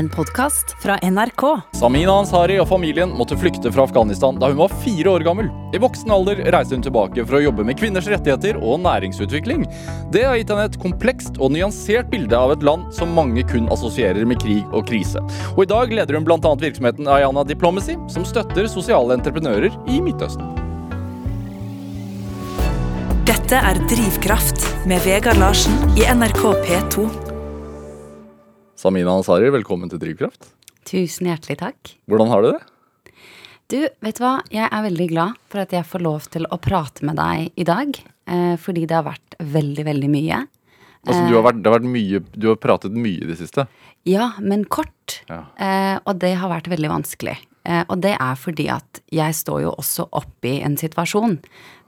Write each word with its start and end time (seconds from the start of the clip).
En 0.00 0.08
podkast 0.08 0.76
fra 0.82 0.96
NRK. 1.02 1.42
Samina 1.76 2.14
Ansari 2.22 2.54
og 2.62 2.70
familien 2.70 3.10
måtte 3.12 3.36
flykte 3.36 3.68
fra 3.68 3.84
Afghanistan 3.84 4.38
da 4.40 4.48
hun 4.48 4.56
var 4.62 4.72
fire 4.80 5.12
år 5.12 5.26
gammel. 5.26 5.50
I 5.76 5.80
voksen 5.82 6.14
alder 6.14 6.40
reiste 6.54 6.72
hun 6.72 6.86
tilbake 6.86 7.26
for 7.26 7.36
å 7.36 7.42
jobbe 7.42 7.66
med 7.68 7.76
kvinners 7.76 8.08
rettigheter 8.08 8.56
og 8.64 8.80
næringsutvikling. 8.80 9.68
Det 10.08 10.24
har 10.24 10.40
gitt 10.40 10.54
henne 10.54 10.64
et 10.70 10.80
komplekst 10.80 11.36
og 11.36 11.52
nyansert 11.52 12.08
bilde 12.08 12.32
av 12.32 12.54
et 12.54 12.64
land 12.64 12.88
som 12.96 13.12
mange 13.12 13.44
kun 13.52 13.68
assosierer 13.76 14.24
med 14.24 14.40
krig 14.40 14.64
og 14.72 14.88
krise. 14.88 15.20
Og 15.52 15.66
i 15.66 15.70
dag 15.76 15.92
leder 15.92 16.16
hun 16.16 16.24
bl.a. 16.24 16.56
virksomheten 16.64 17.04
Ayana 17.04 17.44
Diplomacy, 17.44 18.00
som 18.08 18.24
støtter 18.24 18.72
sosiale 18.72 19.20
entreprenører 19.20 19.76
i 19.84 20.00
Midtøsten. 20.00 20.48
Dette 23.28 23.60
er 23.60 23.84
Drivkraft 23.92 24.64
med 24.88 25.04
Vegard 25.04 25.44
Larsen 25.44 25.76
i 26.00 26.08
NRK 26.08 26.46
P2. 26.64 27.29
Samina 28.80 29.12
Ansari, 29.12 29.50
velkommen 29.52 29.90
til 29.92 30.00
Drivkraft. 30.00 30.54
Tusen 30.88 31.26
hjertelig 31.28 31.58
takk. 31.60 31.90
Hvordan 32.08 32.30
har 32.32 32.40
du 32.40 32.46
det? 32.54 32.60
Du, 33.68 33.76
vet 34.00 34.16
du 34.16 34.22
hva? 34.24 34.38
Jeg 34.48 34.70
er 34.72 34.86
veldig 34.86 35.08
glad 35.10 35.34
for 35.52 35.60
at 35.60 35.74
jeg 35.76 35.84
får 35.84 36.02
lov 36.06 36.28
til 36.32 36.48
å 36.48 36.56
prate 36.64 37.04
med 37.04 37.18
deg 37.20 37.60
i 37.60 37.66
dag. 37.68 37.98
Eh, 38.24 38.54
fordi 38.56 38.86
det 38.88 38.96
har 38.96 39.04
vært 39.04 39.36
veldig, 39.36 39.84
veldig 39.84 40.08
mye. 40.14 40.38
Altså, 41.04 41.20
du, 41.28 41.34
har 41.36 41.44
vært, 41.44 41.60
det 41.60 41.68
har 41.68 41.76
vært 41.76 41.90
mye, 41.92 42.22
du 42.32 42.46
har 42.48 42.56
pratet 42.62 42.96
mye 42.96 43.20
i 43.20 43.28
det 43.28 43.36
siste. 43.42 43.66
Ja, 44.08 44.30
men 44.40 44.64
kort. 44.64 45.18
Ja. 45.28 45.42
Eh, 45.60 46.00
og 46.00 46.16
det 46.24 46.32
har 46.40 46.52
vært 46.54 46.72
veldig 46.72 46.94
vanskelig. 46.94 47.36
Eh, 47.68 47.82
og 47.84 48.00
det 48.00 48.14
er 48.16 48.40
fordi 48.40 48.70
at 48.72 49.02
jeg 49.12 49.36
står 49.36 49.66
jo 49.66 49.74
også 49.76 50.08
oppi 50.22 50.56
en 50.64 50.80
situasjon 50.80 51.36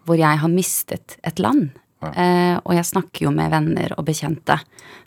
hvor 0.04 0.20
jeg 0.20 0.44
har 0.44 0.52
mistet 0.52 1.16
et 1.24 1.40
land. 1.40 1.70
Eh, 2.10 2.56
og 2.62 2.74
jeg 2.74 2.88
snakker 2.88 3.26
jo 3.26 3.34
med 3.34 3.52
venner 3.52 3.94
og 3.98 4.06
bekjente 4.08 4.58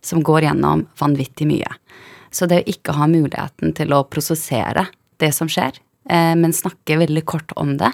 som 0.06 0.24
går 0.24 0.48
gjennom 0.48 0.86
vanvittig 1.00 1.48
mye. 1.50 1.72
Så 2.32 2.48
det 2.52 2.62
å 2.64 2.70
ikke 2.72 2.96
ha 2.98 3.08
muligheten 3.08 3.74
til 3.76 3.94
å 3.96 4.06
prosessere 4.08 4.88
det 5.22 5.32
som 5.36 5.50
skjer, 5.52 5.78
eh, 6.10 6.34
men 6.36 6.56
snakke 6.56 7.00
veldig 7.00 7.26
kort 7.28 7.54
om 7.56 7.76
det 7.80 7.92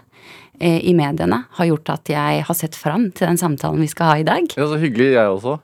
eh, 0.60 0.80
i 0.90 0.94
mediene, 0.98 1.44
har 1.58 1.70
gjort 1.70 1.90
at 1.94 2.14
jeg 2.14 2.46
har 2.48 2.58
sett 2.58 2.78
fram 2.78 3.12
til 3.12 3.30
den 3.30 3.42
samtalen 3.42 3.82
vi 3.82 3.90
skal 3.92 4.12
ha 4.14 4.16
i 4.22 4.28
dag. 4.28 4.50
Ja, 4.58 4.66
Så 4.70 4.80
hyggelig, 4.82 5.14
jeg 5.14 5.36
også. 5.36 5.60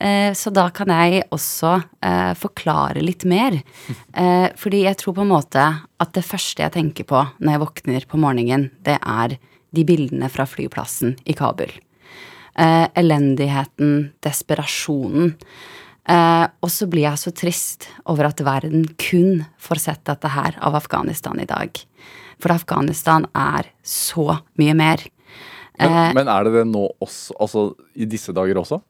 Eh, 0.00 0.32
Så 0.34 0.50
da 0.52 0.68
kan 0.70 0.90
jeg 0.92 1.24
også 1.32 1.82
eh, 2.02 2.34
forklare 2.34 3.02
litt 3.04 3.24
mer. 3.24 3.62
Eh, 4.16 4.48
fordi 4.56 4.78
jeg 4.86 4.96
tror 4.96 5.12
på 5.12 5.26
en 5.26 5.28
måte 5.28 5.62
at 6.00 6.12
det 6.16 6.22
første 6.24 6.62
jeg 6.62 6.72
tenker 6.72 7.04
på 7.04 7.18
når 7.36 7.52
jeg 7.52 7.60
våkner 7.60 8.06
på 8.08 8.16
morgenen, 8.16 8.70
det 8.80 8.96
er 8.96 9.34
de 9.76 9.84
bildene 9.84 10.30
fra 10.32 10.46
flyplassen 10.48 11.18
i 11.28 11.34
Kabul. 11.36 11.68
Eh, 12.56 12.86
elendigheten, 12.96 14.12
desperasjonen. 14.24 15.34
Eh, 16.08 16.46
og 16.62 16.70
så 16.72 16.86
blir 16.88 17.04
jeg 17.04 17.20
så 17.20 17.32
trist 17.36 17.88
over 18.08 18.30
at 18.30 18.40
verden 18.40 18.86
kun 18.96 19.42
får 19.60 19.82
sett 19.82 20.04
dette 20.08 20.30
her 20.32 20.56
av 20.64 20.78
Afghanistan 20.78 21.36
i 21.42 21.48
dag. 21.48 21.76
For 22.40 22.54
Afghanistan 22.54 23.26
er 23.36 23.68
så 23.84 24.38
mye 24.56 24.76
mer. 24.78 25.04
Men, 25.78 25.92
Eh, 25.92 26.14
men 26.14 26.28
er 26.28 26.44
det 26.44 26.52
det 26.54 26.66
nå 26.70 26.86
også? 27.04 27.34
Altså 27.38 27.74
i 27.94 28.06
disse 28.06 28.32
dager 28.32 28.56
også? 28.56 28.80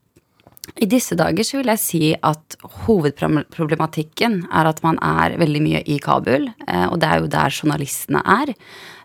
I 0.75 0.87
disse 0.91 1.17
dager 1.17 1.47
så 1.47 1.61
vil 1.61 1.71
jeg 1.73 1.81
si 1.81 2.03
at 2.27 2.57
hovedproblematikken 2.85 4.43
er 4.51 4.69
at 4.69 4.83
man 4.85 4.99
er 5.05 5.37
veldig 5.41 5.63
mye 5.65 5.83
i 5.89 5.99
Kabul, 6.03 6.49
eh, 6.67 6.87
og 6.91 6.99
det 7.01 7.09
er 7.09 7.23
jo 7.23 7.31
der 7.33 7.55
journalistene 7.55 8.23
er. 8.25 8.53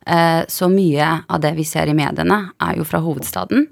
Eh, 0.07 0.41
Så 0.49 0.67
mye 0.67 1.23
av 1.29 1.39
det 1.41 1.53
vi 1.55 1.63
ser 1.63 1.87
i 1.87 1.93
mediene, 1.93 2.51
er 2.59 2.75
jo 2.77 2.83
fra 2.83 2.99
hovedstaden. 2.99 3.67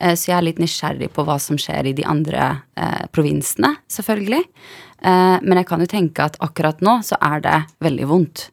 Eh, 0.00 0.14
Så 0.14 0.30
jeg 0.30 0.36
er 0.38 0.42
litt 0.42 0.58
nysgjerrig 0.60 1.10
på 1.12 1.24
hva 1.24 1.40
som 1.40 1.56
skjer 1.56 1.86
i 1.86 1.92
de 1.96 2.04
andre 2.04 2.62
provinsene, 3.12 3.76
selvfølgelig. 3.88 4.44
Men 5.02 5.56
jeg 5.56 5.66
kan 5.66 5.80
jo 5.80 5.86
tenke 5.86 6.24
at 6.24 6.36
akkurat 6.40 6.80
nå 6.80 7.02
så 7.02 7.16
er 7.20 7.40
det 7.40 7.64
veldig 7.80 8.06
vondt. 8.08 8.50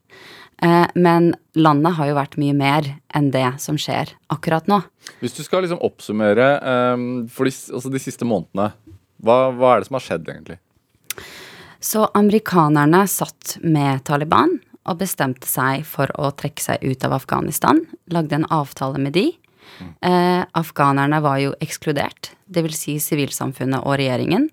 Men 0.96 1.36
landet 1.56 1.96
har 1.96 2.08
jo 2.08 2.16
vært 2.16 2.38
mye 2.38 2.54
mer 2.54 2.84
enn 3.14 3.32
det 3.32 3.60
som 3.60 3.76
skjer 3.78 4.14
akkurat 4.30 4.68
nå. 4.68 4.82
Hvis 5.22 5.36
du 5.38 5.44
skal 5.46 5.66
liksom 5.66 5.82
oppsummere 5.86 6.48
um, 6.94 7.26
for 7.32 7.50
de, 7.50 7.54
altså 7.74 7.92
de 7.94 8.02
siste 8.02 8.28
månedene, 8.28 8.72
hva, 9.24 9.38
hva 9.56 9.74
er 9.74 9.82
det 9.82 9.90
som 9.90 9.98
har 9.98 10.06
skjedd 10.06 10.30
egentlig? 10.30 10.60
Så 11.80 12.06
amerikanerne 12.18 13.04
satt 13.10 13.58
med 13.64 14.04
Taliban 14.08 14.58
og 14.88 15.00
bestemte 15.02 15.50
seg 15.50 15.84
for 15.88 16.12
å 16.20 16.32
trekke 16.38 16.64
seg 16.64 16.84
ut 16.86 17.06
av 17.06 17.18
Afghanistan. 17.18 17.84
Lagde 18.14 18.40
en 18.40 18.48
avtale 18.54 19.02
med 19.02 19.18
de. 19.18 19.28
Eh, 20.02 20.44
afghanerne 20.58 21.20
var 21.22 21.42
jo 21.42 21.54
ekskludert, 21.62 22.32
dvs. 22.48 22.78
Si 22.80 22.96
sivilsamfunnet 23.04 23.84
og 23.84 23.98
regjeringen. 24.00 24.48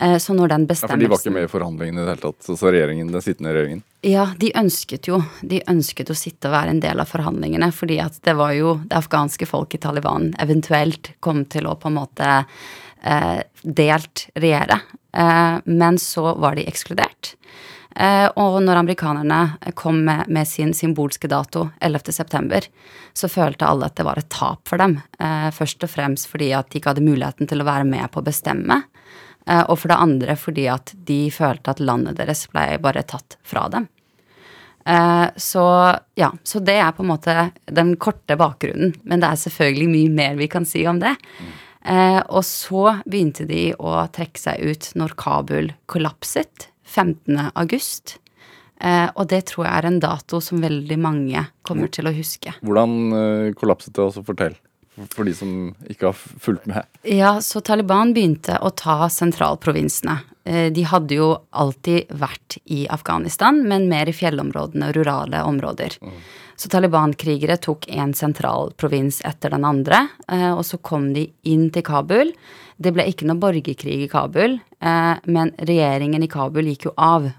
Eh, 0.00 0.16
så 0.18 0.34
når 0.34 0.48
den 0.54 0.66
bestemmelsen 0.66 0.90
Ja, 0.90 0.94
for 0.94 1.02
de 1.04 1.10
var 1.12 1.22
ikke 1.22 1.34
med 1.34 1.46
i 1.46 1.52
forhandlingene 1.52 2.00
i 2.00 2.04
det 2.04 2.14
hele 2.14 2.24
tatt, 2.24 2.48
så 2.48 2.70
regjeringen, 2.70 3.12
den 3.12 3.24
sittende 3.24 3.52
regjeringen. 3.54 3.84
Ja, 4.04 4.26
de 4.36 4.50
ønsket 4.58 5.08
jo 5.08 5.22
De 5.40 5.62
ønsket 5.70 6.10
å 6.12 6.16
sitte 6.18 6.50
og 6.50 6.56
være 6.56 6.74
en 6.74 6.82
del 6.82 7.00
av 7.00 7.08
forhandlingene, 7.08 7.70
fordi 7.72 8.00
at 8.02 8.18
det 8.26 8.34
var 8.38 8.52
jo 8.56 8.78
det 8.84 8.98
afghanske 8.98 9.48
folk 9.48 9.76
i 9.76 9.80
Taliban 9.82 10.32
eventuelt 10.42 11.14
kom 11.24 11.44
til 11.46 11.70
å 11.70 11.76
på 11.78 11.90
en 11.92 11.98
måte 12.00 12.34
eh, 13.04 13.40
delt 13.62 14.28
regjere. 14.34 14.80
Eh, 15.14 15.56
men 15.64 15.98
så 16.02 16.34
var 16.42 16.58
de 16.58 16.66
ekskludert. 16.68 17.34
Eh, 17.94 18.26
og 18.42 18.58
når 18.64 18.80
amerikanerne 18.80 19.72
kom 19.78 20.00
med, 20.06 20.26
med 20.26 20.48
sin 20.50 20.74
symbolske 20.74 21.30
dato, 21.30 21.68
11. 21.80 22.10
september, 22.16 22.66
så 23.14 23.30
følte 23.30 23.68
alle 23.68 23.86
at 23.86 23.94
det 23.98 24.06
var 24.06 24.18
et 24.18 24.30
tap 24.32 24.66
for 24.68 24.82
dem. 24.82 24.98
Eh, 25.22 25.50
først 25.54 25.86
og 25.86 25.92
fremst 25.92 26.26
fordi 26.30 26.50
at 26.56 26.72
de 26.72 26.80
ikke 26.80 26.90
hadde 26.90 27.06
muligheten 27.06 27.50
til 27.50 27.62
å 27.62 27.68
være 27.68 27.86
med 27.86 28.10
på 28.10 28.22
å 28.22 28.26
bestemme. 28.26 28.82
Eh, 29.46 29.64
og 29.68 29.78
for 29.80 29.92
det 29.92 30.00
andre 30.00 30.36
fordi 30.40 30.68
at 30.72 30.94
de 31.08 31.26
følte 31.34 31.74
at 31.74 31.82
landet 31.84 32.18
deres 32.20 32.46
ble 32.52 32.78
bare 32.82 33.04
tatt 33.08 33.36
fra 33.44 33.66
dem. 33.72 33.88
Eh, 34.84 35.26
så 35.36 35.66
ja, 36.18 36.30
så 36.44 36.60
det 36.64 36.78
er 36.80 36.94
på 36.96 37.04
en 37.04 37.12
måte 37.12 37.36
den 37.64 37.94
korte 38.00 38.38
bakgrunnen. 38.40 38.96
Men 39.04 39.22
det 39.22 39.30
er 39.30 39.44
selvfølgelig 39.44 39.92
mye 39.92 40.16
mer 40.16 40.40
vi 40.40 40.50
kan 40.52 40.68
si 40.68 40.86
om 40.88 41.00
det. 41.02 41.16
Eh, 41.84 42.20
og 42.28 42.44
så 42.48 42.98
begynte 43.04 43.48
de 43.48 43.70
å 43.76 43.96
trekke 44.12 44.40
seg 44.40 44.64
ut 44.64 44.92
når 44.96 45.16
Kabul 45.20 45.72
kollapset 45.90 46.70
15. 46.84 47.50
august. 47.54 48.18
Og 48.84 49.28
det 49.30 49.38
tror 49.48 49.64
jeg 49.64 49.72
er 49.72 49.86
en 49.88 50.00
dato 50.02 50.40
som 50.44 50.60
veldig 50.60 50.96
mange 51.00 51.40
kommer 51.64 51.88
til 51.94 52.10
å 52.10 52.12
huske. 52.12 52.52
Hvordan 52.66 53.54
kollapset 53.56 53.94
det? 53.96 54.02
Også 54.02 54.24
fortell. 54.26 54.58
For- 55.10 55.24
de 55.26 55.34
som 55.34 55.74
ikke 55.90 56.06
har 56.06 56.14
fulgt 56.14 56.66
med. 56.70 56.84
Ja, 57.02 57.38
så 57.42 57.60
Taliban 57.60 58.12
begynte 58.14 58.60
å 58.62 58.70
ta 58.76 59.08
sentralprovinsene. 59.08 60.20
Eh, 60.46 60.70
De 60.70 60.82
hadde 60.84 61.16
jo 61.16 61.32
alltid 61.52 62.08
vært 62.08 62.58
i 62.70 62.86
Afghanistan, 62.88 63.62
men 63.66 63.88
mer 63.88 64.06
i 64.06 64.12
fjellområdene 64.12 64.88
og 64.90 64.94
rurale 64.94 65.42
områder. 65.42 65.96
Så 66.56 66.68
Taliban-krigere 66.70 67.56
tok 67.60 67.88
en 67.90 68.12
sentralprovins 68.14 69.20
etter 69.24 69.50
den 69.50 69.64
andre, 69.64 70.08
eh, 70.28 70.52
og 70.54 70.62
så 70.62 70.80
kom 70.80 71.12
de 71.12 71.32
inn 71.44 71.70
til 71.70 71.82
Kabul. 71.82 72.32
Det 72.80 72.92
ble 72.94 73.02
ikke 73.10 73.26
noe 73.26 73.36
borgerkrig 73.40 74.04
i 74.04 74.08
Kabul, 74.08 74.60
eh, 74.80 75.16
men 75.26 75.50
regjeringen 75.58 76.22
i 76.22 76.28
Kabul 76.28 76.64
gikk 76.70 76.84
jo 76.86 76.92
av, 76.96 77.32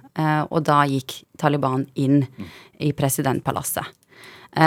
og 0.50 0.64
da 0.64 0.84
gikk 0.88 1.24
Taliban 1.38 1.88
inn 1.96 2.26
i 2.80 2.92
presidentpalasset. 2.94 3.86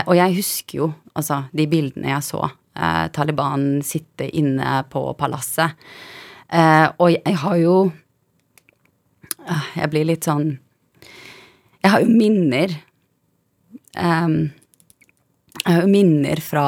Og 0.07 0.15
jeg 0.15 0.35
husker 0.37 0.77
jo 0.79 0.95
altså, 1.17 1.47
de 1.55 1.67
bildene 1.67 2.11
jeg 2.13 2.21
så. 2.23 2.51
Eh, 2.79 3.07
Taliban 3.13 3.83
sitte 3.83 4.29
inne 4.39 4.85
på 4.91 5.03
palasset. 5.19 5.75
Eh, 6.49 6.87
og 6.99 7.11
jeg 7.13 7.35
har 7.43 7.57
jo 7.61 7.75
eh, 9.45 9.67
Jeg 9.77 9.91
blir 9.93 10.07
litt 10.09 10.25
sånn 10.25 10.47
Jeg 11.85 11.91
har 11.93 12.01
jo 12.01 12.09
minner 12.09 12.73
Eh, 13.99 14.29
Jeg 15.67 15.75
har 15.75 15.83
jo 15.83 15.91
minner 15.93 16.41
fra 16.41 16.67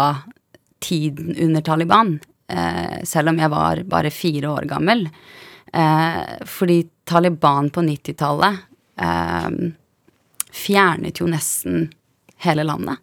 tiden 0.83 1.37
under 1.39 1.63
Taliban, 1.65 2.19
eh, 2.49 3.01
selv 3.05 3.29
om 3.31 3.39
jeg 3.39 3.51
var 3.53 3.83
bare 3.89 4.11
fire 4.11 4.49
år 4.51 4.67
gammel. 4.69 5.07
Eh, 5.73 6.45
fordi 6.45 6.83
Taliban 7.07 7.71
på 7.71 7.81
90-tallet 7.87 8.59
em, 9.01 9.75
fjernet 10.53 11.21
jo 11.21 11.29
nesten 11.31 11.87
hele 12.43 12.65
landet. 12.67 12.99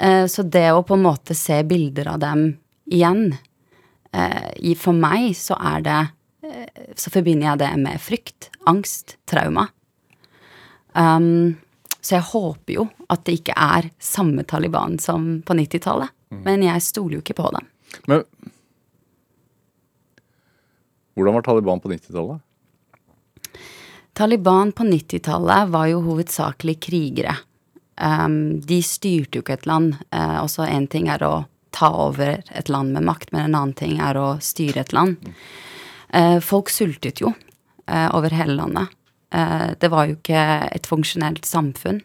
Eh, 0.00 0.26
Så 0.26 0.42
det 0.42 0.70
å 0.72 0.84
på 0.84 0.94
en 0.94 1.06
måte 1.06 1.34
se 1.34 1.62
bilder 1.64 2.08
av 2.14 2.20
dem 2.20 2.46
igjen 2.86 3.36
eh, 4.12 4.74
For 4.76 4.96
meg 4.96 5.32
så 5.38 5.56
er 5.56 5.84
det 5.86 6.00
eh, 6.46 6.92
Så 6.94 7.12
forbinder 7.14 7.52
jeg 7.52 7.62
det 7.64 7.70
med 7.82 8.00
frykt, 8.00 8.50
angst, 8.66 9.16
trauma. 9.26 9.68
Um, 10.96 11.58
så 12.00 12.16
jeg 12.16 12.24
håper 12.30 12.72
jo 12.72 12.84
at 13.12 13.24
det 13.26 13.34
ikke 13.40 13.56
er 13.58 13.90
samme 14.00 14.46
Taliban 14.48 14.96
som 15.02 15.42
på 15.44 15.56
90-tallet. 15.58 16.08
Men 16.46 16.62
jeg 16.64 16.82
stoler 16.82 17.18
jo 17.18 17.22
ikke 17.24 17.36
på 17.36 17.50
dem. 17.54 17.66
Men 18.08 18.22
hvordan 21.16 21.36
var 21.36 21.44
Taliban 21.46 21.82
på 21.82 21.90
90-tallet? 21.92 22.40
Taliban 24.16 24.72
på 24.72 24.86
90-tallet 24.88 25.68
var 25.74 25.90
jo 25.90 26.00
hovedsakelig 26.06 26.78
krigere. 26.86 27.36
Um, 27.96 28.60
de 28.60 28.82
styrte 28.84 29.38
jo 29.38 29.44
ikke 29.44 29.56
et 29.56 29.68
land. 29.68 29.94
Uh, 30.12 30.42
også 30.42 30.66
én 30.68 30.88
ting 30.92 31.08
er 31.12 31.22
å 31.24 31.46
ta 31.76 31.90
over 31.92 32.42
et 32.56 32.70
land 32.72 32.92
med 32.96 33.06
makt, 33.08 33.32
men 33.32 33.48
en 33.48 33.58
annen 33.58 33.76
ting 33.76 33.98
er 34.02 34.18
å 34.20 34.36
styre 34.42 34.84
et 34.84 34.94
land. 34.96 35.16
Uh, 36.12 36.38
folk 36.44 36.72
sultet 36.72 37.20
jo 37.24 37.32
uh, 37.32 38.08
over 38.16 38.34
hele 38.36 38.58
landet. 38.58 38.92
Det 39.36 39.88
var 39.90 40.06
jo 40.06 40.14
ikke 40.14 40.42
et 40.72 40.86
funksjonelt 40.86 41.44
samfunn. 41.44 41.98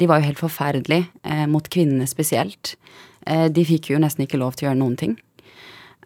De 0.00 0.06
var 0.08 0.18
jo 0.18 0.26
helt 0.26 0.40
forferdelige 0.40 1.44
mot 1.46 1.68
kvinnene 1.70 2.08
spesielt. 2.08 2.72
De 3.22 3.64
fikk 3.68 3.90
jo 3.92 4.00
nesten 4.00 4.24
ikke 4.24 4.40
lov 4.40 4.56
til 4.56 4.64
å 4.64 4.70
gjøre 4.70 4.80
noen 4.80 4.96
ting. 4.98 5.12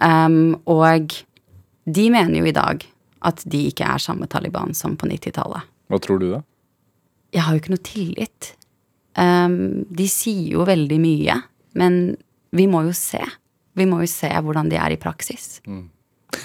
Um, 0.02 0.58
og 0.69 1.14
de 1.87 2.04
mener 2.12 2.40
jo 2.42 2.50
i 2.50 2.56
dag 2.58 2.84
at 3.31 3.42
de 3.49 3.62
ikke 3.70 3.87
er 3.87 4.02
samme 4.02 4.28
Taliban 4.28 4.75
som 4.76 4.99
på 4.99 5.08
90-tallet. 5.08 5.70
Hva 5.88 6.02
tror 6.02 6.20
du, 6.20 6.28
da? 6.34 6.42
Jeg 7.32 7.46
har 7.46 7.54
jo 7.54 7.62
ikke 7.62 7.75
noe 7.76 7.87
tillit. 7.87 8.52
Um, 9.16 9.86
de 9.88 10.06
sier 10.12 10.52
jo 10.58 10.66
veldig 10.68 10.98
mye, 11.00 11.38
men 11.80 12.00
vi 12.56 12.66
må 12.68 12.82
jo 12.86 12.94
se. 12.96 13.22
Vi 13.76 13.86
må 13.88 14.00
jo 14.04 14.08
se 14.10 14.28
hvordan 14.28 14.70
de 14.72 14.78
er 14.80 14.94
i 14.94 15.00
praksis. 15.00 15.58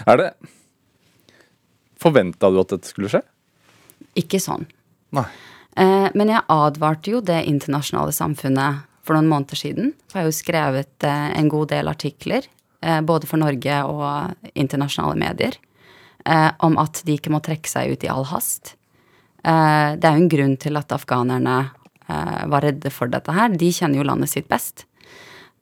Er 0.07 0.19
det 0.19 0.31
Forventa 2.01 2.49
du 2.49 2.57
at 2.57 2.71
dette 2.73 2.89
skulle 2.89 3.11
skje? 3.11 3.21
Ikke 4.17 4.39
sånn. 4.41 4.63
Nei. 5.13 5.27
Eh, 5.77 6.07
men 6.17 6.31
jeg 6.31 6.43
advarte 6.51 7.13
jo 7.13 7.21
det 7.23 7.43
internasjonale 7.47 8.13
samfunnet 8.15 8.87
for 9.05 9.15
noen 9.15 9.29
måneder 9.31 9.59
siden. 9.59 9.91
Jeg 10.11 10.17
har 10.17 10.27
jo 10.27 10.35
skrevet 10.35 11.05
eh, 11.07 11.27
en 11.37 11.51
god 11.51 11.69
del 11.71 11.91
artikler, 11.91 12.47
eh, 12.81 12.99
både 13.05 13.29
for 13.29 13.41
Norge 13.41 13.77
og 13.87 14.49
internasjonale 14.53 15.19
medier, 15.19 15.59
om 16.61 16.75
at 16.77 16.99
de 17.01 17.15
ikke 17.17 17.31
må 17.33 17.39
trekke 17.41 17.65
seg 17.65 17.95
ut 17.95 18.03
i 18.05 18.09
all 18.13 18.27
hast. 18.29 18.75
Det 19.41 20.05
er 20.05 20.11
jo 20.13 20.19
en 20.19 20.29
grunn 20.29 20.51
til 20.61 20.77
at 20.77 20.93
afghanerne 20.93 21.55
var 22.51 22.65
redde 22.65 22.91
for 22.93 23.11
dette 23.11 23.33
her. 23.35 23.51
De 23.55 23.71
kjenner 23.73 24.01
jo 24.01 24.07
landet 24.07 24.31
sitt 24.33 24.47
best. 24.51 24.85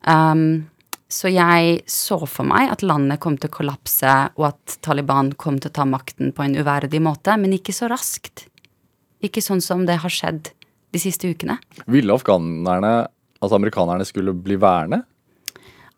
Um, 0.08 0.70
så 1.10 1.32
jeg 1.34 1.82
så 1.90 2.20
for 2.30 2.46
meg 2.46 2.70
at 2.70 2.84
landet 2.86 3.18
kom 3.24 3.36
til 3.40 3.50
å 3.50 3.56
kollapse, 3.56 4.16
og 4.38 4.52
at 4.52 4.78
Taliban 4.86 5.34
kom 5.42 5.58
til 5.58 5.72
å 5.72 5.78
ta 5.80 5.86
makten 5.90 6.34
på 6.38 6.46
en 6.46 6.58
uverdig 6.60 7.02
måte, 7.02 7.34
men 7.42 7.56
ikke 7.58 7.74
så 7.74 7.90
raskt. 7.90 8.46
Ikke 9.26 9.42
sånn 9.42 9.64
som 9.64 9.88
det 9.90 10.00
har 10.04 10.14
skjedd 10.14 10.52
de 10.94 11.02
siste 11.02 11.32
ukene. 11.32 11.58
Ville 11.90 12.14
afghanerne 12.14 12.94
at 13.40 13.56
amerikanerne 13.56 14.06
skulle 14.06 14.36
bli 14.38 14.60
værende? 14.62 15.02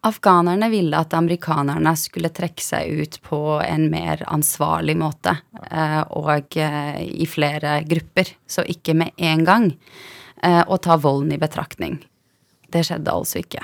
Afghanerne 0.08 0.72
ville 0.72 0.98
at 0.98 1.14
amerikanerne 1.14 1.92
skulle 2.00 2.32
trekke 2.34 2.64
seg 2.64 3.04
ut 3.04 3.20
på 3.28 3.42
en 3.62 3.86
mer 3.92 4.24
ansvarlig 4.32 4.96
måte, 4.98 5.36
eh, 5.68 6.00
og 6.18 6.58
eh, 6.58 7.04
i 7.04 7.28
flere 7.30 7.82
grupper, 7.86 8.32
så 8.50 8.66
ikke 8.66 8.96
med 8.98 9.14
en 9.22 9.46
gang, 9.46 9.70
eh, 9.76 10.12
og 10.42 10.80
ta 10.82 10.96
volden 10.98 11.36
i 11.36 11.40
betraktning. 11.42 12.00
Det 12.74 12.82
skjedde 12.88 13.14
altså 13.14 13.42
ikke. 13.44 13.62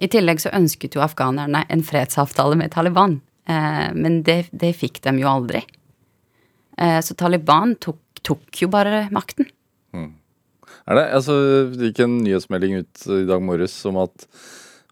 I 0.00 0.08
tillegg 0.08 0.40
så 0.40 0.52
ønsket 0.56 0.96
jo 0.96 1.02
afghanerne 1.04 1.64
en 1.68 1.82
fredsavtale 1.84 2.56
med 2.56 2.72
Taliban, 2.72 3.18
men 3.92 4.22
det, 4.24 4.46
det 4.56 4.70
fikk 4.78 5.02
dem 5.04 5.18
jo 5.20 5.28
aldri. 5.28 5.60
Så 7.04 7.16
Taliban 7.18 7.74
tok, 7.76 8.00
tok 8.24 8.62
jo 8.62 8.70
bare 8.72 9.04
makten. 9.12 9.50
Er 10.84 10.98
det? 10.98 11.06
Altså, 11.16 11.34
det 11.72 11.90
gikk 11.90 12.04
en 12.04 12.18
nyhetsmelding 12.26 12.82
ut 12.82 13.06
i 13.16 13.24
dag 13.28 13.42
morges 13.44 13.76
om 13.88 13.96
at, 14.02 14.26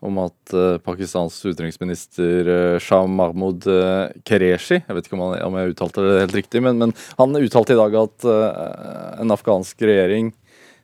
om 0.01 0.21
at 0.23 0.55
uh, 0.57 0.79
Pakistans 0.81 1.37
utenriksminister 1.45 2.49
uh, 2.49 2.79
Shah 2.81 3.05
Mahmoud 3.05 3.67
uh, 3.69 4.09
Qureshi 4.25 4.79
Jeg 4.81 4.97
vet 4.97 5.09
ikke 5.09 5.19
om, 5.19 5.27
han, 5.27 5.43
om 5.45 5.59
jeg 5.61 5.75
uttalte 5.75 6.07
det 6.07 6.23
helt 6.23 6.39
riktig, 6.41 6.63
men, 6.65 6.81
men 6.81 6.95
han 7.19 7.37
uttalte 7.37 7.77
i 7.77 7.81
dag 7.81 7.99
at 8.01 8.29
eh, 8.29 9.21
en 9.23 9.35
afghansk 9.37 9.85
regjering 9.85 10.33
eh, 10.33 10.42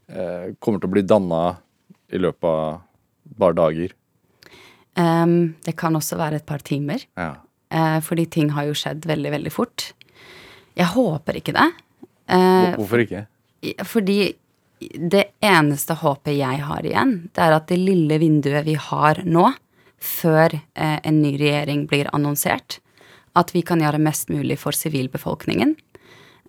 kommer 0.09 0.81
til 0.81 0.89
å 0.89 0.93
bli 0.95 1.03
danna 1.05 1.41
i 2.09 2.21
løpet 2.21 2.49
av 2.49 2.79
bare 3.39 3.57
dager. 3.59 3.93
Um, 4.99 5.55
det 5.63 5.77
kan 5.79 5.95
også 5.95 6.19
være 6.19 6.41
et 6.41 6.49
par 6.49 6.65
timer, 6.65 7.05
Ja. 7.17 7.37
Uh, 7.69 8.01
fordi 8.01 8.25
ting 8.33 8.55
har 8.57 8.65
jo 8.65 8.73
skjedd 8.73 9.05
veldig, 9.05 9.31
veldig 9.35 9.51
fort. 9.53 9.91
Jeg 10.73 10.89
håper 10.89 11.37
ikke 11.37 11.53
det. 11.53 11.67
Uh, 12.25 12.73
Hvorfor 12.79 13.03
ikke? 13.03 13.27
Fordi 13.85 14.33
det 14.81 15.25
eneste 15.45 15.99
håpet 16.01 16.39
jeg 16.39 16.63
har 16.65 16.87
igjen, 16.89 17.29
det 17.37 17.45
er 17.45 17.57
at 17.59 17.69
det 17.69 17.77
lille 17.77 18.17
vinduet 18.23 18.65
vi 18.65 18.79
har 18.81 19.21
nå, 19.29 19.51
før 20.01 20.57
uh, 20.57 20.97
en 21.05 21.21
ny 21.21 21.35
regjering 21.37 21.85
blir 21.91 22.09
annonsert, 22.17 22.79
at 23.37 23.53
vi 23.53 23.61
kan 23.61 23.85
gjøre 23.85 24.01
mest 24.01 24.33
mulig 24.33 24.57
for 24.65 24.73
sivilbefolkningen. 24.73 25.77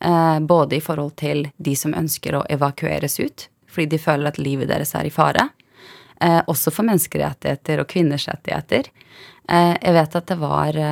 Eh, 0.02 0.40
både 0.40 0.76
i 0.76 0.82
forhold 0.82 1.16
til 1.16 1.48
de 1.58 1.76
som 1.76 1.94
ønsker 1.94 2.38
å 2.38 2.46
evakueres 2.50 3.20
ut, 3.20 3.48
fordi 3.68 3.96
de 3.96 4.02
føler 4.02 4.32
at 4.32 4.40
livet 4.40 4.70
deres 4.72 4.96
er 4.96 5.10
i 5.10 5.14
fare. 5.14 5.50
Eh, 6.22 6.40
også 6.48 6.72
for 6.72 6.88
menneskerettigheter 6.88 7.84
og 7.84 7.90
kvinners 7.92 8.30
rettigheter. 8.32 8.88
Eh, 9.50 9.76
jeg 9.76 9.98
vet 9.98 10.22
at 10.22 10.30
det 10.32 10.40
var 10.40 10.86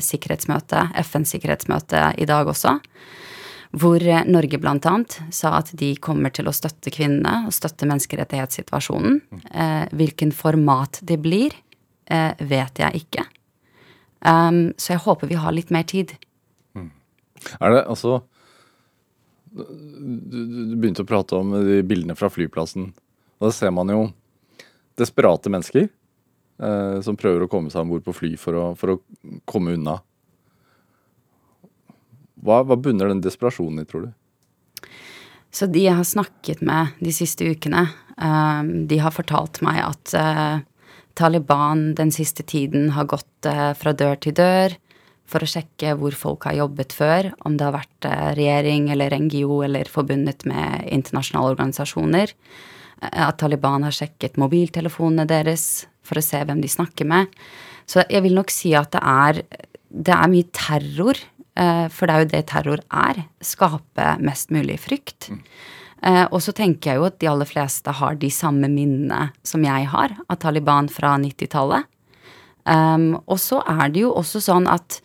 sikkerhetsmøte, 0.00 0.86
FNs 1.04 1.34
sikkerhetsmøte 1.34 1.98
i 2.16 2.24
dag 2.24 2.48
også, 2.48 2.78
hvor 3.76 4.00
Norge 4.24 4.56
annet 4.64 5.18
sa 5.36 5.50
at 5.58 5.74
de 5.76 5.90
kommer 6.00 6.32
til 6.32 6.48
å 6.48 6.54
støtte 6.56 6.88
kvinnene 6.88 7.42
og 7.44 7.52
støtte 7.52 7.84
menneskerettighetssituasjonen. 7.90 9.20
Hvilken 9.92 10.32
format 10.32 11.02
det 11.04 11.18
blir, 11.20 11.52
vet 12.08 12.80
jeg 12.80 13.02
ikke. 13.02 13.26
Så 14.24 14.94
jeg 14.94 15.04
håper 15.04 15.28
vi 15.28 15.42
har 15.44 15.52
litt 15.52 15.68
mer 15.68 15.84
tid. 15.84 16.16
Er 17.60 17.74
det 17.74 17.86
altså 17.88 18.20
du, 19.50 20.44
du 20.70 20.76
begynte 20.76 21.02
å 21.04 21.08
prate 21.08 21.38
om 21.38 21.54
de 21.66 21.80
bildene 21.86 22.16
fra 22.18 22.30
flyplassen. 22.30 22.90
Og 23.40 23.48
da 23.48 23.54
ser 23.54 23.72
man 23.74 23.90
jo 23.90 24.04
desperate 25.00 25.50
mennesker 25.52 25.88
eh, 25.88 26.96
som 27.04 27.18
prøver 27.18 27.44
å 27.44 27.50
komme 27.50 27.72
seg 27.72 27.84
om 27.84 27.94
bord 27.94 28.04
på 28.06 28.14
fly 28.14 28.34
for 28.40 28.58
å, 28.58 28.64
for 28.78 28.94
å 28.94 29.00
komme 29.48 29.74
unna. 29.78 29.98
Hva, 32.40 32.62
hva 32.64 32.78
bunner 32.78 33.10
den 33.10 33.22
desperasjonen 33.24 33.82
i, 33.82 33.88
tror 33.88 34.08
du? 34.08 34.90
Så 35.50 35.66
de 35.66 35.82
jeg 35.82 35.98
har 35.98 36.06
snakket 36.06 36.60
med 36.62 36.94
de 37.02 37.12
siste 37.14 37.48
ukene, 37.50 37.88
eh, 38.16 38.60
de 38.86 39.00
har 39.02 39.16
fortalt 39.16 39.62
meg 39.66 39.82
at 39.82 40.14
eh, 40.16 40.60
Taliban 41.18 41.90
den 41.98 42.12
siste 42.14 42.46
tiden 42.46 42.92
har 42.94 43.08
gått 43.10 43.48
eh, 43.50 43.72
fra 43.76 43.92
dør 43.96 44.20
til 44.22 44.36
dør 44.38 44.78
for 45.30 45.44
å 45.44 45.48
sjekke 45.48 45.94
hvor 46.00 46.16
folk 46.18 46.48
har 46.48 46.58
jobbet 46.58 46.94
før, 46.96 47.30
om 47.46 47.56
det 47.56 47.66
har 47.68 47.76
vært 47.78 48.08
eh, 48.10 48.28
regjering 48.38 48.90
eller 48.92 49.14
NGO 49.26 49.62
eller 49.66 49.90
forbundet 49.90 50.44
med 50.50 50.88
internasjonale 50.90 51.54
organisasjoner. 51.54 52.34
Eh, 53.02 53.22
At 53.28 53.38
Taliban 53.42 53.86
har 53.86 53.94
sjekket 53.96 54.38
mobiltelefonene 54.42 55.28
deres 55.30 55.86
for 56.02 56.18
å 56.18 56.24
se 56.24 56.42
hvem 56.42 56.62
de 56.62 56.70
snakker 56.70 57.06
med. 57.06 57.30
Så 57.86 58.02
jeg 58.10 58.22
vil 58.26 58.34
nok 58.38 58.50
si 58.54 58.74
at 58.78 58.92
det 58.94 59.02
er, 59.02 59.42
det 59.90 60.14
er 60.14 60.30
mye 60.32 60.48
terror, 60.56 61.18
eh, 61.56 61.86
for 61.90 62.06
det 62.06 62.14
er 62.16 62.24
jo 62.24 62.32
det 62.34 62.46
terror 62.50 62.82
er. 62.90 63.22
Skape 63.42 64.16
mest 64.22 64.50
mulig 64.54 64.78
frykt. 64.82 65.30
Eh, 66.02 66.26
Og 66.32 66.40
så 66.40 66.54
tenker 66.56 66.90
jeg 66.92 67.00
jo 67.00 67.08
at 67.10 67.18
de 67.20 67.28
aller 67.28 67.48
fleste 67.48 67.92
har 67.92 68.14
de 68.16 68.30
samme 68.32 68.68
minnene 68.72 69.30
som 69.44 69.62
jeg 69.62 69.86
har 69.92 70.14
av 70.28 70.38
Taliban 70.42 70.88
fra 70.88 71.16
90-tallet. 71.20 71.84
Um, 72.64 73.14
og 73.26 73.40
så 73.40 73.62
er 73.68 73.88
det 73.92 74.04
jo 74.04 74.12
også 74.18 74.42
sånn 74.44 74.68
at 74.70 75.00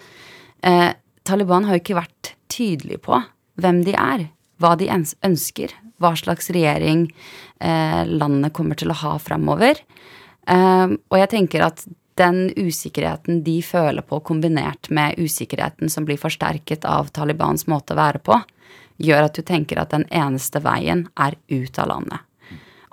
uh, 0.65 0.91
Taliban 1.25 1.67
har 1.67 1.77
jo 1.77 1.83
ikke 1.83 1.99
vært 1.99 2.33
tydelige 2.51 3.01
på 3.05 3.19
hvem 3.61 3.81
de 3.87 3.95
er, 3.95 4.27
hva 4.61 4.75
de 4.79 4.89
ønsker, 4.91 5.73
hva 6.03 6.13
slags 6.19 6.51
regjering 6.53 7.07
uh, 7.63 8.03
landet 8.07 8.53
kommer 8.55 8.79
til 8.79 8.91
å 8.91 8.99
ha 9.01 9.15
framover. 9.23 9.79
Um, 10.45 10.99
og 11.09 11.21
jeg 11.21 11.31
tenker 11.31 11.65
at 11.65 11.85
den 12.19 12.47
usikkerheten 12.55 13.41
de 13.43 13.59
føler 13.65 14.03
på, 14.05 14.21
kombinert 14.23 14.89
med 14.93 15.19
usikkerheten 15.19 15.91
som 15.91 16.05
blir 16.07 16.19
forsterket 16.19 16.85
av 16.87 17.09
Talibans 17.15 17.67
måte 17.67 17.95
å 17.95 17.99
være 17.99 18.21
på, 18.23 18.37
gjør 19.03 19.27
at 19.27 19.35
du 19.35 19.43
tenker 19.43 19.81
at 19.81 19.91
den 19.91 20.05
eneste 20.13 20.61
veien 20.63 21.07
er 21.19 21.35
ut 21.51 21.79
av 21.79 21.91
landet. 21.91 22.23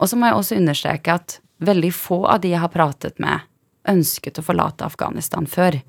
Og 0.03 0.11
så 0.11 0.19
må 0.19 0.27
jeg 0.27 0.39
også 0.39 0.59
understreke 0.59 1.15
at 1.15 1.39
veldig 1.63 1.93
få 1.95 2.25
av 2.27 2.43
de 2.43 2.51
jeg 2.51 2.63
har 2.65 2.73
pratet 2.75 3.21
med, 3.23 3.47
ønsket 3.89 4.39
å 4.39 4.45
forlate 4.47 4.87
Afghanistan 4.87 5.47
før. 5.51 5.81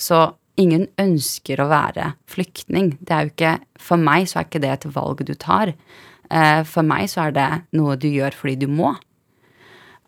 Så 0.00 0.20
ingen 0.60 0.86
ønsker 1.00 1.60
å 1.62 1.68
være 1.70 2.14
flyktning. 2.30 2.94
Det 3.00 3.14
er 3.16 3.26
jo 3.26 3.34
ikke, 3.34 3.52
For 3.80 4.00
meg 4.00 4.28
så 4.28 4.40
er 4.40 4.48
ikke 4.48 4.62
det 4.62 4.72
et 4.74 4.88
valg 4.94 5.22
du 5.24 5.34
tar. 5.34 5.74
Eh, 6.30 6.62
For 6.64 6.86
meg 6.86 7.08
så 7.12 7.28
er 7.28 7.36
det 7.36 7.48
noe 7.76 7.96
du 7.96 8.08
gjør 8.08 8.36
fordi 8.36 8.56
du 8.64 8.68
må. 8.68 8.94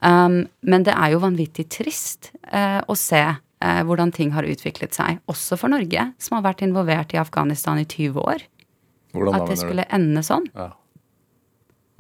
Um, 0.03 0.49
men 0.67 0.83
det 0.83 0.97
er 0.99 1.13
jo 1.13 1.23
vanvittig 1.23 1.69
trist 1.71 2.33
eh, 2.51 2.81
å 2.83 2.95
se 2.99 3.23
eh, 3.23 3.83
hvordan 3.87 4.11
ting 4.11 4.33
har 4.35 4.43
utviklet 4.43 4.97
seg, 4.97 5.21
også 5.31 5.55
for 5.61 5.71
Norge, 5.71 6.09
som 6.19 6.41
har 6.41 6.49
vært 6.49 6.65
involvert 6.67 7.15
i 7.15 7.21
Afghanistan 7.23 7.79
i 7.79 7.87
20 7.87 8.19
år. 8.19 8.43
Hvordan 9.15 9.37
At 9.39 9.53
det 9.53 9.61
skulle 9.61 9.87
ende 9.95 10.25
sånn. 10.27 10.49
Ja. 10.57 10.73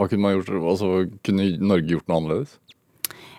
Hva 0.00 0.08
kunne 0.10 0.24
man 0.24 0.34
gjort? 0.34 0.50
Altså, 0.72 0.90
kunne 1.22 1.46
Norge 1.62 1.94
gjort 1.94 2.08
noe 2.10 2.18
annerledes? 2.18 2.56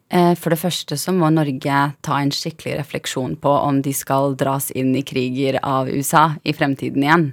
Eh, 0.10 0.33
For 0.36 0.50
det 0.53 0.60
første 0.62 0.98
så 1.00 1.13
må 1.15 1.29
Norge 1.33 1.77
ta 2.01 2.17
en 2.19 2.31
skikkelig 2.33 2.77
refleksjon 2.81 3.38
på 3.41 3.50
om 3.50 3.81
de 3.81 3.93
skal 3.93 4.36
dras 4.39 4.72
inn 4.72 4.95
i 4.95 5.01
kriger 5.05 5.60
av 5.63 5.89
USA 5.89 6.36
i 6.43 6.53
fremtiden 6.53 7.03
igjen. 7.03 7.29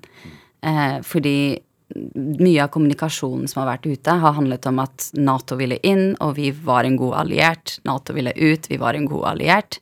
Eh, 0.63 1.01
Fordi 1.03 1.59
mye 1.91 2.63
av 2.63 2.71
kommunikasjonen 2.71 3.49
som 3.51 3.65
har 3.65 3.73
vært 3.77 3.87
ute, 3.91 4.15
har 4.23 4.37
handlet 4.37 4.67
om 4.71 4.79
at 4.79 5.11
Nato 5.19 5.57
ville 5.59 5.81
inn, 5.83 6.15
og 6.21 6.37
vi 6.37 6.53
var 6.53 6.85
en 6.87 6.97
god 6.97 7.17
alliert. 7.25 7.81
Nato 7.85 8.15
ville 8.15 8.31
ut, 8.37 8.69
vi 8.71 8.77
var 8.79 8.95
en 8.95 9.09
god 9.11 9.25
alliert. 9.33 9.81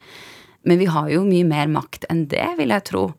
Men 0.64 0.78
vi 0.78 0.87
har 0.87 1.11
jo 1.12 1.21
mye 1.25 1.45
mer 1.45 1.68
makt 1.68 2.07
enn 2.09 2.26
det, 2.28 2.47
vil 2.57 2.73
jeg 2.73 2.85
tro. 2.88 3.14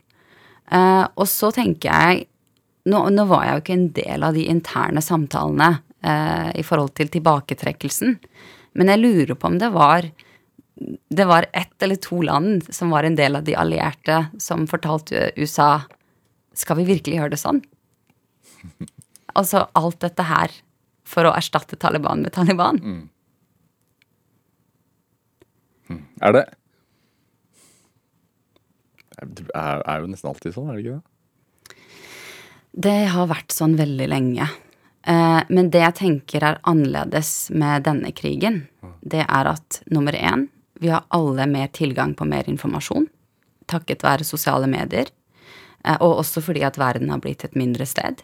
Eh, 0.72 1.06
Og 1.16 1.28
så 1.28 1.52
tenker 1.54 1.90
jeg, 1.94 2.26
nå, 2.90 3.10
nå 3.14 3.28
var 3.28 3.46
jeg 3.46 3.54
jo 3.54 3.62
ikke 3.62 3.78
en 3.78 3.92
del 3.94 4.24
av 4.24 4.34
de 4.34 4.48
interne 4.50 5.02
samtalene 5.02 5.80
i 6.56 6.64
forhold 6.64 6.94
til 6.96 7.10
tilbaketrekkelsen, 7.12 8.14
men 8.78 8.92
jeg 8.92 9.02
lurer 9.02 9.38
på 9.40 9.50
om 9.50 9.58
det 9.62 9.72
var 9.74 10.10
det 11.10 11.26
var 11.28 11.46
ett 11.52 11.84
eller 11.84 12.00
to 12.00 12.22
land 12.24 12.64
som 12.74 12.94
var 12.94 13.04
en 13.04 13.18
del 13.18 13.36
av 13.36 13.44
de 13.44 13.56
allierte, 13.60 14.30
som 14.40 14.68
fortalte 14.68 15.32
USA 15.36 15.82
Skal 16.56 16.80
vi 16.80 16.86
virkelig 16.88 17.18
gjøre 17.20 17.34
det 17.36 17.42
sånn? 17.42 17.62
Altså 19.38 19.68
alt 19.78 20.00
dette 20.02 20.24
her 20.26 20.52
for 21.08 21.28
å 21.28 21.34
erstatte 21.38 21.78
Taliban 21.80 22.24
med 22.26 22.34
Taliban. 22.34 22.80
Er 26.20 26.34
det 26.34 26.42
Det 29.20 29.46
er, 29.54 29.84
er 29.86 30.02
jo 30.02 30.10
nesten 30.10 30.32
alltid 30.32 30.56
sånn, 30.56 30.72
er 30.72 30.80
det 30.80 30.84
ikke 30.84 30.98
det? 30.98 31.78
Det 32.90 32.98
har 33.14 33.30
vært 33.30 33.54
sånn 33.54 33.78
veldig 33.80 34.08
lenge. 34.10 34.50
Eh, 35.08 35.42
men 35.50 35.70
det 35.72 35.82
jeg 35.84 35.98
tenker 36.00 36.44
er 36.44 36.62
annerledes 36.68 37.50
med 37.56 37.86
denne 37.88 38.12
krigen, 38.16 38.66
det 39.02 39.24
er 39.26 39.52
at 39.54 39.82
nummer 39.92 40.16
én, 40.16 40.48
vi 40.80 40.92
har 40.92 41.08
alle 41.10 41.48
mer 41.48 41.68
tilgang 41.76 42.16
på 42.16 42.28
mer 42.28 42.50
informasjon. 42.50 43.08
Takket 43.68 44.04
være 44.04 44.28
sosiale 44.28 44.68
medier. 44.68 45.08
eh, 45.86 45.98
Og 46.00 46.20
også 46.20 46.42
fordi 46.42 46.64
at 46.64 46.78
verden 46.78 47.10
har 47.10 47.20
blitt 47.20 47.44
et 47.44 47.56
mindre 47.56 47.86
sted. 47.86 48.24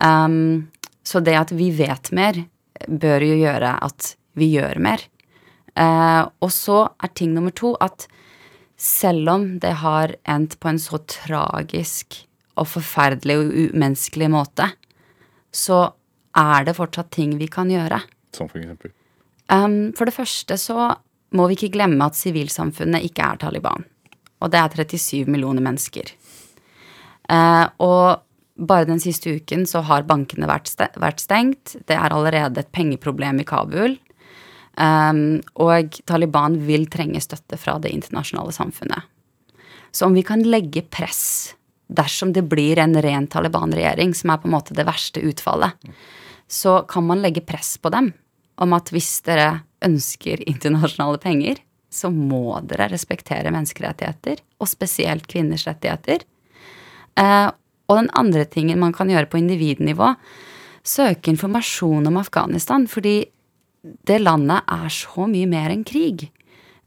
Um, 0.00 0.70
så 1.02 1.20
det 1.20 1.36
at 1.36 1.52
vi 1.52 1.70
vet 1.70 2.12
mer, 2.12 2.44
bør 2.88 3.20
jo 3.20 3.36
gjøre 3.40 3.78
at 3.82 4.16
vi 4.34 4.50
gjør 4.56 4.78
mer. 4.78 5.00
Uh, 5.76 6.28
og 6.40 6.50
så 6.52 6.88
er 7.02 7.12
ting 7.14 7.34
nummer 7.34 7.50
to 7.50 7.76
at 7.80 8.06
selv 8.76 9.28
om 9.28 9.58
det 9.60 9.72
har 9.80 10.14
endt 10.28 10.58
på 10.60 10.68
en 10.68 10.78
så 10.78 10.98
tragisk 11.08 12.26
og 12.56 12.68
forferdelig 12.68 13.36
og 13.36 13.52
umenneskelig 13.52 14.28
måte, 14.32 14.70
så 15.56 15.80
er 16.36 16.66
det 16.66 16.76
fortsatt 16.76 17.10
ting 17.14 17.36
vi 17.40 17.48
kan 17.50 17.70
gjøre. 17.72 18.02
Som 18.36 18.50
for 18.52 18.60
eksempel. 18.60 18.92
Um, 19.48 19.94
for 19.96 20.08
det 20.08 20.16
første 20.16 20.58
så 20.60 20.90
må 21.36 21.46
vi 21.48 21.56
ikke 21.56 21.74
glemme 21.78 22.06
at 22.06 22.18
sivilsamfunnet 22.18 23.06
ikke 23.08 23.24
er 23.24 23.40
Taliban. 23.40 23.86
Og 24.44 24.52
det 24.52 24.60
er 24.60 24.84
37 24.84 25.30
millioner 25.32 25.64
mennesker. 25.64 26.12
Uh, 27.30 27.66
og 27.82 28.22
bare 28.56 28.88
den 28.88 29.00
siste 29.02 29.36
uken 29.36 29.66
så 29.68 29.82
har 29.84 30.06
bankene 30.08 30.48
vært, 30.48 31.20
stengt. 31.20 31.76
Det 31.88 31.96
er 31.96 32.12
allerede 32.12 32.62
et 32.62 32.72
pengeproblem 32.72 33.42
i 33.42 33.48
Kabul. 33.48 33.96
Um, 34.76 35.40
og 35.56 35.96
Taliban 36.08 36.58
vil 36.68 36.86
trenge 36.92 37.22
støtte 37.24 37.58
fra 37.60 37.78
det 37.80 37.92
internasjonale 37.96 38.52
samfunnet. 38.52 39.08
Så 39.92 40.08
om 40.08 40.16
vi 40.16 40.24
kan 40.26 40.44
legge 40.44 40.84
press 40.92 41.54
dersom 41.86 42.32
det 42.34 42.46
blir 42.50 42.78
en 42.82 42.96
ren 43.02 43.26
Taliban-regjering, 43.30 44.14
som 44.14 44.32
er 44.32 44.40
på 44.42 44.48
en 44.48 44.56
måte 44.56 44.76
det 44.76 44.86
verste 44.88 45.22
utfallet, 45.22 45.76
så 46.48 46.80
kan 46.88 47.06
man 47.06 47.22
legge 47.22 47.44
press 47.46 47.76
på 47.78 47.90
dem 47.94 48.12
om 48.62 48.72
at 48.76 48.90
hvis 48.94 49.20
dere 49.26 49.60
ønsker 49.84 50.42
internasjonale 50.48 51.20
penger, 51.22 51.60
så 51.92 52.10
må 52.10 52.58
dere 52.66 52.88
respektere 52.90 53.52
menneskerettigheter, 53.54 54.40
og 54.60 54.70
spesielt 54.70 55.28
kvinners 55.30 55.66
rettigheter. 55.68 56.24
Eh, 57.16 57.48
og 57.86 58.00
den 58.00 58.10
andre 58.18 58.44
tingen 58.50 58.80
man 58.82 58.94
kan 58.96 59.10
gjøre 59.12 59.30
på 59.30 59.40
individnivå, 59.40 60.14
søke 60.86 61.30
informasjon 61.32 62.08
om 62.08 62.18
Afghanistan, 62.20 62.86
fordi 62.90 63.18
det 64.06 64.18
landet 64.22 64.66
er 64.66 64.88
så 64.92 65.28
mye 65.30 65.48
mer 65.50 65.70
enn 65.74 65.84
krig. 65.86 66.28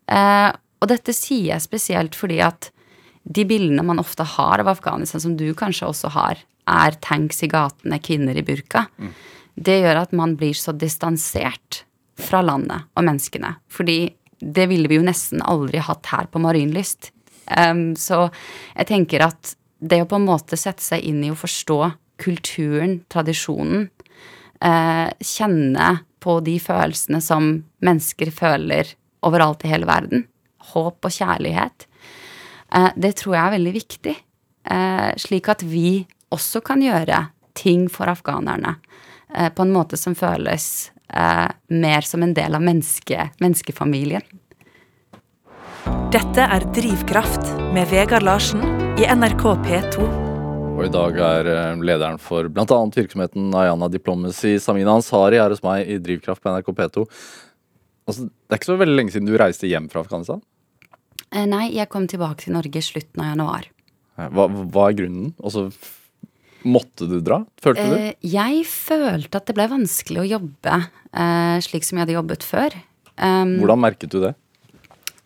Eh, 0.09 0.49
og 0.79 0.91
dette 0.91 1.15
sier 1.15 1.53
jeg 1.53 1.65
spesielt 1.65 2.17
fordi 2.17 2.41
at 2.43 2.71
de 3.29 3.45
bildene 3.45 3.85
man 3.85 4.01
ofte 4.01 4.25
har 4.25 4.61
av 4.63 4.71
Afghanistan, 4.71 5.21
som 5.21 5.35
du 5.37 5.51
kanskje 5.57 5.89
også 5.89 6.09
har, 6.15 6.39
er 6.69 6.97
tanks 7.05 7.43
i 7.45 7.49
gatene, 7.49 7.99
kvinner 8.01 8.37
i 8.37 8.45
burka. 8.45 8.87
Det 9.53 9.79
gjør 9.81 10.01
at 10.01 10.15
man 10.15 10.35
blir 10.39 10.57
så 10.57 10.73
distansert 10.73 11.83
fra 12.19 12.41
landet 12.45 12.89
og 12.97 13.05
menneskene. 13.05 13.53
Fordi 13.69 13.99
det 14.39 14.69
ville 14.71 14.89
vi 14.89 14.99
jo 14.99 15.05
nesten 15.05 15.43
aldri 15.43 15.81
hatt 15.83 16.09
her 16.11 16.29
på 16.31 16.41
Marienlyst. 16.41 17.11
Um, 17.49 17.95
så 17.97 18.27
jeg 18.75 18.89
tenker 18.89 19.25
at 19.25 19.55
det 19.79 20.03
å 20.03 20.09
på 20.09 20.19
en 20.19 20.27
måte 20.27 20.57
sette 20.59 20.83
seg 20.83 21.03
inn 21.07 21.21
i 21.25 21.31
å 21.33 21.39
forstå 21.39 21.79
kulturen, 22.19 22.99
tradisjonen, 23.11 23.87
uh, 24.63 25.07
kjenne 25.23 25.91
på 26.23 26.39
de 26.45 26.57
følelsene 26.61 27.21
som 27.23 27.51
mennesker 27.85 28.31
føler 28.35 28.93
overalt 29.25 29.63
i 29.65 29.71
hele 29.71 29.87
verden, 29.89 30.25
håp 30.73 31.07
og 31.07 31.15
kjærlighet, 31.15 31.88
det 32.69 33.15
tror 33.17 33.33
jeg 33.35 33.43
er 33.43 33.53
veldig 33.55 33.71
viktig. 33.73 34.15
Eh, 34.69 35.09
slik 35.17 35.49
at 35.49 35.63
vi 35.65 36.03
også 36.33 36.61
kan 36.65 36.83
gjøre 36.83 37.29
ting 37.57 37.87
for 37.91 38.09
afghanerne 38.11 38.75
eh, 39.35 39.49
på 39.49 39.65
en 39.65 39.73
måte 39.73 39.97
som 39.97 40.15
føles 40.17 40.91
eh, 41.13 41.49
mer 41.73 42.05
som 42.05 42.23
en 42.23 42.35
del 42.37 42.55
av 42.55 42.63
menneske, 42.63 43.29
menneskefamilien. 43.41 44.25
Dette 46.13 46.45
er 46.45 46.65
Drivkraft 46.75 47.53
med 47.73 47.89
Vegard 47.91 48.25
Larsen 48.25 48.63
i 48.99 49.07
NRK 49.07 49.45
P2. 49.65 50.07
Og 50.79 50.85
i 50.85 50.91
dag 50.93 51.17
er 51.25 51.51
eh, 51.51 51.83
lederen 51.83 52.21
for 52.21 52.47
bl.a. 52.51 52.79
virksomheten 52.95 53.51
Ayana 53.57 53.89
Diplomacy, 53.91 54.57
Samina 54.61 54.95
Ansari, 54.99 55.41
her 55.41 55.51
hos 55.53 55.63
meg 55.65 55.89
i 55.89 55.99
Drivkraft 56.03 56.43
på 56.43 56.53
NRK 56.53 56.71
P2. 56.77 57.07
Altså, 58.09 58.25
det 58.25 58.55
er 58.55 58.61
ikke 58.61 58.71
så 58.71 58.79
veldig 58.79 58.95
lenge 58.97 59.13
siden 59.13 59.27
du 59.29 59.37
reiste 59.37 59.69
hjem 59.69 59.89
fra 59.91 60.01
Afghanistan? 60.05 60.41
Eh, 61.29 61.45
nei, 61.49 61.67
jeg 61.75 61.89
kom 61.91 62.07
tilbake 62.09 62.45
til 62.45 62.55
Norge 62.55 62.83
slutten 62.83 63.23
av 63.23 63.33
januar. 63.33 63.69
Hva, 64.19 64.49
hva 64.49 64.89
er 64.89 64.97
grunnen? 64.97 65.31
Altså, 65.39 65.69
måtte 66.67 67.07
du 67.09 67.19
dra? 67.23 67.41
Følte 67.63 67.85
du? 67.87 67.95
Eh, 67.95 68.13
jeg 68.25 68.65
følte 68.67 69.39
at 69.39 69.47
det 69.47 69.55
ble 69.57 69.69
vanskelig 69.71 70.23
å 70.23 70.29
jobbe 70.35 70.75
eh, 70.75 71.57
slik 71.63 71.87
som 71.87 71.99
jeg 71.99 72.07
hadde 72.07 72.17
jobbet 72.17 72.45
før. 72.47 72.77
Um, 73.19 73.57
Hvordan 73.61 73.83
merket 73.83 74.13
du 74.13 74.21
det? 74.23 74.35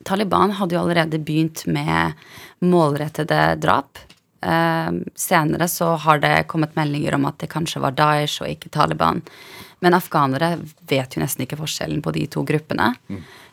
Taliban 0.03 0.53
hadde 0.57 0.75
jo 0.75 0.81
allerede 0.81 1.21
begynt 1.23 1.63
med 1.71 2.17
målrettede 2.65 3.53
drap. 3.63 4.01
Eh, 4.43 4.91
senere 5.15 5.69
så 5.71 5.93
har 6.03 6.19
det 6.19 6.35
kommet 6.51 6.75
meldinger 6.75 7.15
om 7.15 7.29
at 7.29 7.39
det 7.39 7.51
kanskje 7.53 7.81
var 7.83 7.95
Daesh 7.95 8.43
og 8.43 8.51
ikke 8.51 8.73
Taliban. 8.73 9.23
Men 9.83 9.95
afghanere 9.97 10.57
vet 10.89 11.15
jo 11.15 11.23
nesten 11.23 11.45
ikke 11.45 11.59
forskjellen 11.59 12.03
på 12.03 12.13
de 12.15 12.27
to 12.31 12.43
gruppene. 12.47 12.93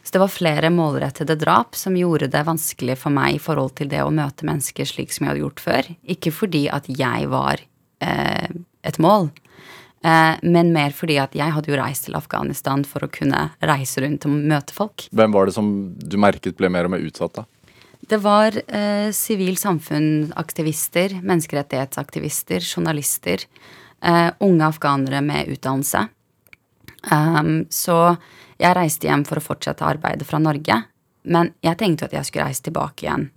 Så 0.02 0.14
det 0.14 0.23
var 0.23 0.33
flere 0.33 0.71
målrettede 0.73 1.37
drap 1.38 1.76
som 1.76 1.97
gjorde 1.97 2.30
det 2.33 2.42
vanskelig 2.47 2.97
for 3.02 3.14
meg 3.14 3.37
i 3.37 3.42
forhold 3.42 3.76
til 3.78 3.90
det 3.92 4.00
å 4.04 4.14
møte 4.14 4.47
mennesker 4.49 4.88
slik 4.88 5.12
som 5.12 5.26
jeg 5.26 5.35
hadde 5.35 5.45
gjort 5.45 5.62
før. 5.64 5.90
Ikke 6.16 6.33
fordi 6.35 6.64
at 6.73 6.88
jeg 6.88 7.28
var 7.30 7.61
eh, 8.04 8.49
et 8.87 8.99
mål, 9.02 9.28
eh, 10.07 10.40
men 10.40 10.73
mer 10.75 10.97
fordi 10.97 11.21
at 11.21 11.37
jeg 11.37 11.52
hadde 11.57 11.73
jo 11.73 11.78
reist 11.80 12.09
til 12.09 12.16
Afghanistan 12.19 12.85
for 12.88 13.04
å 13.04 13.12
kunne 13.12 13.50
reise 13.61 14.02
rundt 14.04 14.25
og 14.26 14.37
møte 14.54 14.76
folk. 14.76 15.07
Hvem 15.12 15.37
var 15.37 15.50
det 15.50 15.57
som 15.59 15.73
du 15.92 16.21
merket 16.21 16.57
ble 16.59 16.73
mer 16.73 16.88
og 16.88 16.97
mer 16.97 17.04
utsatt, 17.04 17.42
da? 17.42 17.47
Det 18.11 18.16
var 18.25 18.57
eh, 18.66 19.11
sivil 19.12 19.59
samfunnsaktivister, 19.61 21.19
menneskerettighetsaktivister, 21.21 22.64
journalister, 22.64 23.45
eh, 24.02 24.30
unge 24.40 24.66
afghanere 24.66 25.21
med 25.23 25.52
utdannelse. 25.52 26.07
Um, 27.09 27.64
så 27.73 28.16
jeg 28.61 28.76
reiste 28.76 29.09
hjem 29.09 29.25
for 29.28 29.40
å 29.40 29.45
fortsette 29.45 29.87
arbeidet 29.87 30.28
fra 30.28 30.40
Norge, 30.42 30.83
men 31.30 31.52
jeg 31.64 31.78
tenkte 31.80 32.09
at 32.09 32.16
jeg 32.16 32.28
skulle 32.28 32.49
reise 32.49 32.64
tilbake 32.66 33.07
igjen 33.07 33.28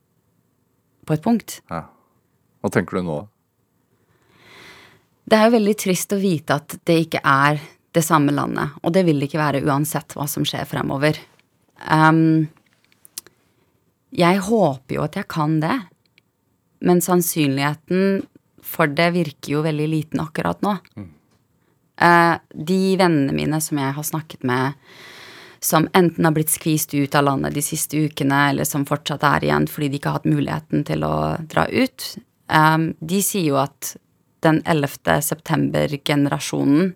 på 1.07 1.15
et 1.15 1.23
punkt. 1.23 1.59
Ja. 1.71 1.85
Hva 2.63 2.71
tenker 2.71 2.99
du 2.99 3.07
nå? 3.07 3.19
Det 5.23 5.39
er 5.39 5.47
jo 5.47 5.55
veldig 5.55 5.75
trist 5.79 6.15
å 6.15 6.19
vite 6.19 6.57
at 6.59 6.75
det 6.87 6.97
ikke 7.05 7.23
er 7.23 7.61
det 7.93 8.03
samme 8.03 8.33
landet, 8.33 8.75
og 8.81 8.93
det 8.95 9.05
vil 9.07 9.21
det 9.21 9.29
ikke 9.29 9.41
være 9.41 9.63
uansett 9.67 10.15
hva 10.17 10.25
som 10.27 10.45
skjer 10.47 10.65
fremover. 10.67 11.19
Um, 11.87 12.49
jeg 14.13 14.43
håper 14.45 14.97
jo 14.97 15.03
at 15.05 15.17
jeg 15.19 15.29
kan 15.31 15.59
det, 15.63 15.75
men 16.83 17.01
sannsynligheten 17.03 18.23
for 18.63 18.91
det 18.91 19.09
virker 19.15 19.57
jo 19.57 19.63
veldig 19.65 19.87
liten 19.91 20.23
akkurat 20.23 20.61
nå. 20.65 20.77
Eh, 20.97 21.07
de 21.97 22.77
vennene 22.97 23.35
mine 23.37 23.59
som 23.61 23.77
jeg 23.77 23.93
har 23.95 24.05
snakket 24.07 24.43
med, 24.49 24.73
som 25.63 25.87
enten 25.93 26.25
har 26.25 26.33
blitt 26.35 26.51
skvist 26.51 26.93
ut 26.93 27.15
av 27.15 27.23
landet 27.23 27.53
de 27.55 27.61
siste 27.63 27.97
ukene, 27.97 28.49
eller 28.49 28.67
som 28.67 28.85
fortsatt 28.85 29.23
er 29.23 29.45
igjen 29.47 29.67
fordi 29.71 29.91
de 29.91 29.99
ikke 29.99 30.11
har 30.11 30.19
hatt 30.19 30.31
muligheten 30.31 30.83
til 30.87 31.05
å 31.07 31.15
dra 31.49 31.67
ut, 31.71 32.07
eh, 32.51 32.87
de 32.99 33.21
sier 33.23 33.47
jo 33.53 33.61
at 33.61 33.95
den 34.43 34.59
11. 34.65 35.21
september-generasjonen, 35.23 36.93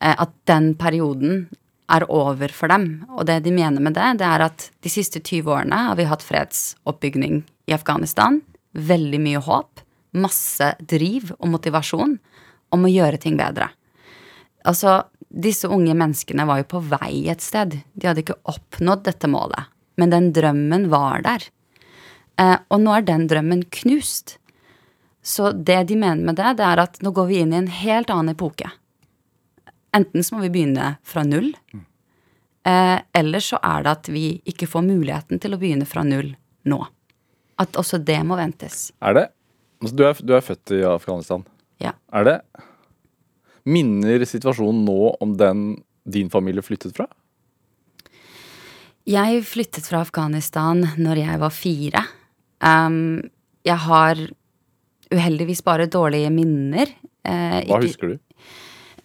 eh, 0.00 0.16
at 0.18 0.34
den 0.50 0.74
perioden 0.74 1.46
er 1.88 2.10
over 2.10 2.48
for 2.48 2.68
dem. 2.68 3.06
Og 3.14 3.26
det 3.26 3.44
de 3.44 3.54
mener 3.54 3.80
med 3.80 3.94
det, 3.94 4.18
det 4.18 4.26
er 4.26 4.48
at 4.48 4.70
de 4.82 4.90
siste 4.90 5.20
20 5.20 5.46
årene 5.46 5.78
har 5.88 5.96
vi 5.96 6.08
hatt 6.10 6.26
fredsoppbygning 6.26 7.44
i 7.70 7.72
Afghanistan. 7.76 8.42
Veldig 8.74 9.20
mye 9.22 9.42
håp, 9.46 9.80
masse 10.12 10.74
driv 10.82 11.30
og 11.38 11.52
motivasjon 11.54 12.18
om 12.74 12.82
å 12.82 12.90
gjøre 12.90 13.22
ting 13.22 13.38
bedre. 13.38 13.70
Altså, 14.66 15.00
disse 15.30 15.68
unge 15.70 15.94
menneskene 15.94 16.46
var 16.48 16.62
jo 16.62 16.70
på 16.76 16.82
vei 16.90 17.26
et 17.30 17.44
sted. 17.44 17.78
De 17.94 18.08
hadde 18.08 18.24
ikke 18.24 18.38
oppnådd 18.50 19.04
dette 19.06 19.30
målet. 19.30 19.70
Men 19.96 20.12
den 20.12 20.32
drømmen 20.36 20.88
var 20.92 21.22
der. 21.24 21.46
Eh, 22.40 22.56
og 22.68 22.82
nå 22.82 22.96
er 22.96 23.06
den 23.06 23.26
drømmen 23.30 23.64
knust. 23.80 24.36
Så 25.26 25.50
det 25.52 25.86
de 25.88 25.96
mener 25.98 26.22
med 26.22 26.38
det, 26.38 26.56
det 26.60 26.66
er 26.66 26.82
at 26.84 27.00
nå 27.02 27.10
går 27.14 27.30
vi 27.30 27.40
inn 27.42 27.54
i 27.54 27.60
en 27.62 27.70
helt 27.72 28.12
annen 28.12 28.34
epoke. 28.36 28.68
Enten 29.96 30.24
så 30.24 30.36
må 30.36 30.44
vi 30.44 30.52
begynne 30.52 30.96
fra 31.06 31.24
null, 31.24 31.48
eh, 32.68 32.98
eller 33.16 33.42
så 33.42 33.58
er 33.64 33.86
det 33.86 33.94
at 33.94 34.10
vi 34.12 34.26
ikke 34.44 34.68
får 34.68 34.84
muligheten 34.86 35.40
til 35.42 35.56
å 35.56 35.58
begynne 35.60 35.88
fra 35.88 36.04
null 36.06 36.34
nå. 36.68 36.78
At 37.58 37.78
også 37.80 37.98
det 38.04 38.20
må 38.28 38.36
ventes. 38.36 38.90
Er 39.00 39.16
det 39.16 39.24
altså, 39.80 39.96
du, 39.96 40.04
er, 40.04 40.20
du 40.20 40.34
er 40.36 40.44
født 40.44 40.74
i 40.76 40.82
Afghanistan. 40.86 41.46
Ja. 41.82 41.96
Er 42.12 42.28
det 42.28 42.36
Minner 43.66 44.22
situasjonen 44.28 44.84
nå 44.86 44.98
om 45.20 45.36
den 45.40 45.62
din 46.06 46.28
familie 46.30 46.62
flyttet 46.62 46.94
fra? 46.94 47.08
Jeg 49.06 49.42
flyttet 49.46 49.86
fra 49.86 50.00
Afghanistan 50.02 50.82
når 50.98 51.20
jeg 51.22 51.40
var 51.42 51.54
fire. 51.54 52.02
Um, 52.62 53.20
jeg 53.66 53.78
har 53.86 54.22
uheldigvis 55.14 55.62
bare 55.66 55.86
dårlige 55.90 56.30
minner. 56.34 56.90
Uh, 57.26 57.62
Hva 57.66 57.78
ikke- 57.78 57.82
husker 57.86 58.08
du? 58.14 58.18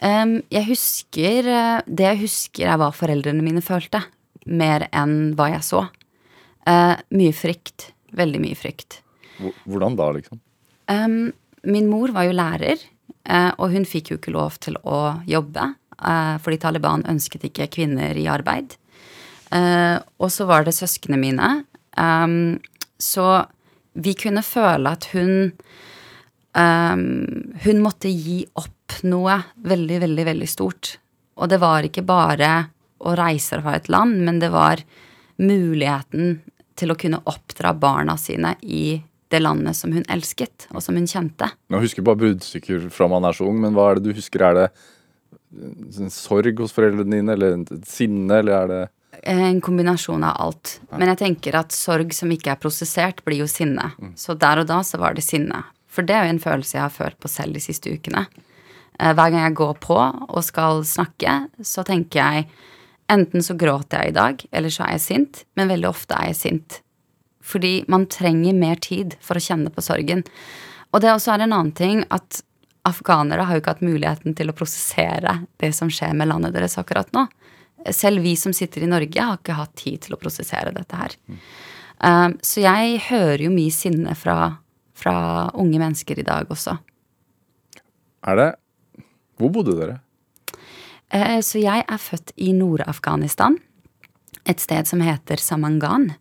Um, 0.02 0.40
jeg 0.50 0.66
husker 0.66 1.46
uh, 1.46 1.82
Det 1.86 2.08
jeg 2.08 2.20
husker, 2.24 2.66
er 2.74 2.78
hva 2.82 2.90
foreldrene 2.94 3.44
mine 3.46 3.62
følte. 3.62 4.02
Mer 4.50 4.88
enn 4.92 5.36
hva 5.38 5.52
jeg 5.54 5.62
så. 5.66 5.84
Uh, 6.66 6.96
mye 7.14 7.34
frykt. 7.34 7.92
Veldig 8.18 8.42
mye 8.42 8.58
frykt. 8.58 9.02
Hvor- 9.38 9.54
Hvordan 9.70 9.96
da, 9.98 10.10
liksom? 10.18 10.40
Um, 10.90 11.32
min 11.64 11.88
mor 11.90 12.10
var 12.12 12.26
jo 12.26 12.34
lærer, 12.34 12.82
og 13.58 13.72
hun 13.74 13.86
fikk 13.88 14.12
jo 14.12 14.20
ikke 14.20 14.34
lov 14.36 14.60
til 14.64 14.78
å 14.84 15.22
jobbe. 15.30 15.74
eh, 16.02 16.38
fordi 16.42 16.58
Taliban 16.58 17.04
ønsket 17.06 17.44
ikke 17.50 17.70
kvinner 17.72 18.18
i 18.18 18.28
arbeid. 18.28 18.76
Eh, 19.52 19.98
og 20.18 20.32
så 20.32 20.48
var 20.50 20.66
det 20.66 20.76
søsknene 20.78 21.20
mine. 21.20 21.50
Um, 21.98 22.60
så 22.98 23.46
vi 23.94 24.14
kunne 24.16 24.44
føle 24.46 24.94
at 24.96 25.10
hun 25.12 25.52
um, 26.56 27.02
Hun 27.66 27.82
måtte 27.84 28.08
gi 28.08 28.46
opp 28.56 29.02
noe 29.04 29.36
veldig, 29.56 30.00
veldig, 30.06 30.26
veldig 30.26 30.48
stort. 30.48 30.96
Og 31.36 31.50
det 31.52 31.60
var 31.60 31.84
ikke 31.88 32.06
bare 32.06 32.52
å 33.02 33.16
reise 33.18 33.60
fra 33.62 33.76
et 33.76 33.90
land, 33.90 34.22
men 34.24 34.40
det 34.40 34.52
var 34.54 34.84
muligheten 35.42 36.42
til 36.78 36.92
å 36.92 36.98
kunne 37.00 37.22
oppdra 37.26 37.74
barna 37.74 38.18
sine 38.20 38.56
i 38.62 39.02
det 39.32 39.40
landet 39.42 39.78
som 39.78 39.92
hun 39.96 40.04
elsket, 40.12 40.68
og 40.76 40.84
som 40.84 40.96
hun 41.00 41.08
kjente. 41.10 41.48
Jeg 41.72 41.84
husker 41.86 42.06
bare 42.06 42.20
bruddstykker 42.22 42.90
fra 42.94 43.08
man 43.12 43.26
er 43.28 43.38
så 43.38 43.48
ung, 43.48 43.60
men 43.64 43.74
hva 43.78 43.90
er 43.92 44.00
det 44.00 44.10
du 44.10 44.18
husker? 44.18 44.44
Er 44.50 44.58
det 44.60 44.68
en 46.00 46.12
sorg 46.14 46.60
hos 46.64 46.74
foreldrene 46.76 47.18
dine, 47.18 47.34
eller 47.36 47.58
et 47.60 47.72
sinne, 47.90 48.42
eller 48.42 48.58
er 48.62 48.68
det 48.72 48.82
En 49.28 49.60
kombinasjon 49.62 50.24
av 50.24 50.38
alt. 50.40 50.78
Men 50.98 51.12
jeg 51.12 51.20
tenker 51.20 51.58
at 51.60 51.76
sorg 51.76 52.14
som 52.16 52.32
ikke 52.32 52.54
er 52.54 52.62
prosessert, 52.62 53.20
blir 53.28 53.42
jo 53.44 53.48
sinne. 53.52 53.92
Så 54.18 54.34
der 54.40 54.64
og 54.64 54.70
da 54.70 54.80
så 54.88 54.98
var 55.02 55.14
det 55.18 55.26
sinne. 55.28 55.60
For 55.92 56.08
det 56.08 56.16
er 56.16 56.26
jo 56.30 56.38
en 56.38 56.40
følelse 56.42 56.78
jeg 56.78 56.86
har 56.86 56.96
følt 56.96 57.20
på 57.20 57.30
selv 57.30 57.54
de 57.54 57.62
siste 57.62 57.92
ukene. 57.92 58.24
Eh, 58.98 59.12
Hver 59.12 59.30
gang 59.34 59.44
jeg 59.44 59.58
går 59.60 59.76
på 59.84 59.98
og 60.00 60.42
skal 60.48 60.82
snakke, 60.88 61.36
så 61.62 61.84
tenker 61.86 62.22
jeg 62.24 62.48
enten 63.12 63.44
så 63.44 63.58
gråter 63.60 64.00
jeg 64.06 64.14
i 64.14 64.16
dag, 64.16 64.46
eller 64.56 64.72
så 64.72 64.88
er 64.88 64.96
jeg 64.96 65.04
sint. 65.06 65.44
Men 65.60 65.68
veldig 65.76 65.90
ofte 65.92 66.16
er 66.16 66.32
jeg 66.32 66.40
sint. 66.40 66.80
Fordi 67.42 67.82
man 67.92 68.08
trenger 68.12 68.54
mer 68.58 68.80
tid 68.82 69.18
for 69.24 69.38
å 69.38 69.44
kjenne 69.44 69.72
på 69.74 69.84
sorgen. 69.84 70.24
Og 70.92 71.02
det 71.02 71.12
også 71.14 71.34
er 71.34 71.46
en 71.46 71.56
annen 71.56 71.76
ting 71.76 72.04
at 72.14 72.42
afghanere 72.88 73.46
har 73.46 73.56
jo 73.56 73.62
ikke 73.62 73.76
hatt 73.76 73.86
muligheten 73.86 74.36
til 74.38 74.50
å 74.50 74.56
prosessere 74.58 75.42
det 75.62 75.72
som 75.78 75.90
skjer 75.94 76.16
med 76.18 76.32
landet 76.32 76.56
deres 76.56 76.80
akkurat 76.82 77.12
nå. 77.16 77.28
Selv 77.94 78.22
vi 78.26 78.36
som 78.38 78.54
sitter 78.54 78.86
i 78.86 78.90
Norge, 78.90 79.22
har 79.22 79.40
ikke 79.40 79.58
hatt 79.58 79.74
tid 79.80 80.04
til 80.06 80.16
å 80.16 80.22
prosessere 80.22 80.74
dette 80.76 80.98
her. 80.98 81.16
Um, 82.02 82.38
så 82.46 82.64
jeg 82.64 83.02
hører 83.10 83.46
jo 83.46 83.54
mye 83.54 83.74
sinne 83.74 84.14
fra, 84.18 84.38
fra 84.98 85.16
unge 85.58 85.82
mennesker 85.82 86.22
i 86.22 86.26
dag 86.26 86.50
også. 86.50 86.78
Er 88.30 88.38
det 88.38 88.50
Hvor 89.42 89.50
bodde 89.50 89.74
dere? 89.78 90.00
Uh, 91.14 91.42
Så 91.42 91.62
jeg 91.62 91.86
er 91.88 92.02
født 92.02 92.34
i 92.38 92.52
Nord-Afghanistan. 92.54 93.58
Et 94.46 94.62
sted 94.62 94.90
som 94.90 95.02
heter 95.02 95.42
Samangan. 95.42 96.12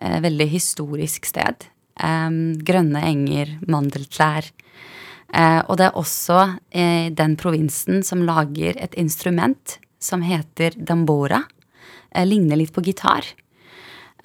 Eh, 0.00 0.20
Veldig 0.20 0.48
historisk 0.52 1.26
sted. 1.26 1.68
Em, 2.02 2.54
Grønne 2.58 3.02
enger, 3.08 3.58
mandeltrær. 3.66 4.50
Eh, 5.32 5.62
Og 5.68 5.76
det 5.78 5.86
er 5.88 5.96
også 5.96 6.58
eh, 6.70 7.10
den 7.10 7.36
provinsen 7.36 8.02
som 8.02 8.22
lager 8.22 8.76
et 8.76 8.94
instrument 8.94 9.78
som 9.98 10.22
heter 10.22 10.76
dambora. 10.76 11.42
Eh, 12.14 12.26
Ligner 12.26 12.56
litt 12.56 12.72
på 12.72 12.84
gitar. 12.84 13.24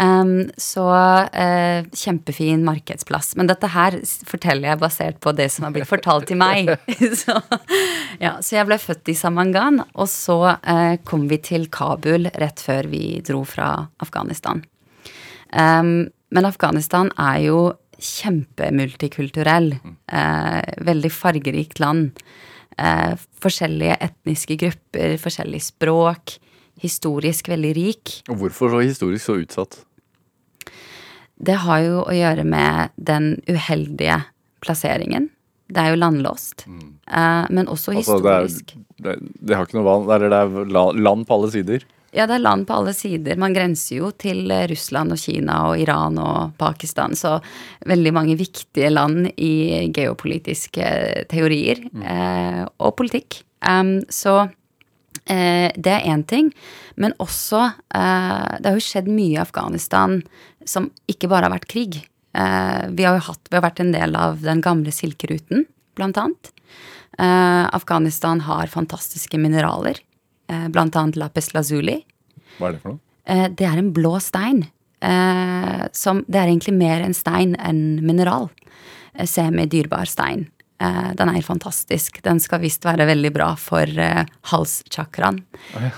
Um, 0.02 0.50
så 0.58 0.88
uh, 1.30 1.86
kjempefin 1.94 2.64
markedsplass. 2.66 3.36
Men 3.38 3.46
dette 3.52 3.70
her 3.70 4.00
forteller 4.26 4.72
jeg 4.72 4.80
basert 4.82 5.20
på 5.22 5.34
det 5.38 5.46
som 5.54 5.68
har 5.68 5.76
blitt 5.76 5.90
fortalt 5.90 6.26
til 6.32 6.40
meg. 6.42 6.72
så, 7.22 7.38
ja, 8.18 8.40
så 8.42 8.56
jeg 8.56 8.70
ble 8.70 8.80
født 8.82 9.12
i 9.14 9.18
Samangan, 9.20 9.84
og 9.94 10.10
så 10.10 10.40
uh, 10.58 10.96
kom 11.06 11.28
vi 11.30 11.38
til 11.46 11.70
Kabul 11.70 12.32
rett 12.34 12.64
før 12.66 12.90
vi 12.90 13.20
dro 13.28 13.44
fra 13.46 13.76
Afghanistan. 14.02 14.64
Um, 15.52 16.10
men 16.32 16.48
Afghanistan 16.48 17.12
er 17.20 17.42
jo 17.46 17.60
kjempemultikulturell. 18.02 19.76
Uh, 20.12 20.62
veldig 20.88 21.12
fargerikt 21.14 21.82
land. 21.84 22.22
Uh, 22.80 23.14
forskjellige 23.44 24.00
etniske 24.08 24.58
grupper, 24.62 25.18
forskjellig 25.22 25.62
språk. 25.66 26.38
Historisk 26.82 27.52
veldig 27.52 27.74
rik. 27.78 28.16
Og 28.32 28.40
hvorfor 28.42 28.74
så 28.74 28.86
historisk 28.86 29.28
så 29.28 29.38
utsatt? 29.44 29.82
Det 31.42 31.58
har 31.64 31.82
jo 31.84 32.02
å 32.06 32.14
gjøre 32.14 32.46
med 32.46 32.94
den 33.02 33.36
uheldige 33.50 34.22
plasseringen. 34.62 35.30
Det 35.72 35.80
er 35.80 35.94
jo 35.94 36.02
landlåst. 36.02 36.66
Eh, 36.68 37.46
men 37.50 37.70
også 37.72 37.96
Altså, 37.96 38.20
det, 38.20 38.32
er, 38.32 38.46
historisk. 38.46 38.74
det, 39.02 39.16
det 39.40 39.58
har 39.58 39.66
ikke 39.66 39.80
noe 39.80 39.88
vann, 39.88 40.08
eller 40.12 40.34
det 40.34 40.42
er 40.42 41.02
land 41.08 41.26
på 41.28 41.38
alle 41.38 41.52
sider. 41.54 41.86
Ja, 42.12 42.26
det 42.28 42.36
er 42.36 42.44
land 42.44 42.66
på 42.68 42.76
alle 42.76 42.92
sider. 42.96 43.40
Man 43.40 43.54
grenser 43.56 44.02
jo 44.02 44.10
til 44.20 44.52
eh, 44.52 44.66
Russland 44.72 45.16
og 45.16 45.20
Kina 45.22 45.62
og 45.70 45.80
Iran 45.80 46.20
og 46.20 46.58
Pakistan, 46.60 47.16
så 47.16 47.38
veldig 47.88 48.12
mange 48.16 48.36
viktige 48.40 48.92
land 48.92 49.30
i 49.40 49.88
geopolitiske 49.96 50.90
teorier 51.32 51.86
eh, 52.04 52.66
og 52.68 52.98
politikk. 53.00 53.40
Um, 53.64 54.02
så 54.12 54.42
eh, 55.30 55.72
det 55.72 55.94
er 55.94 56.08
én 56.12 56.26
ting, 56.28 56.50
men 56.98 57.14
også 57.22 57.60
eh, 57.70 58.58
Det 58.58 58.68
har 58.68 58.80
jo 58.80 58.84
skjedd 58.84 59.08
mye 59.08 59.36
i 59.38 59.44
Afghanistan 59.44 60.20
som 60.68 60.90
ikke 61.08 61.30
bare 61.32 61.48
har 61.48 61.56
vært 61.56 61.72
krig. 61.72 62.02
Eh, 62.36 62.86
vi 62.92 63.08
har 63.08 63.22
jo 63.22 63.28
hatt, 63.32 63.46
vi 63.48 63.56
har 63.56 63.66
vært 63.70 63.84
en 63.84 63.96
del 63.96 64.20
av 64.20 64.44
den 64.44 64.60
gamle 64.66 64.92
silkeruten, 64.92 65.64
blant 65.96 66.20
annet. 66.20 66.52
Eh, 67.20 67.66
Afghanistan 67.72 68.44
har 68.48 68.72
fantastiske 68.72 69.40
mineraler, 69.40 70.00
eh, 70.52 70.68
annet 70.76 71.20
lapis 71.20 71.54
lazuli. 71.56 72.02
Hva 72.58 72.70
er 72.70 72.78
det 72.78 72.84
for 72.84 72.96
noe? 72.96 73.04
Eh, 73.26 73.48
det 73.50 73.68
er 73.68 73.80
en 73.80 73.92
blå 73.96 74.18
stein. 74.24 74.66
Eh, 75.02 75.84
som, 75.98 76.24
det 76.28 76.40
er 76.40 76.50
egentlig 76.50 76.76
mer 76.78 77.06
en 77.06 77.16
stein 77.18 77.56
enn 77.60 78.02
mineral. 78.06 78.50
Semi-dyrbar 79.16 80.10
stein. 80.10 80.48
Eh, 80.82 81.12
den 81.18 81.30
er 81.32 81.46
fantastisk. 81.46 82.22
Den 82.26 82.42
skal 82.44 82.64
visst 82.64 82.86
være 82.86 83.08
veldig 83.10 83.34
bra 83.36 83.52
for 83.60 84.02
halschakraen. 84.54 85.44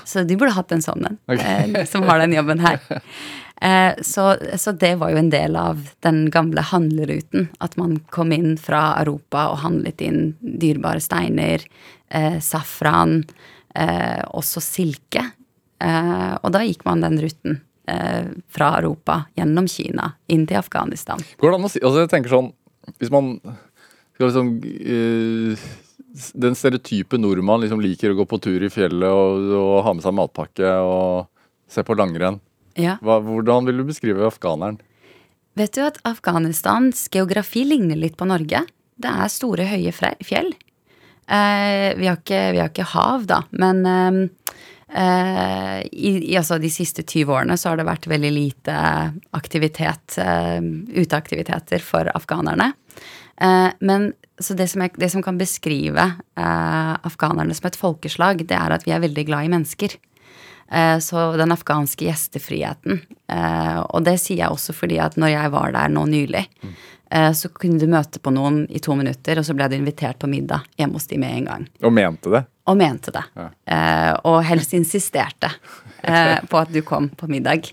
Så 0.05 0.25
de 0.27 0.37
burde 0.37 0.55
hatt 0.57 0.75
en 0.75 0.83
sånn 0.83 1.07
en, 1.07 1.39
eh, 1.39 1.85
som 1.89 2.05
har 2.09 2.23
den 2.23 2.35
jobben 2.37 2.63
her. 2.63 2.79
Eh, 3.63 3.93
så, 4.01 4.35
så 4.57 4.71
det 4.71 4.95
var 4.99 5.13
jo 5.13 5.17
en 5.21 5.29
del 5.31 5.55
av 5.55 5.85
den 6.03 6.25
gamle 6.33 6.65
handleruten. 6.67 7.47
At 7.63 7.77
man 7.79 7.99
kom 8.11 8.33
inn 8.35 8.57
fra 8.59 8.89
Europa 8.99 9.45
og 9.53 9.61
handlet 9.63 10.03
inn 10.03 10.33
dyrebare 10.41 10.99
steiner, 11.03 11.63
eh, 12.09 12.39
safran, 12.43 13.21
også 13.73 14.61
silke. 14.61 15.23
Eh, 15.83 16.33
og 16.39 16.51
da 16.55 16.63
gikk 16.63 16.85
man 16.87 17.03
den 17.03 17.19
ruten 17.19 17.59
eh, 17.91 18.31
fra 18.53 18.73
Europa 18.79 19.23
gjennom 19.37 19.67
Kina 19.71 20.13
inn 20.31 20.45
til 20.47 20.59
Afghanistan. 20.59 21.23
Går 21.41 21.51
det 21.51 21.59
an 21.59 21.67
å 21.67 21.71
si 21.71 21.81
Altså, 21.83 22.05
jeg 22.05 22.11
tenker 22.13 22.31
sånn 22.31 22.51
Hvis 23.01 23.11
man 23.13 23.35
skal 24.15 24.29
liksom 24.29 24.53
eh, 24.63 25.67
Den 26.39 26.57
stereotype 26.59 27.19
nordmann 27.19 27.63
liksom 27.65 27.83
liker 27.83 28.13
å 28.13 28.19
gå 28.21 28.27
på 28.29 28.39
tur 28.43 28.63
i 28.63 28.71
fjellet 28.71 29.09
og, 29.09 29.51
og 29.59 29.75
ha 29.87 29.95
med 29.97 30.05
seg 30.05 30.15
matpakke 30.15 30.73
og 30.85 31.29
se 31.73 31.81
på 31.81 31.95
langrenn. 31.97 32.37
Ja. 32.77 32.99
Hva, 33.01 33.17
hvordan 33.25 33.65
vil 33.65 33.81
du 33.81 33.87
beskrive 33.87 34.27
afghaneren? 34.27 34.77
Vet 35.57 35.73
du 35.73 35.81
at 35.85 35.97
Afghanistans 36.05 37.07
geografi 37.13 37.63
ligner 37.65 37.97
litt 37.97 38.13
på 38.19 38.27
Norge? 38.29 38.61
Det 39.01 39.09
er 39.09 39.31
store, 39.33 39.65
høye 39.71 39.93
fjell. 39.93 40.53
Eh, 41.27 41.95
vi, 41.97 42.07
har 42.09 42.17
ikke, 42.19 42.51
vi 42.51 42.59
har 42.59 42.69
ikke 42.71 42.89
hav, 42.93 43.25
da, 43.29 43.41
men 43.51 43.85
eh, 43.87 44.17
eh, 45.03 45.79
i, 45.91 46.11
i 46.33 46.37
altså 46.39 46.57
de 46.61 46.69
siste 46.73 47.03
20 47.07 47.31
årene 47.31 47.57
så 47.57 47.71
har 47.71 47.79
det 47.79 47.87
vært 47.87 48.07
veldig 48.11 48.31
lite 48.35 48.75
aktivitet, 49.31 50.17
eh, 50.19 50.59
uteaktiviteter 50.99 51.83
for 51.83 52.11
afghanerne. 52.15 52.73
Eh, 53.41 53.69
men 53.79 54.11
så 54.41 54.55
det 54.57 54.67
som, 54.71 54.81
jeg, 54.83 54.95
det 54.99 55.11
som 55.13 55.23
kan 55.23 55.37
beskrive 55.39 56.03
eh, 56.03 56.93
afghanerne 57.07 57.55
som 57.55 57.69
et 57.69 57.79
folkeslag, 57.79 58.43
det 58.49 58.57
er 58.57 58.75
at 58.75 58.83
vi 58.87 58.91
er 58.95 59.03
veldig 59.05 59.25
glad 59.29 59.47
i 59.47 59.53
mennesker. 59.53 59.95
Eh, 60.73 60.97
Så 60.99 61.37
den 61.37 61.53
afghanske 61.53 62.07
gjestefriheten. 62.07 63.03
Og 63.93 64.03
det 64.05 64.15
sier 64.21 64.43
jeg 64.43 64.53
også 64.53 64.73
fordi 64.73 64.97
at 65.01 65.15
når 65.17 65.31
jeg 65.33 65.51
var 65.53 65.71
der 65.75 65.91
nå 65.93 66.03
nylig, 66.09 66.43
eh, 66.65 66.73
så 67.35 67.49
kunne 67.53 67.77
du 67.81 67.85
møte 67.91 68.19
på 68.23 68.31
noen 68.33 68.63
i 68.73 68.79
to 68.83 68.95
minutter, 68.97 69.37
og 69.37 69.45
så 69.45 69.53
ble 69.57 69.67
du 69.69 69.75
invitert 69.77 70.17
på 70.21 70.29
middag 70.31 70.63
hjemme 70.79 70.97
hos 70.97 71.05
de 71.11 71.19
med 71.21 71.35
en 71.37 71.49
gang. 71.51 71.67
Og 71.85 71.93
mente 71.93 72.31
det. 72.33 72.43
Og 72.71 72.79
mente 72.79 73.11
det. 73.13 73.23
Ja. 73.37 73.45
Eh, 73.75 74.11
og 74.29 74.39
helst 74.47 74.73
insisterte 74.77 75.49
eh, 76.01 76.39
på 76.49 76.57
at 76.61 76.71
du 76.73 76.79
kom 76.87 77.09
på 77.19 77.27
middag. 77.29 77.67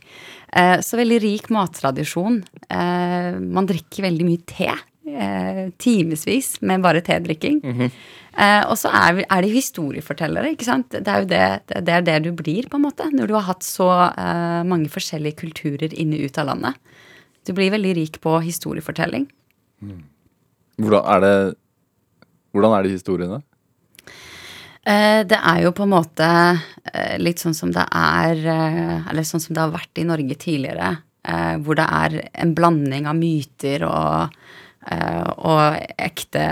Eh, 0.53 0.81
så 0.83 0.98
veldig 0.98 1.20
rik 1.22 1.50
mattradisjon. 1.55 2.40
Eh, 2.68 3.38
man 3.40 3.68
drikker 3.70 4.09
veldig 4.09 4.26
mye 4.26 4.42
te. 4.50 4.70
Eh, 5.11 5.62
Timevis 5.79 6.57
med 6.66 6.83
bare 6.83 7.00
tedrikking. 7.07 7.62
eh, 7.64 8.62
og 8.66 8.76
så 8.79 8.90
er, 8.94 9.22
er 9.24 9.46
det 9.46 9.55
historiefortellere, 9.55 10.53
ikke 10.57 10.68
sant. 10.68 10.90
Det 10.90 11.07
er 11.07 11.22
jo 11.24 11.31
det, 11.31 11.44
det, 11.87 11.94
er 12.00 12.07
det 12.11 12.18
du 12.26 12.33
blir, 12.37 12.66
på 12.70 12.81
en 12.81 12.88
måte. 12.88 13.07
Når 13.14 13.31
du 13.31 13.38
har 13.38 13.46
hatt 13.48 13.66
så 13.66 13.88
eh, 14.11 14.61
mange 14.66 14.90
forskjellige 14.92 15.38
kulturer 15.46 15.94
inne 15.94 16.18
ut 16.26 16.38
av 16.42 16.50
landet. 16.50 16.83
Du 17.46 17.53
blir 17.57 17.72
veldig 17.72 17.94
rik 17.96 18.20
på 18.20 18.37
historiefortelling. 18.44 19.29
Hvordan 20.81 21.07
er 21.14 21.22
det, 21.24 21.37
hvordan 22.53 22.76
er 22.76 22.85
de 22.85 22.96
historiene? 22.96 23.40
Eh, 24.85 25.22
Det 25.29 25.37
er 25.37 25.62
jo 25.64 25.72
på 25.76 25.85
en 25.85 25.92
måte 25.92 26.26
eh, 26.94 27.16
litt 27.20 27.40
sånn 27.42 27.57
som 27.57 27.72
det 27.72 27.85
er 27.85 28.38
eh, 28.48 29.09
Eller 29.11 29.26
sånn 29.29 29.42
som 29.42 29.55
det 29.55 29.61
har 29.61 29.74
vært 29.74 30.00
i 30.00 30.09
Norge 30.09 30.37
tidligere. 30.40 30.96
Hvor 31.61 31.76
det 31.76 31.85
er 31.85 32.14
en 32.40 32.55
blanding 32.57 33.05
av 33.05 33.12
myter 33.18 33.83
og, 33.85 34.33
og 35.44 35.74
ekte 36.00 36.44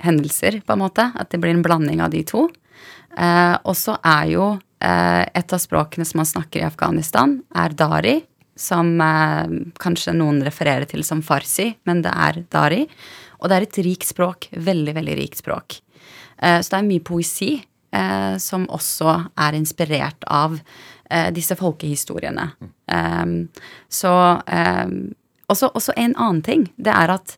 hendelser, 0.00 0.56
på 0.64 0.72
en 0.72 0.80
måte. 0.80 1.04
At 1.12 1.28
det 1.28 1.42
blir 1.42 1.52
en 1.52 1.60
blanding 1.62 2.00
av 2.00 2.08
de 2.14 2.22
to. 2.24 2.46
Og 2.48 3.74
så 3.76 3.98
er 4.00 4.30
jo 4.32 4.46
et 4.80 5.52
av 5.52 5.60
språkene 5.60 6.08
som 6.08 6.22
man 6.22 6.30
snakker 6.30 6.62
i 6.62 6.66
Afghanistan, 6.70 7.36
er 7.52 7.76
dari. 7.76 8.14
Som 8.56 9.00
eh, 9.02 9.54
kanskje 9.82 10.14
noen 10.16 10.42
refererer 10.46 10.86
til 10.90 11.04
som 11.06 11.22
farsi, 11.26 11.72
men 11.88 12.02
det 12.04 12.12
er 12.14 12.42
dari. 12.54 12.84
Og 13.40 13.50
det 13.50 13.56
er 13.56 13.66
et 13.66 13.80
rikt 13.86 14.08
språk. 14.08 14.48
Veldig, 14.52 14.94
veldig 14.94 15.16
rikt 15.18 15.42
språk. 15.42 15.80
Eh, 16.38 16.60
Så 16.60 16.70
det 16.70 16.78
er 16.80 16.88
mye 16.88 17.04
poesi 17.04 17.52
eh, 17.58 18.36
som 18.38 18.66
også 18.70 19.18
er 19.36 19.58
inspirert 19.58 20.24
av 20.30 20.58
eh, 21.10 21.30
disse 21.34 21.56
folkehistoriene. 21.58 22.50
Um, 22.86 23.48
så 23.88 24.12
um, 24.44 25.14
også, 25.48 25.70
også 25.74 25.94
en 25.96 26.14
annen 26.16 26.42
ting. 26.44 26.68
Det 26.76 26.92
er 26.92 27.14
at 27.14 27.36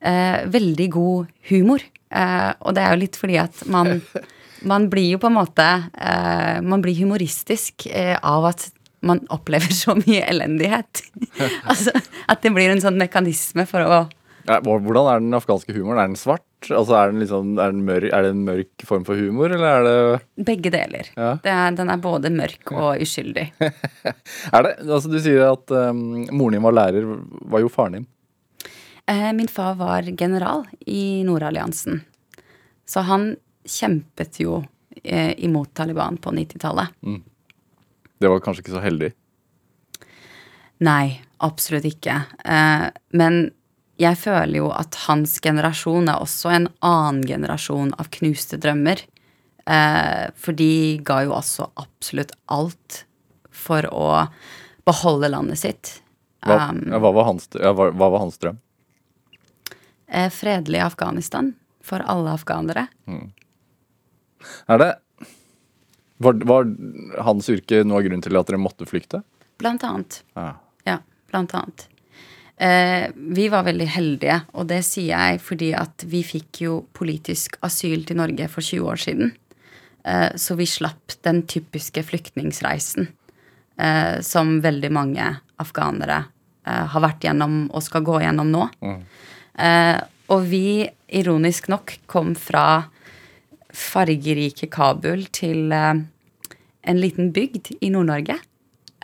eh, 0.00 0.46
veldig 0.50 0.90
god 0.92 1.32
humor. 1.50 1.84
Eh, 2.10 2.50
og 2.60 2.74
det 2.74 2.84
er 2.84 2.94
jo 2.94 3.02
litt 3.04 3.18
fordi 3.18 3.38
at 3.42 3.64
man, 3.70 4.00
man 4.70 4.88
blir 4.92 5.14
jo 5.14 5.22
på 5.22 5.28
en 5.30 5.36
måte 5.36 5.66
eh, 5.94 6.56
Man 6.66 6.82
blir 6.82 6.98
humoristisk 6.98 7.86
eh, 7.86 8.16
av 8.18 8.48
at 8.50 8.70
man 9.00 9.22
opplever 9.32 9.72
så 9.74 9.96
mye 9.98 10.22
elendighet. 10.28 11.02
altså 11.70 11.94
At 12.28 12.42
det 12.44 12.52
blir 12.54 12.72
en 12.72 12.82
sånn 12.82 13.00
mekanisme 13.00 13.66
for 13.68 13.84
å 13.84 13.98
Ja, 14.48 14.60
Hvordan 14.64 15.08
er 15.08 15.22
den 15.22 15.36
afghanske 15.36 15.74
humoren? 15.76 16.00
Er 16.00 16.10
den 16.10 16.20
svart? 16.20 16.46
Altså, 16.68 16.92
er, 16.98 17.12
den 17.12 17.22
liksom, 17.22 17.54
er, 17.56 17.72
den 17.72 17.84
mørk, 17.86 18.10
er 18.12 18.24
det 18.26 18.30
en 18.34 18.44
mørk 18.44 18.84
form 18.84 19.04
for 19.08 19.16
humor, 19.16 19.52
eller 19.52 19.68
er 19.70 19.86
det 19.86 20.46
Begge 20.50 20.72
deler. 20.74 21.08
Ja. 21.16 21.30
Det 21.40 21.52
er, 21.54 21.76
den 21.78 21.92
er 21.92 22.02
både 22.04 22.32
mørk 22.34 22.72
og 22.74 23.00
uskyldig. 23.00 23.46
Er 24.56 24.66
det, 24.66 24.74
altså 24.84 25.08
Du 25.12 25.16
sier 25.22 25.46
at 25.46 25.72
um, 25.72 26.26
moren 26.28 26.58
din 26.58 26.64
var 26.66 26.76
lærer. 26.76 27.06
Var 27.52 27.64
jo 27.64 27.72
faren 27.72 28.00
din? 28.00 28.08
Eh, 29.08 29.32
min 29.36 29.48
far 29.48 29.74
var 29.80 30.02
general 30.20 30.66
i 30.86 31.24
Nordalliansen. 31.24 32.02
Så 32.84 33.06
han 33.08 33.32
kjempet 33.64 34.40
jo 34.42 34.60
eh, 35.02 35.32
imot 35.44 35.72
Taliban 35.74 36.16
på 36.20 36.32
90-tallet. 36.36 36.92
Det 38.20 38.28
var 38.28 38.42
kanskje 38.44 38.64
ikke 38.64 38.76
så 38.76 38.82
heldig? 38.84 39.10
Nei, 40.84 41.20
absolutt 41.44 41.86
ikke. 41.88 42.18
Eh, 42.44 42.86
men 43.16 43.40
jeg 44.00 44.16
føler 44.16 44.60
jo 44.62 44.70
at 44.72 44.96
hans 45.06 45.38
generasjon 45.44 46.08
er 46.08 46.20
også 46.24 46.52
en 46.54 46.68
annen 46.84 47.24
generasjon 47.28 47.92
av 48.00 48.08
knuste 48.16 48.56
drømmer. 48.60 49.02
Eh, 49.68 50.26
for 50.40 50.56
de 50.56 51.00
ga 51.04 51.22
jo 51.26 51.34
også 51.36 51.68
absolutt 51.80 52.32
alt 52.52 53.02
for 53.52 53.84
å 53.92 54.06
beholde 54.88 55.28
landet 55.32 55.60
sitt. 55.64 55.96
Hva, 56.44 56.70
Um, 56.70 56.78
ja, 56.88 56.96
hva, 56.96 57.10
var, 57.12 57.26
hans, 57.28 57.44
ja, 57.52 57.74
hva, 57.76 57.90
hva 57.92 58.06
var 58.14 58.22
hans 58.24 58.38
drøm? 58.40 58.56
eh, 60.08 60.30
fredelig 60.32 60.80
Afghanistan 60.80 61.52
for 61.84 62.00
alle 62.08 62.32
afghanere. 62.32 62.86
Er 64.66 64.78
det 64.80 64.88
var, 66.20 66.36
var 66.44 66.68
hans 67.24 67.48
yrke 67.52 67.80
noe 67.86 68.00
av 68.00 68.06
grunnen 68.06 68.24
til 68.24 68.36
at 68.36 68.50
dere 68.50 68.60
måtte 68.60 68.88
flykte? 68.88 69.22
Blant 69.60 69.84
annet. 69.86 70.20
Ja. 70.36 70.50
Ja, 70.88 70.98
blant 71.32 71.54
annet. 71.56 71.86
Eh, 72.60 73.08
vi 73.16 73.48
var 73.48 73.64
veldig 73.64 73.86
heldige, 73.88 74.42
og 74.52 74.68
det 74.68 74.82
sier 74.84 75.14
jeg 75.14 75.40
fordi 75.40 75.70
at 75.76 76.04
vi 76.04 76.20
fikk 76.26 76.60
jo 76.66 76.74
politisk 76.96 77.56
asyl 77.64 78.04
til 78.04 78.20
Norge 78.20 78.50
for 78.52 78.60
20 78.60 78.90
år 78.92 79.00
siden. 79.00 79.32
Eh, 80.04 80.28
så 80.36 80.56
vi 80.60 80.68
slapp 80.68 81.16
den 81.24 81.42
typiske 81.48 82.04
flyktningsreisen 82.04 83.08
eh, 83.80 84.20
som 84.20 84.58
veldig 84.60 84.92
mange 84.92 85.24
afghanere 85.60 86.22
eh, 86.66 86.84
har 86.92 87.04
vært 87.06 87.24
gjennom 87.24 87.62
og 87.72 87.84
skal 87.84 88.04
gå 88.04 88.20
gjennom 88.26 88.52
nå. 88.52 88.68
Eh, 89.56 89.96
og 90.30 90.44
vi, 90.52 90.84
ironisk 91.08 91.72
nok, 91.72 91.96
kom 92.12 92.34
fra 92.36 92.84
fargerike 93.76 94.70
Kabul 94.72 95.26
til 95.36 95.72
eh, 95.74 96.02
en 96.90 97.00
liten 97.00 97.32
bygd 97.36 97.72
i 97.80 97.90
Nord-Norge. 97.92 98.38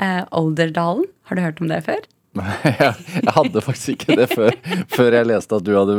Eh, 0.01 0.23
Olderdalen. 0.37 1.09
Har 1.27 1.37
du 1.37 1.43
hørt 1.43 1.61
om 1.61 1.71
det 1.71 1.83
før? 1.87 2.05
Nei, 2.37 2.53
jeg 2.69 3.33
hadde 3.37 3.63
faktisk 3.65 3.95
ikke 3.95 4.17
det 4.21 4.29
før, 4.33 4.53
før 4.93 5.17
jeg 5.19 5.29
leste 5.31 5.57
at 5.57 5.67
du 5.67 5.73
hadde 5.77 5.97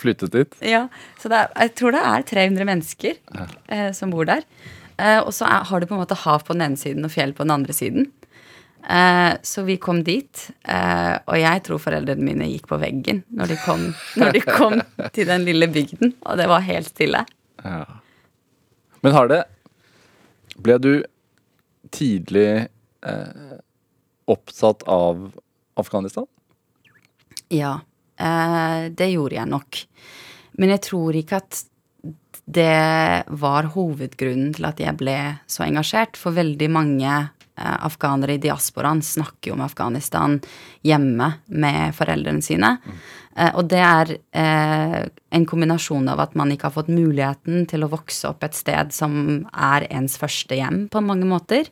flyttet 0.00 0.32
dit. 0.34 0.56
Ja, 0.64 0.86
så 1.20 1.30
det 1.32 1.42
er, 1.42 1.52
jeg 1.66 1.74
tror 1.80 1.96
det 1.96 2.02
er 2.10 2.26
300 2.32 2.68
mennesker 2.70 3.18
eh, 3.68 3.90
som 3.96 4.14
bor 4.14 4.28
der. 4.28 4.44
Eh, 4.96 5.20
og 5.20 5.32
så 5.36 5.48
er, 5.48 5.66
har 5.68 5.80
du 5.82 5.88
på 5.90 5.96
en 5.96 6.04
måte 6.04 6.18
hav 6.24 6.46
på 6.46 6.56
den 6.56 6.68
ene 6.68 6.80
siden 6.80 7.06
og 7.06 7.12
fjell 7.12 7.34
på 7.36 7.44
den 7.44 7.54
andre 7.58 7.76
siden. 7.76 8.08
Eh, 8.84 9.36
så 9.44 9.64
vi 9.68 9.78
kom 9.80 10.02
dit, 10.04 10.46
og 10.64 11.36
jeg 11.40 11.62
tror 11.64 11.80
foreldrene 11.80 12.24
mine 12.24 12.48
gikk 12.50 12.66
på 12.68 12.80
veggen 12.80 13.22
når 13.32 13.54
de 13.54 13.60
kom, 13.64 13.86
når 14.20 14.36
de 14.36 14.44
kom 14.44 14.80
til 15.16 15.28
den 15.28 15.46
lille 15.48 15.68
bygden, 15.72 16.16
og 16.24 16.40
det 16.40 16.48
var 16.50 16.64
helt 16.68 16.92
stille. 16.92 17.24
Men 17.64 19.16
har 19.16 19.28
det 19.30 19.42
Ble 20.54 20.76
du 20.78 20.92
tidlig 21.90 22.68
eh, 23.06 23.56
opptatt 24.30 24.84
av 24.86 25.32
Afghanistan? 25.74 26.26
Ja, 27.50 27.80
eh, 28.16 28.90
det 28.90 29.10
gjorde 29.10 29.38
jeg 29.38 29.50
nok. 29.50 29.80
Men 30.58 30.74
jeg 30.76 30.84
tror 30.86 31.18
ikke 31.18 31.40
at 31.42 31.64
det 32.44 33.24
var 33.40 33.70
hovedgrunnen 33.72 34.52
til 34.54 34.66
at 34.68 34.80
jeg 34.82 34.98
ble 35.00 35.16
så 35.50 35.64
engasjert. 35.66 36.18
For 36.20 36.36
veldig 36.36 36.68
mange 36.72 37.10
eh, 37.10 37.76
afghanere 37.86 38.36
i 38.36 38.42
diasporaen 38.42 39.02
snakker 39.04 39.50
jo 39.50 39.58
om 39.58 39.64
Afghanistan 39.64 40.38
hjemme 40.84 41.30
med 41.46 41.96
foreldrene 41.96 42.44
sine. 42.44 42.76
Eh, 42.84 43.10
og 43.34 43.66
det 43.70 43.80
er 43.82 44.10
eh, 44.38 45.00
en 45.34 45.46
kombinasjon 45.50 46.06
av 46.12 46.20
at 46.22 46.36
man 46.38 46.52
ikke 46.54 46.68
har 46.68 46.76
fått 46.76 46.92
muligheten 46.92 47.64
til 47.70 47.82
å 47.82 47.90
vokse 47.90 48.28
opp 48.30 48.44
et 48.46 48.54
sted 48.54 48.92
som 48.94 49.16
er 49.50 49.88
ens 49.90 50.14
første 50.20 50.54
hjem 50.58 50.84
på 50.92 51.02
mange 51.02 51.26
måter. 51.26 51.70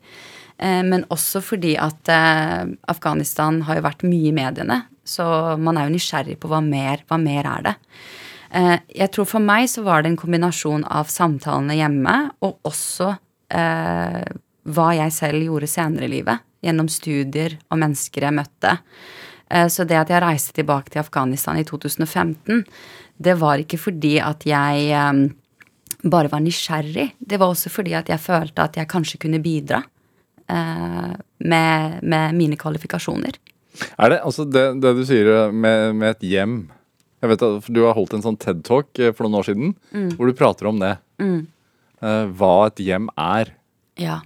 Eh, 0.58 0.82
men 0.86 1.06
også 1.12 1.42
fordi 1.44 1.76
at 1.80 2.10
eh, 2.10 2.72
Afghanistan 2.90 3.62
har 3.68 3.78
jo 3.78 3.86
vært 3.86 4.02
mye 4.06 4.32
i 4.32 4.34
mediene. 4.36 4.82
Så 5.06 5.24
man 5.58 5.78
er 5.78 5.88
jo 5.88 5.96
nysgjerrig 5.96 6.38
på 6.42 6.50
hva 6.50 6.60
mer, 6.64 7.02
hva 7.10 7.18
mer 7.22 7.48
er 7.56 7.66
det. 7.70 7.74
Eh, 8.52 8.78
jeg 9.00 9.12
tror 9.14 9.28
for 9.28 9.42
meg 9.42 9.68
så 9.72 9.84
var 9.86 10.02
det 10.02 10.12
en 10.12 10.20
kombinasjon 10.20 10.84
av 10.84 11.10
samtalene 11.10 11.78
hjemme 11.78 12.16
og 12.44 12.58
også 12.68 13.14
eh, 13.54 14.22
hva 14.62 14.88
jeg 14.98 15.14
selv 15.16 15.46
gjorde 15.48 15.70
senere 15.70 16.06
i 16.06 16.14
livet. 16.18 16.44
Gjennom 16.62 16.90
studier 16.92 17.56
og 17.72 17.80
mennesker 17.82 18.28
jeg 18.28 18.36
møtte. 18.36 18.76
Eh, 19.52 19.68
så 19.68 19.84
det 19.88 19.98
at 20.00 20.10
jeg 20.12 20.24
reiste 20.24 20.56
tilbake 20.56 20.92
til 20.92 21.02
Afghanistan 21.02 21.60
i 21.60 21.66
2015, 21.68 22.64
det 23.22 23.36
var 23.40 23.60
ikke 23.60 23.80
fordi 23.80 24.16
at 24.24 24.46
jeg 24.48 24.88
eh, 24.96 25.22
bare 26.02 26.32
var 26.32 26.42
nysgjerrig. 26.44 27.12
Det 27.18 27.40
var 27.40 27.52
også 27.52 27.72
fordi 27.72 27.96
at 27.98 28.10
jeg 28.10 28.22
følte 28.22 28.64
at 28.64 28.80
jeg 28.80 28.90
kanskje 28.90 29.20
kunne 29.22 29.42
bidra 29.44 29.82
eh, 30.48 31.12
med, 31.44 31.98
med 32.02 32.38
mine 32.38 32.58
kvalifikasjoner. 32.60 33.38
Er 33.98 34.12
det 34.12 34.22
altså 34.24 34.44
det, 34.44 34.66
det 34.82 34.96
du 34.96 35.04
sier 35.08 35.52
med, 35.52 35.94
med 35.96 36.10
et 36.10 36.24
hjem 36.28 36.56
Jeg 37.22 37.30
vet 37.30 37.44
at 37.46 37.68
Du 37.72 37.78
har 37.86 37.94
holdt 37.96 38.12
en 38.18 38.20
sånn 38.20 38.36
TED-talk 38.36 39.00
for 39.16 39.24
noen 39.24 39.38
år 39.38 39.46
siden 39.48 39.70
hvor 40.18 40.28
du 40.28 40.36
prater 40.36 40.68
om 40.68 40.82
det. 40.82 40.90
Eh, 41.24 42.26
hva 42.36 42.52
et 42.66 42.82
hjem 42.84 43.08
er. 43.16 43.54
Ja. 43.96 44.18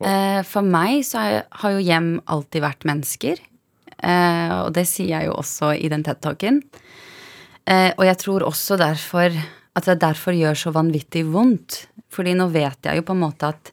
For 0.00 0.64
meg 0.64 1.02
så 1.04 1.20
har 1.44 1.74
jo 1.74 1.82
hjem 1.84 2.14
alltid 2.24 2.64
vært 2.64 2.86
mennesker. 2.88 3.42
Eh, 4.02 4.52
og 4.64 4.72
det 4.76 4.86
sier 4.88 5.12
jeg 5.14 5.28
jo 5.28 5.38
også 5.40 5.74
i 5.76 5.90
den 5.92 6.04
TED-talken. 6.06 6.60
Eh, 7.68 7.90
og 7.96 8.04
jeg 8.06 8.18
tror 8.22 8.46
også 8.48 8.78
derfor 8.80 9.34
at 9.76 9.86
det 9.86 10.00
derfor 10.02 10.36
gjør 10.36 10.58
så 10.58 10.72
vanvittig 10.74 11.24
vondt. 11.30 11.84
Fordi 12.10 12.34
nå 12.34 12.48
vet 12.50 12.88
jeg 12.88 12.98
jo 12.98 13.06
på 13.06 13.14
en 13.14 13.22
måte 13.22 13.52
at 13.52 13.72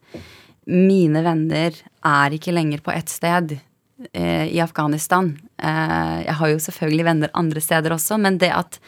mine 0.67 1.23
venner 1.25 1.75
er 2.05 2.35
ikke 2.35 2.53
lenger 2.53 2.83
på 2.83 2.93
ett 2.93 3.09
sted 3.09 3.55
eh, 3.57 4.47
i 4.51 4.59
Afghanistan. 4.61 5.31
Eh, 5.57 6.17
jeg 6.27 6.37
har 6.39 6.51
jo 6.51 6.63
selvfølgelig 6.67 7.07
venner 7.07 7.37
andre 7.39 7.63
steder 7.63 7.95
også, 7.95 8.19
men 8.21 8.39
det 8.41 8.51
at 8.53 8.81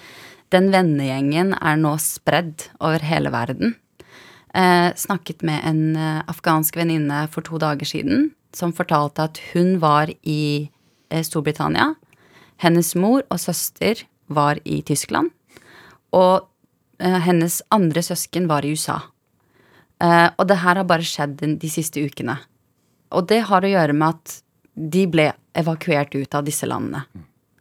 den 0.53 0.71
vennegjengen 0.73 1.53
er 1.57 1.77
nå 1.79 1.93
spredd 2.01 2.67
over 2.81 3.03
hele 3.05 3.31
verden. 3.33 3.75
Eh, 4.53 4.89
snakket 4.97 5.43
med 5.45 5.61
en 5.65 5.95
eh, 5.95 6.21
afghansk 6.29 6.77
venninne 6.77 7.27
for 7.33 7.45
to 7.45 7.59
dager 7.61 7.85
siden 7.85 8.31
som 8.55 8.73
fortalte 8.73 9.27
at 9.29 9.41
hun 9.51 9.77
var 9.81 10.09
i 10.25 10.69
Storbritannia. 11.25 11.93
Hennes 12.61 12.93
mor 12.95 13.23
og 13.29 13.39
søster 13.41 14.03
var 14.27 14.59
i 14.65 14.81
Tyskland. 14.85 15.31
Og 16.15 16.47
eh, 17.01 17.19
hennes 17.25 17.61
andre 17.73 18.03
søsken 18.05 18.49
var 18.49 18.65
i 18.65 18.73
USA. 18.75 18.99
Eh, 20.03 20.29
og 20.35 20.47
det 20.49 20.61
her 20.63 20.79
har 20.81 20.87
bare 20.87 21.05
skjedd 21.05 21.41
de 21.61 21.71
siste 21.71 22.03
ukene. 22.03 22.37
Og 23.15 23.27
det 23.29 23.41
har 23.49 23.65
å 23.65 23.73
gjøre 23.73 23.95
med 23.97 24.15
at 24.17 24.39
de 24.79 25.05
ble 25.11 25.31
evakuert 25.57 26.13
ut 26.15 26.35
av 26.35 26.45
disse 26.47 26.67
landene. 26.69 27.03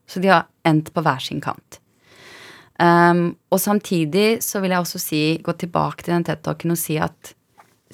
Så 0.09 0.21
de 0.23 0.31
har 0.31 0.49
endt 0.69 0.93
på 0.95 1.03
hver 1.05 1.23
sin 1.25 1.41
kant. 1.45 1.81
Um, 2.79 3.33
og 3.51 3.59
samtidig 3.59 4.39
så 4.45 4.61
vil 4.63 4.71
jeg 4.71 4.85
også 4.85 5.01
si, 5.03 5.23
gå 5.43 5.53
tilbake 5.59 6.05
til 6.05 6.15
den 6.15 6.29
TED-talken 6.29 6.71
og 6.71 6.79
si 6.79 6.95
at 7.03 7.33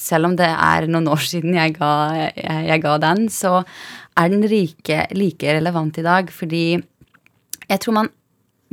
selv 0.01 0.31
om 0.31 0.37
det 0.39 0.49
er 0.51 0.89
noen 0.91 1.09
år 1.13 1.23
siden 1.23 1.57
jeg 1.57 1.77
ga, 1.79 1.93
jeg, 2.19 2.63
jeg 2.69 2.83
ga 2.85 2.95
den, 3.03 3.27
så 3.33 3.61
er 4.19 4.33
den 4.33 4.47
like, 4.51 5.01
like 5.15 5.57
relevant 5.59 5.99
i 6.01 6.07
dag. 6.07 6.31
Fordi 6.35 6.65
jeg 6.75 7.83
tror 7.83 7.99
man 8.01 8.11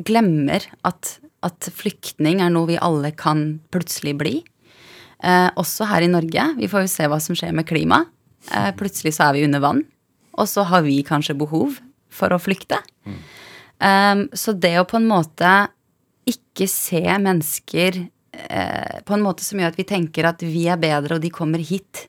glemmer 0.02 0.66
at, 0.88 1.18
at 1.46 1.70
flyktning 1.76 2.42
er 2.42 2.54
noe 2.54 2.70
vi 2.72 2.80
alle 2.82 3.14
kan 3.18 3.60
plutselig 3.74 4.16
bli. 4.20 4.36
Eh, 5.22 5.50
også 5.62 5.88
her 5.92 6.06
i 6.06 6.12
Norge. 6.12 6.48
Vi 6.58 6.70
får 6.72 6.86
jo 6.86 6.94
se 6.96 7.10
hva 7.10 7.20
som 7.22 7.38
skjer 7.38 7.54
med 7.56 7.70
klima. 7.70 8.04
Eh, 8.50 8.72
plutselig 8.78 9.16
så 9.18 9.30
er 9.30 9.38
vi 9.38 9.46
under 9.46 9.64
vann. 9.64 9.84
Og 10.42 10.50
så 10.50 10.66
har 10.66 10.86
vi 10.86 11.02
kanskje 11.06 11.38
behov 11.38 11.78
for 12.12 12.34
å 12.34 12.42
flykte. 12.42 12.80
Um, 13.82 14.28
så 14.38 14.54
det 14.54 14.76
å 14.78 14.86
på 14.86 15.00
en 15.00 15.08
måte 15.10 15.52
ikke 16.30 16.68
se 16.70 17.02
mennesker 17.02 17.98
eh, 18.32 19.02
på 19.06 19.14
en 19.16 19.26
måte 19.26 19.46
som 19.46 19.60
gjør 19.60 19.74
at 19.74 19.80
vi 19.80 19.88
tenker 19.88 20.28
at 20.28 20.44
vi 20.46 20.68
er 20.72 20.80
bedre, 20.82 21.18
og 21.18 21.24
de 21.24 21.32
kommer 21.34 21.62
hit, 21.64 22.08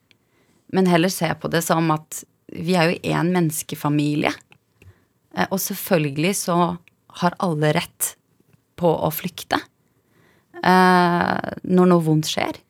men 0.73 0.89
heller 0.89 1.13
se 1.13 1.29
på 1.39 1.51
det 1.53 1.63
som 1.67 1.91
at 1.95 2.23
vi 2.53 2.77
er 2.77 2.91
jo 2.91 3.15
én 3.15 3.33
menneskefamilie. 3.35 4.33
Eh, 5.37 5.47
og 5.49 5.61
selvfølgelig 5.61 6.35
så 6.45 6.59
har 7.23 7.39
alle 7.45 7.73
rett 7.77 8.15
på 8.81 8.89
å 8.89 9.11
flykte 9.13 9.59
eh, 10.63 11.49
når 11.63 11.91
noe 11.91 12.05
vondt 12.05 12.31
skjer. 12.31 12.61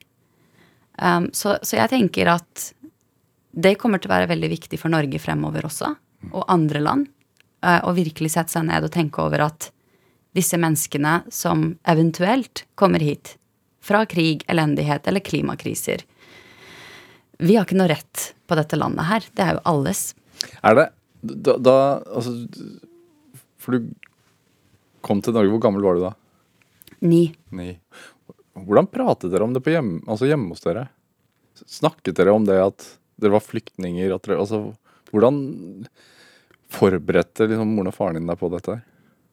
Um, 1.02 1.30
så, 1.34 1.56
så 1.64 1.78
jeg 1.78 1.90
tenker 1.90 2.28
at 2.34 2.68
det 3.52 3.78
kommer 3.80 4.00
til 4.00 4.10
å 4.10 4.14
være 4.14 4.30
veldig 4.30 4.50
viktig 4.52 4.78
for 4.80 4.92
Norge 4.92 5.18
fremover 5.20 5.66
også, 5.66 5.88
og 6.30 6.50
andre 6.52 6.82
land, 6.82 7.06
eh, 7.64 7.80
å 7.84 7.94
virkelig 7.96 8.34
sette 8.34 8.54
seg 8.54 8.68
ned 8.68 8.86
og 8.86 8.92
tenke 8.94 9.22
over 9.24 9.46
at 9.48 9.70
disse 10.36 10.56
menneskene 10.60 11.22
som 11.32 11.72
eventuelt 11.88 12.64
kommer 12.78 13.02
hit 13.04 13.34
fra 13.82 14.04
krig, 14.06 14.44
elendighet 14.46 15.08
eller 15.10 15.24
klimakriser 15.24 16.04
Vi 17.42 17.56
har 17.56 17.66
ikke 17.66 17.78
noe 17.80 17.90
rett 17.90 18.28
på 18.46 18.54
dette 18.58 18.78
landet 18.78 19.08
her. 19.08 19.24
Det 19.34 19.42
er 19.42 19.56
jo 19.56 19.62
alles. 19.72 20.02
Er 20.62 20.78
det 20.78 20.88
da, 21.22 21.56
da 21.58 21.76
Altså 22.12 22.34
For 23.62 23.76
du 23.76 23.92
kom 25.02 25.22
til 25.22 25.34
Norge. 25.34 25.50
Hvor 25.50 25.62
gammel 25.64 25.82
var 25.82 25.98
du 25.98 26.04
da? 26.04 26.12
Ni. 27.02 27.24
Ni. 27.50 27.72
Hvordan 28.54 28.86
pratet 28.86 29.32
dere 29.32 29.46
om 29.46 29.54
det 29.54 29.62
på 29.64 29.72
hjem, 29.74 29.96
altså 30.06 30.28
hjemme 30.28 30.52
hos 30.54 30.62
dere? 30.62 30.86
Snakket 31.66 32.14
dere 32.20 32.34
om 32.36 32.46
det 32.46 32.60
at 32.62 32.86
dere 33.18 33.34
var 33.34 33.42
flyktninger? 33.42 34.14
At 34.14 34.28
dere, 34.28 34.38
altså, 34.44 34.60
hvordan 35.10 35.40
forberedte 36.72 37.48
liksom, 37.50 37.74
moren 37.74 37.90
og 37.90 37.96
faren 37.96 38.20
din 38.20 38.30
deg 38.30 38.38
på 38.38 38.50
dette? 38.52 38.78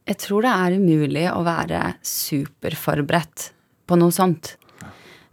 Jeg 0.10 0.22
tror 0.24 0.46
det 0.48 0.56
er 0.56 0.78
umulig 0.82 1.26
å 1.30 1.44
være 1.46 1.84
superforberedt 2.02 3.52
på 3.90 3.98
noe 4.00 4.14
sånt. 4.14 4.54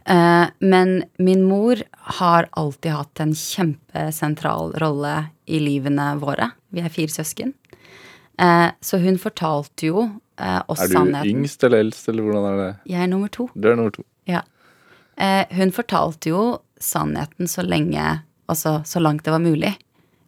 Eh, 0.07 0.47
men 0.63 1.03
min 1.19 1.43
mor 1.47 1.81
har 2.17 2.47
alltid 2.57 2.93
hatt 2.95 3.19
en 3.23 3.33
kjempesentral 3.35 4.73
rolle 4.81 5.15
i 5.45 5.59
livene 5.59 6.13
våre. 6.21 6.51
Vi 6.71 6.81
er 6.83 6.93
fire 6.93 7.11
søsken. 7.11 7.53
Eh, 8.39 8.69
så 8.81 8.99
hun 9.03 9.17
fortalte 9.21 9.89
jo 9.91 10.05
oss 10.37 10.63
oss 10.69 10.83
Er 10.83 10.87
du 10.87 10.93
sannheten. 10.93 11.31
yngst 11.31 11.63
eller 11.65 11.81
eldst, 11.81 12.07
eller 12.09 12.23
hvordan 12.23 12.45
er 12.51 12.57
det? 12.61 12.73
Jeg 12.93 13.01
er 13.03 13.07
nummer 13.09 13.31
to. 13.33 13.49
Du 13.57 13.67
er 13.71 13.75
nummer 13.75 13.91
to. 13.95 14.03
Ja. 14.29 14.43
Eh, 15.17 15.45
hun 15.57 15.71
fortalte 15.73 16.29
jo 16.29 16.59
sannheten 16.79 17.47
så 17.49 17.65
lenge 17.65 18.21
Altså 18.47 18.77
så 18.87 19.01
langt 19.01 19.25
det 19.25 19.31
var 19.33 19.41
mulig. 19.43 19.73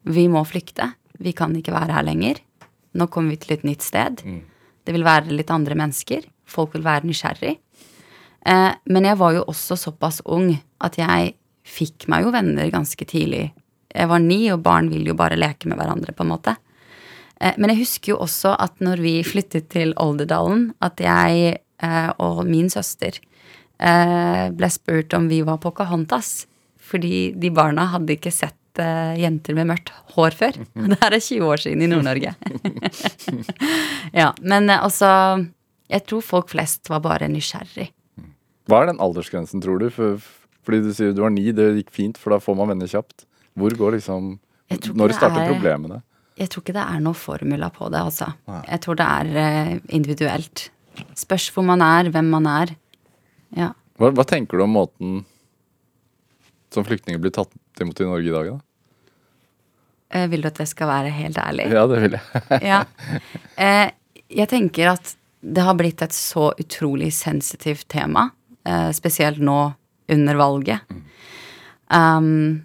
Vi 0.04 0.28
må 0.28 0.42
flykte. 0.44 0.90
Vi 1.24 1.32
kan 1.32 1.54
ikke 1.56 1.72
være 1.72 1.94
her 1.96 2.04
lenger. 2.04 2.42
Nå 3.00 3.08
kommer 3.08 3.30
vi 3.30 3.38
til 3.38 3.54
et 3.56 3.64
nytt 3.64 3.82
sted. 3.82 4.20
Det 4.84 4.92
vil 4.92 5.06
være 5.06 5.32
litt 5.32 5.50
andre 5.56 5.74
mennesker. 5.80 6.26
Folk 6.46 6.74
vil 6.74 6.84
være 6.84 7.08
nysgjerrig. 7.08 7.54
Eh, 8.46 8.72
men 8.86 9.08
jeg 9.08 9.20
var 9.20 9.36
jo 9.36 9.46
også 9.52 9.78
såpass 9.80 10.22
ung 10.26 10.54
at 10.84 10.98
jeg 11.00 11.34
fikk 11.70 12.08
meg 12.12 12.26
jo 12.26 12.34
venner 12.34 12.72
ganske 12.74 13.06
tidlig. 13.08 13.50
Jeg 13.90 14.10
var 14.10 14.22
ni, 14.24 14.44
og 14.54 14.64
barn 14.66 14.90
vil 14.92 15.08
jo 15.10 15.18
bare 15.18 15.40
leke 15.40 15.70
med 15.70 15.80
hverandre, 15.80 16.14
på 16.16 16.26
en 16.26 16.34
måte. 16.34 16.56
Eh, 17.40 17.56
men 17.58 17.74
jeg 17.74 17.84
husker 17.84 18.14
jo 18.14 18.22
også 18.26 18.54
at 18.60 18.80
når 18.84 19.02
vi 19.04 19.16
flyttet 19.28 19.70
til 19.74 19.96
Olderdalen, 20.00 20.70
at 20.86 21.02
jeg 21.04 21.58
eh, 21.58 22.12
og 22.20 22.46
min 22.48 22.70
søster 22.72 23.18
eh, 23.80 24.46
ble 24.56 24.72
spurt 24.72 25.16
om 25.18 25.30
vi 25.32 25.42
var 25.48 25.62
Pocahontas. 25.64 26.46
Fordi 26.90 27.30
de 27.38 27.52
barna 27.54 27.86
hadde 27.94 28.16
ikke 28.16 28.34
sett 28.34 28.82
eh, 28.82 29.20
jenter 29.22 29.58
med 29.58 29.70
mørkt 29.70 29.94
hår 30.16 30.36
før. 30.38 30.58
Det 30.90 30.98
her 31.04 31.16
er 31.16 31.22
20 31.22 31.46
år 31.46 31.64
siden 31.66 31.86
i 31.86 31.92
Nord-Norge. 31.92 32.34
ja, 34.22 34.32
men 34.42 34.70
eh, 34.70 34.84
altså 34.84 35.46
Jeg 35.90 36.06
tror 36.06 36.26
folk 36.26 36.52
flest 36.54 36.90
var 36.90 37.02
bare 37.06 37.30
nysgjerrig. 37.32 37.90
Hva 38.70 38.84
er 38.84 38.92
den 38.92 39.00
aldersgrensen, 39.02 39.62
tror 39.64 39.80
du? 39.82 39.88
For, 39.94 40.20
fordi 40.68 40.84
du 40.86 40.92
sier 40.94 41.16
du 41.18 41.24
var 41.24 41.34
ni, 41.34 41.48
det 41.56 41.72
gikk 41.80 41.90
fint, 41.96 42.20
for 42.22 42.36
da 42.36 42.40
får 42.44 42.58
man 42.60 42.70
venner 42.74 42.90
kjapt. 42.92 43.26
Hvor 43.58 43.74
går 43.80 43.98
liksom 43.98 44.36
Når 44.94 45.16
starter 45.18 45.42
er- 45.48 45.54
problemene? 45.54 46.02
Jeg 46.40 46.48
tror 46.54 46.64
ikke 46.64 46.76
det 46.78 46.84
er 46.86 47.00
noe 47.04 47.18
formula 47.20 47.68
på 47.76 47.90
det, 47.92 48.00
altså. 48.00 48.30
Nei. 48.48 48.62
Jeg 48.70 48.80
tror 48.86 48.96
det 49.02 49.08
er 49.12 49.40
eh, 49.42 49.74
individuelt. 49.98 50.70
Spørs 51.20 51.50
hvor 51.52 51.66
man 51.68 51.82
er, 51.84 52.08
hvem 52.14 52.30
man 52.32 52.48
er. 52.48 52.72
Ja. 53.58 53.74
Hva, 54.00 54.14
hva 54.16 54.24
tenker 54.30 54.56
du 54.62 54.64
om 54.64 54.72
måten 54.78 55.18
som 56.72 56.86
flyktninger 56.88 57.20
blir 57.20 57.34
tatt 57.36 57.52
imot 57.84 58.00
i 58.00 58.08
Norge 58.08 58.30
i 58.30 58.36
dag, 58.38 58.52
da? 58.54 58.60
Eh, 60.16 60.28
vil 60.32 60.42
du 60.42 60.48
at 60.50 60.62
jeg 60.64 60.72
skal 60.72 60.88
være 60.90 61.12
helt 61.14 61.38
ærlig? 61.44 61.68
Ja, 61.76 61.84
det 61.92 62.00
vil 62.06 62.16
jeg. 62.18 62.62
ja. 62.72 62.80
Eh, 63.60 63.90
jeg 64.40 64.50
tenker 64.54 64.94
at 64.96 65.16
det 65.44 65.64
har 65.68 65.76
blitt 65.80 66.02
et 66.06 66.16
så 66.16 66.50
utrolig 66.60 67.12
sensitivt 67.16 67.88
tema, 67.92 68.30
spesielt 68.96 69.40
nå 69.44 69.60
under 70.10 70.38
valget. 70.40 70.98
Um, 71.90 72.62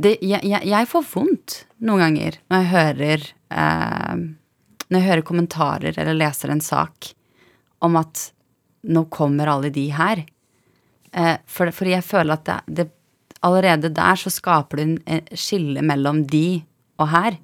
det, 0.00 0.16
jeg, 0.24 0.42
jeg, 0.64 0.88
får 0.90 1.06
vondt 1.12 1.56
noen 1.84 2.02
ganger 2.04 2.38
når 2.50 2.62
jeg 2.62 2.70
hører 2.72 3.24
eh, 3.52 4.22
Når 4.88 4.96
jeg 4.96 5.06
hører 5.06 5.26
kommentarer 5.26 5.98
eller 5.98 6.16
leser 6.16 6.52
en 6.54 6.62
sak 6.64 7.12
om 7.84 7.98
at 8.00 8.30
nå 8.90 9.04
kommer 9.12 9.48
alle 9.52 9.70
de 9.72 9.86
her. 9.92 10.22
Eh, 11.12 11.36
for, 11.48 11.70
for 11.74 11.88
jeg 11.88 12.04
føler 12.04 12.36
at 12.36 12.48
det, 12.48 12.58
det, 12.80 12.86
allerede 13.44 13.92
der 13.96 14.20
så 14.20 14.32
skaper 14.32 14.80
du 14.80 14.82
en 14.84 15.22
skille 15.32 15.84
mellom 15.84 16.24
de 16.28 16.62
og 17.00 17.08
her. 17.12 17.38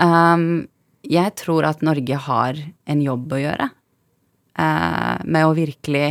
Um, 0.00 0.68
jeg 1.04 1.34
tror 1.40 1.68
at 1.68 1.84
Norge 1.84 2.16
har 2.28 2.56
en 2.88 3.02
jobb 3.04 3.34
å 3.36 3.40
gjøre 3.40 3.68
eh, 3.68 5.16
med 5.24 5.44
å 5.44 5.56
virkelig 5.56 6.06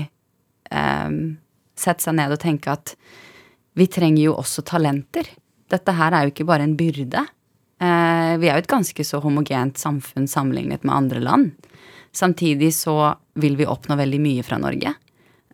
eh, 0.72 1.10
sette 1.80 2.06
seg 2.06 2.18
ned 2.20 2.36
og 2.36 2.42
tenke 2.42 2.74
at 2.74 2.96
vi 3.80 3.88
trenger 3.88 4.24
jo 4.26 4.38
også 4.40 4.64
talenter. 4.68 5.28
Dette 5.70 5.94
her 5.96 6.16
er 6.16 6.26
jo 6.26 6.34
ikke 6.34 6.48
bare 6.50 6.66
en 6.66 6.78
byrde. 6.78 7.22
Eh, 7.80 8.32
vi 8.42 8.50
er 8.50 8.58
jo 8.58 8.64
et 8.64 8.72
ganske 8.72 9.06
så 9.08 9.22
homogent 9.24 9.80
samfunn 9.80 10.28
sammenlignet 10.28 10.84
med 10.84 10.96
andre 10.96 11.22
land. 11.24 11.70
Samtidig 12.16 12.74
så 12.76 13.14
vil 13.40 13.56
vi 13.60 13.68
oppnå 13.70 13.96
veldig 14.00 14.20
mye 14.24 14.44
fra 14.44 14.60
Norge. 14.60 14.96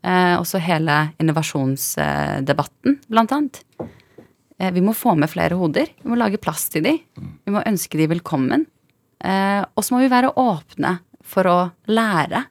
Eh, 0.06 0.36
også 0.38 0.62
hele 0.62 0.98
innovasjonsdebatten, 1.22 3.00
blant 3.12 3.36
annet. 3.36 3.62
Eh, 4.58 4.72
vi 4.72 4.82
må 4.82 4.96
få 4.98 5.14
med 5.20 5.30
flere 5.30 5.58
hoder. 5.60 5.92
Vi 6.02 6.10
må 6.10 6.18
lage 6.18 6.42
plass 6.42 6.70
til 6.74 6.86
de. 6.88 6.96
Vi 7.20 7.54
må 7.54 7.66
ønske 7.66 8.00
de 8.00 8.10
velkommen. 8.16 8.66
Og 9.26 9.82
så 9.82 9.96
må 9.96 10.04
vi 10.04 10.10
være 10.12 10.36
åpne 10.38 10.92
for 11.26 11.48
å 11.50 11.60
lære. 11.90 12.44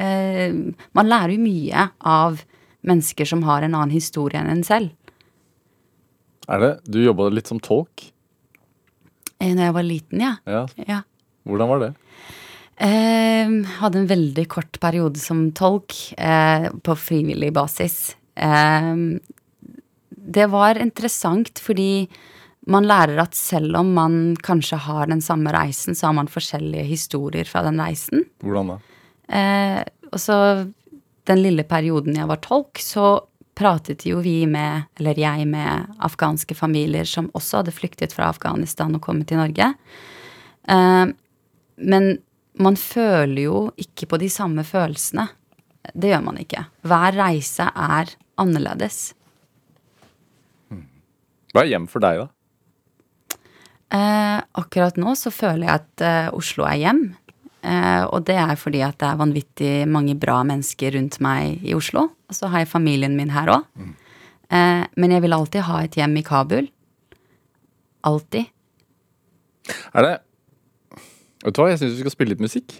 Eh, 0.00 0.56
man 0.96 1.10
lærer 1.10 1.34
jo 1.36 1.44
mye 1.44 1.88
av 2.00 2.40
mennesker 2.86 3.28
som 3.28 3.44
har 3.48 3.66
en 3.66 3.76
annen 3.76 3.94
historie 3.94 4.40
enn 4.40 4.50
en 4.50 4.64
selv. 4.66 4.94
Er 6.50 6.62
det? 6.64 6.72
Du 6.88 6.98
jobba 7.02 7.28
litt 7.30 7.50
som 7.50 7.60
tolk? 7.62 8.08
Eh, 9.38 9.52
når 9.52 9.68
jeg 9.68 9.76
var 9.76 9.86
liten, 9.86 10.24
ja. 10.24 10.34
Ja. 10.48 10.64
ja. 10.88 11.02
Hvordan 11.48 11.70
var 11.70 11.84
det? 11.84 11.92
Eh, 12.80 13.52
hadde 13.80 14.00
en 14.00 14.08
veldig 14.08 14.46
kort 14.48 14.80
periode 14.80 15.20
som 15.20 15.50
tolk 15.56 15.94
eh, 16.16 16.70
på 16.72 16.96
frivillig 16.96 17.52
basis. 17.56 18.16
Eh, 18.34 18.96
det 20.20 20.46
var 20.52 20.80
interessant 20.80 21.60
fordi 21.60 22.08
man 22.70 22.86
lærer 22.88 23.18
at 23.22 23.36
selv 23.36 23.78
om 23.80 23.92
man 23.96 24.14
kanskje 24.44 24.78
har 24.84 25.08
den 25.10 25.22
samme 25.24 25.52
reisen, 25.54 25.96
så 25.96 26.08
har 26.08 26.16
man 26.18 26.28
forskjellige 26.30 26.86
historier 26.88 27.48
fra 27.48 27.64
den 27.66 27.80
reisen. 27.80 28.26
Hvordan 28.44 28.74
da? 28.74 28.78
Eh, 29.30 29.80
og 30.10 30.20
så 30.20 30.36
den 31.30 31.42
lille 31.42 31.64
perioden 31.68 32.16
jeg 32.18 32.28
var 32.30 32.40
tolk, 32.42 32.80
så 32.82 33.20
pratet 33.60 34.06
jo 34.08 34.22
vi 34.24 34.46
med, 34.48 34.88
eller 34.98 35.18
jeg 35.20 35.46
med, 35.50 35.90
afghanske 36.00 36.56
familier 36.56 37.06
som 37.08 37.28
også 37.36 37.60
hadde 37.60 37.76
flyktet 37.76 38.14
fra 38.16 38.30
Afghanistan 38.32 38.94
og 38.96 39.04
kommet 39.04 39.28
til 39.30 39.40
Norge. 39.40 39.72
Eh, 40.68 41.06
men 41.80 42.10
man 42.60 42.76
føler 42.76 43.44
jo 43.46 43.60
ikke 43.80 44.08
på 44.10 44.20
de 44.20 44.30
samme 44.32 44.64
følelsene. 44.66 45.28
Det 45.94 46.10
gjør 46.12 46.24
man 46.24 46.40
ikke. 46.40 46.66
Hver 46.86 47.16
reise 47.16 47.68
er 47.68 48.12
annerledes. 48.40 49.00
Hva 51.50 51.64
er 51.64 51.72
hjem 51.72 51.88
for 51.90 52.02
deg, 52.04 52.20
da? 52.22 52.28
Eh, 53.90 54.38
akkurat 54.60 54.98
nå 55.02 55.16
så 55.18 55.32
føler 55.34 55.66
jeg 55.66 55.80
at 55.80 56.04
eh, 56.06 56.28
Oslo 56.36 56.66
er 56.68 56.78
hjem. 56.78 57.00
Eh, 57.62 58.04
og 58.08 58.24
det 58.28 58.36
er 58.40 58.54
fordi 58.56 58.80
at 58.86 58.96
det 59.02 59.08
er 59.10 59.18
vanvittig 59.20 59.72
mange 59.88 60.14
bra 60.18 60.38
mennesker 60.48 60.94
rundt 60.96 61.18
meg 61.20 61.60
i 61.66 61.74
Oslo. 61.76 62.06
Og 62.30 62.36
så 62.36 62.48
har 62.48 62.62
jeg 62.64 62.70
familien 62.72 63.16
min 63.18 63.30
her 63.34 63.50
òg. 63.52 63.66
Eh, 64.50 64.84
men 64.96 65.10
jeg 65.14 65.22
vil 65.22 65.36
alltid 65.36 65.66
ha 65.68 65.82
et 65.84 65.94
hjem 66.00 66.16
i 66.16 66.22
Kabul. 66.26 66.70
Alltid. 68.08 68.46
Er 69.94 70.06
det 70.06 70.16
Vet 71.44 71.54
du 71.56 71.62
hva, 71.62 71.70
jeg 71.70 71.78
syns 71.80 71.94
vi 71.96 72.02
skal 72.02 72.12
spille 72.12 72.34
litt 72.34 72.42
musikk. 72.44 72.74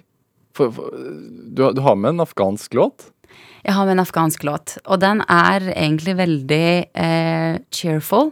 For, 0.57 0.69
for, 0.75 0.91
du, 0.93 1.63
har- 1.65 1.73
du 1.77 1.81
har 1.85 1.95
med 1.97 2.11
en 2.17 2.25
afghansk 2.27 2.75
låt. 2.77 3.07
Jeg 3.65 3.73
har 3.77 3.87
med 3.87 3.95
en 3.95 4.03
afghansk 4.03 4.43
låt, 4.45 4.75
og 4.85 5.01
den 5.01 5.21
er 5.31 5.65
egentlig 5.73 6.17
veldig 6.19 6.67
eh, 6.93 7.59
cheerful. 7.73 8.29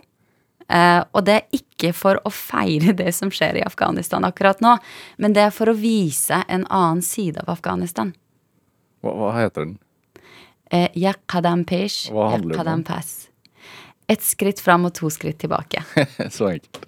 Eh, 0.68 1.00
og 1.12 1.24
det 1.24 1.34
er 1.38 1.58
ikke 1.58 1.94
for 1.96 2.20
å 2.28 2.32
feire 2.34 2.92
det 2.96 3.12
som 3.16 3.30
skjer 3.32 3.60
i 3.60 3.64
Afghanistan 3.64 4.26
akkurat 4.28 4.60
nå, 4.64 4.74
men 5.16 5.36
det 5.36 5.46
er 5.46 5.54
for 5.54 5.72
å 5.72 5.76
vise 5.78 6.42
en 6.48 6.66
annen 6.68 7.00
side 7.04 7.40
av 7.44 7.54
Afghanistan. 7.56 8.12
Hva, 9.04 9.14
hva 9.16 9.32
heter 9.38 9.64
den? 9.64 9.78
Eh, 10.70 10.90
«Yak 11.00 11.22
qadam 11.30 11.64
pesh, 11.64 12.10
om? 12.12 12.84
pass. 12.84 13.28
Et 14.08 14.20
skritt 14.24 14.60
fram 14.60 14.84
og 14.88 14.94
to 14.96 15.08
skritt 15.12 15.40
tilbake. 15.40 15.84
Så 16.36 16.50
enkelt. 16.52 16.84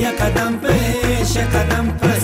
ये 0.00 0.10
कदम 0.20 0.54
पे 0.62 0.74
शेख 1.32 1.48
कदम 1.54 1.88
पे 2.00 2.19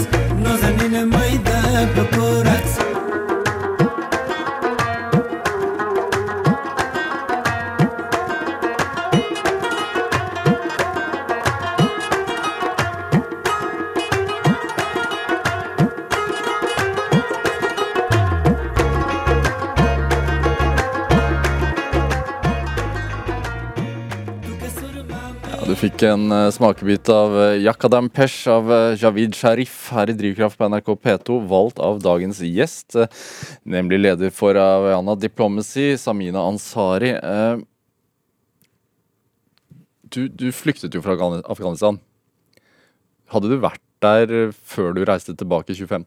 en 26.08 26.32
eh, 26.32 26.48
smakebit 26.54 27.08
av 27.12 27.34
uh, 27.36 27.56
Yakadam 27.58 28.08
Pesh 28.12 28.46
av 28.50 28.70
eh, 28.72 28.96
Javid 29.00 29.34
Sharif 29.36 29.74
her 29.94 30.10
i 30.10 30.14
Drivkraft 30.16 30.58
på 30.58 30.68
NRK 30.70 30.90
P2, 31.02 31.38
valgt 31.50 31.80
av 31.82 32.00
dagens 32.04 32.40
gjest, 32.44 32.96
eh, 32.98 33.10
nemlig 33.62 33.98
leder 34.00 34.32
for 34.34 34.58
Aviana 34.60 35.16
Diplomacy, 35.18 35.94
Samina 36.00 36.42
Ansari. 36.46 37.12
Eh, 37.16 37.62
du, 40.14 40.26
du 40.28 40.48
flyktet 40.54 40.94
jo 40.94 41.02
fra 41.04 41.16
Afghanistan. 41.44 42.00
Hadde 43.32 43.50
du 43.50 43.56
vært 43.62 43.82
der 44.04 44.36
eh, 44.42 44.52
før 44.52 44.94
du 44.96 45.04
reiste 45.06 45.36
tilbake 45.36 45.74
i 45.74 45.78
2015? 45.78 46.06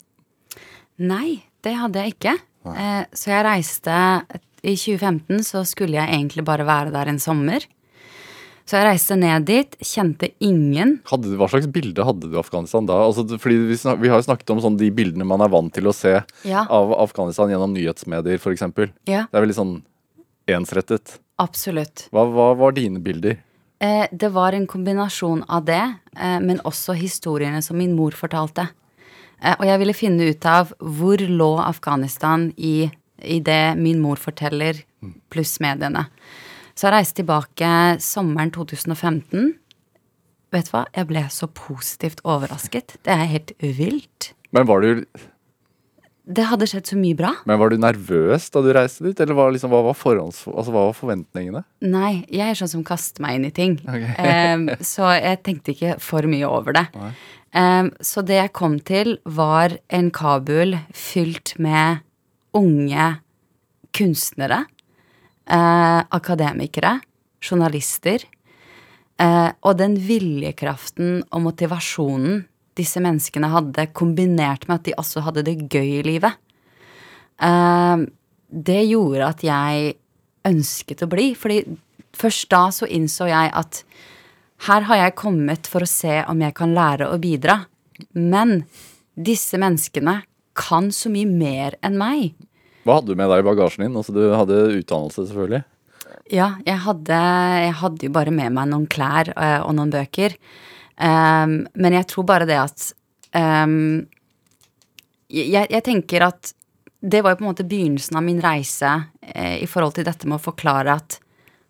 Nei, 1.10 1.40
det 1.64 1.76
hadde 1.80 2.04
jeg 2.04 2.18
ikke. 2.18 2.38
Nei. 2.68 3.06
så 3.16 3.30
jeg 3.32 3.44
reiste 3.48 3.94
I 4.68 4.74
2015 4.76 5.46
så 5.48 5.62
skulle 5.64 5.96
jeg 5.96 6.12
egentlig 6.12 6.44
bare 6.44 6.66
være 6.68 6.92
der 6.92 7.08
en 7.08 7.22
sommer. 7.24 7.64
Så 8.70 8.78
jeg 8.78 8.86
reiste 8.86 9.16
ned 9.18 9.48
dit, 9.50 9.72
kjente 9.82 10.28
ingen. 10.46 11.00
Hadde 11.10 11.32
du, 11.32 11.36
hva 11.40 11.48
slags 11.50 11.66
bilde 11.74 12.04
hadde 12.06 12.28
du 12.30 12.36
av 12.36 12.44
Afghanistan 12.44 12.86
da? 12.86 13.00
Altså, 13.08 13.24
fordi 13.42 13.56
vi, 13.72 13.78
snak, 13.82 13.98
vi 14.04 14.12
har 14.14 14.22
jo 14.22 14.28
snakket 14.28 14.52
om 14.54 14.60
sånn 14.62 14.76
de 14.78 14.92
bildene 14.94 15.26
man 15.26 15.42
er 15.42 15.50
vant 15.50 15.74
til 15.74 15.90
å 15.90 15.94
se 15.96 16.20
Ja. 16.46 16.68
av 16.70 16.94
Afghanistan 17.02 17.50
gjennom 17.50 17.74
nyhetsmedier, 17.74 18.38
f.eks. 18.38 18.62
Det 18.78 18.92
Ja, 19.10 19.24
er 19.34 19.42
veldig 19.42 19.58
sånn 19.58 19.74
ensrettet. 20.48 21.18
absolutt. 21.42 22.10
Hva, 22.14 22.28
hva 22.30 22.52
var 22.60 22.76
dine 22.78 23.02
bilder? 23.02 23.40
Eh, 23.82 24.06
det 24.12 24.30
var 24.36 24.54
en 24.54 24.68
kombinasjon 24.68 25.46
av 25.50 25.66
det, 25.66 25.82
eh, 26.20 26.38
men 26.40 26.60
også 26.68 26.94
historiene 27.00 27.64
som 27.64 27.78
min 27.78 27.96
mor 27.96 28.12
fortalte. 28.12 28.68
Eh, 29.42 29.56
og 29.58 29.66
jeg 29.66 29.80
ville 29.80 29.94
finne 29.98 30.30
ut 30.30 30.46
av 30.46 30.74
hvor 30.80 31.18
lå 31.18 31.50
Afghanistan 31.64 32.52
i, 32.58 32.92
i 33.24 33.40
det 33.40 33.78
min 33.80 34.00
mor 34.04 34.18
forteller, 34.22 34.84
pluss 35.32 35.58
mediene. 35.64 36.06
Så 36.80 36.88
jeg 36.88 36.96
reiste 36.96 37.20
tilbake 37.20 37.70
sommeren 38.00 38.54
2015. 38.56 39.50
Vet 40.56 40.70
du 40.70 40.72
hva, 40.72 40.86
jeg 40.96 41.10
ble 41.10 41.26
så 41.28 41.50
positivt 41.52 42.22
overrasket. 42.24 42.96
Det 43.04 43.12
er 43.12 43.28
helt 43.28 43.52
vilt. 43.60 44.30
Men 44.56 44.64
var, 44.70 44.86
du, 44.86 45.04
Det 46.24 46.46
hadde 46.48 46.70
skjedd 46.72 46.88
så 46.88 46.96
mye 47.02 47.18
bra. 47.20 47.34
men 47.44 47.60
var 47.60 47.74
du 47.74 47.82
nervøs 47.84 48.48
da 48.54 48.64
du 48.64 48.72
reiste 48.78 49.04
dit, 49.10 49.20
eller 49.20 49.36
var 49.36 49.52
liksom, 49.52 49.74
hva, 49.76 49.84
var 49.90 50.00
forhånds, 50.00 50.46
altså, 50.48 50.72
hva 50.72 50.86
var 50.88 50.96
forventningene? 50.96 51.66
Nei, 51.84 52.14
jeg 52.32 52.48
er 52.48 52.62
sånn 52.62 52.72
som 52.78 52.88
kaster 52.88 53.28
meg 53.28 53.42
inn 53.42 53.50
i 53.50 53.54
ting. 53.60 53.76
Okay. 53.84 54.56
um, 54.56 54.70
så 54.80 55.12
jeg 55.20 55.44
tenkte 55.44 55.76
ikke 55.76 56.00
for 56.00 56.32
mye 56.32 56.48
over 56.48 56.80
det. 56.80 56.88
Um, 57.52 57.92
så 58.00 58.24
det 58.24 58.40
jeg 58.40 58.56
kom 58.56 58.80
til, 58.80 59.18
var 59.28 59.76
en 59.92 60.14
Kabul 60.16 60.80
fylt 60.96 61.58
med 61.60 62.06
unge 62.56 63.18
kunstnere, 63.92 64.64
eh, 65.50 66.02
akademikere, 66.16 67.00
journalister. 67.42 68.24
Eh, 69.20 69.50
og 69.66 69.80
den 69.80 69.98
viljekraften 70.00 71.24
og 71.30 71.44
motivasjonen 71.50 72.44
disse 72.80 73.02
menneskene 73.04 73.50
hadde, 73.52 73.90
kombinert 73.92 74.68
med 74.70 74.80
at 74.80 74.88
de 74.88 74.96
også 75.02 75.26
hadde 75.26 75.44
det 75.48 75.58
gøy 75.68 76.00
i 76.00 76.06
livet. 76.08 76.40
Eh, 77.42 78.06
det 78.50 78.82
gjorde 78.90 79.34
at 79.34 79.44
jeg 79.46 79.98
ønsket 80.50 81.04
å 81.04 81.10
bli. 81.12 81.34
Fordi 81.38 81.64
først 82.18 82.50
da 82.52 82.64
så 82.74 82.88
innså 82.90 83.30
jeg 83.30 83.52
at 83.54 83.84
her 84.68 84.88
har 84.90 85.04
jeg 85.04 85.20
kommet 85.20 85.70
for 85.72 85.86
å 85.86 85.90
se 85.90 86.20
om 86.28 86.42
jeg 86.44 86.56
kan 86.58 86.74
lære 86.76 87.08
å 87.12 87.20
bidra. 87.22 87.62
Men 88.16 88.64
disse 89.16 89.60
menneskene 89.60 90.22
kan 90.60 90.90
så 90.96 91.12
mye 91.12 91.28
mer 91.30 91.78
enn 91.86 91.96
meg. 92.00 92.34
Hva 92.86 93.00
hadde 93.00 93.12
du 93.12 93.20
med 93.20 93.30
deg 93.32 93.44
i 93.44 93.48
bagasjen 93.48 93.86
din? 93.86 93.98
Altså, 94.00 94.16
du 94.16 94.24
hadde 94.34 94.60
utdannelse, 94.78 95.26
selvfølgelig. 95.30 95.64
Ja, 96.30 96.54
jeg 96.66 96.84
hadde, 96.86 97.20
jeg 97.66 97.74
hadde 97.82 98.06
jo 98.06 98.14
bare 98.14 98.34
med 98.34 98.54
meg 98.56 98.70
noen 98.70 98.86
klær 98.92 99.32
øh, 99.34 99.60
og 99.66 99.74
noen 99.78 99.92
bøker. 99.94 100.36
Um, 101.00 101.64
men 101.80 101.96
jeg 101.96 102.10
tror 102.12 102.26
bare 102.28 102.48
det 102.50 102.58
at 102.60 102.90
um, 103.32 104.04
jeg, 105.32 105.70
jeg 105.72 105.84
tenker 105.86 106.26
at 106.28 106.52
det 107.00 107.22
var 107.24 107.34
jo 107.34 107.40
på 107.40 107.46
en 107.46 107.50
måte 107.54 107.68
begynnelsen 107.68 108.18
av 108.20 108.26
min 108.26 108.42
reise 108.44 108.90
eh, 109.22 109.62
i 109.64 109.68
forhold 109.70 109.96
til 109.96 110.08
dette 110.08 110.28
med 110.28 110.36
å 110.36 110.44
forklare 110.50 110.98
at 111.00 111.20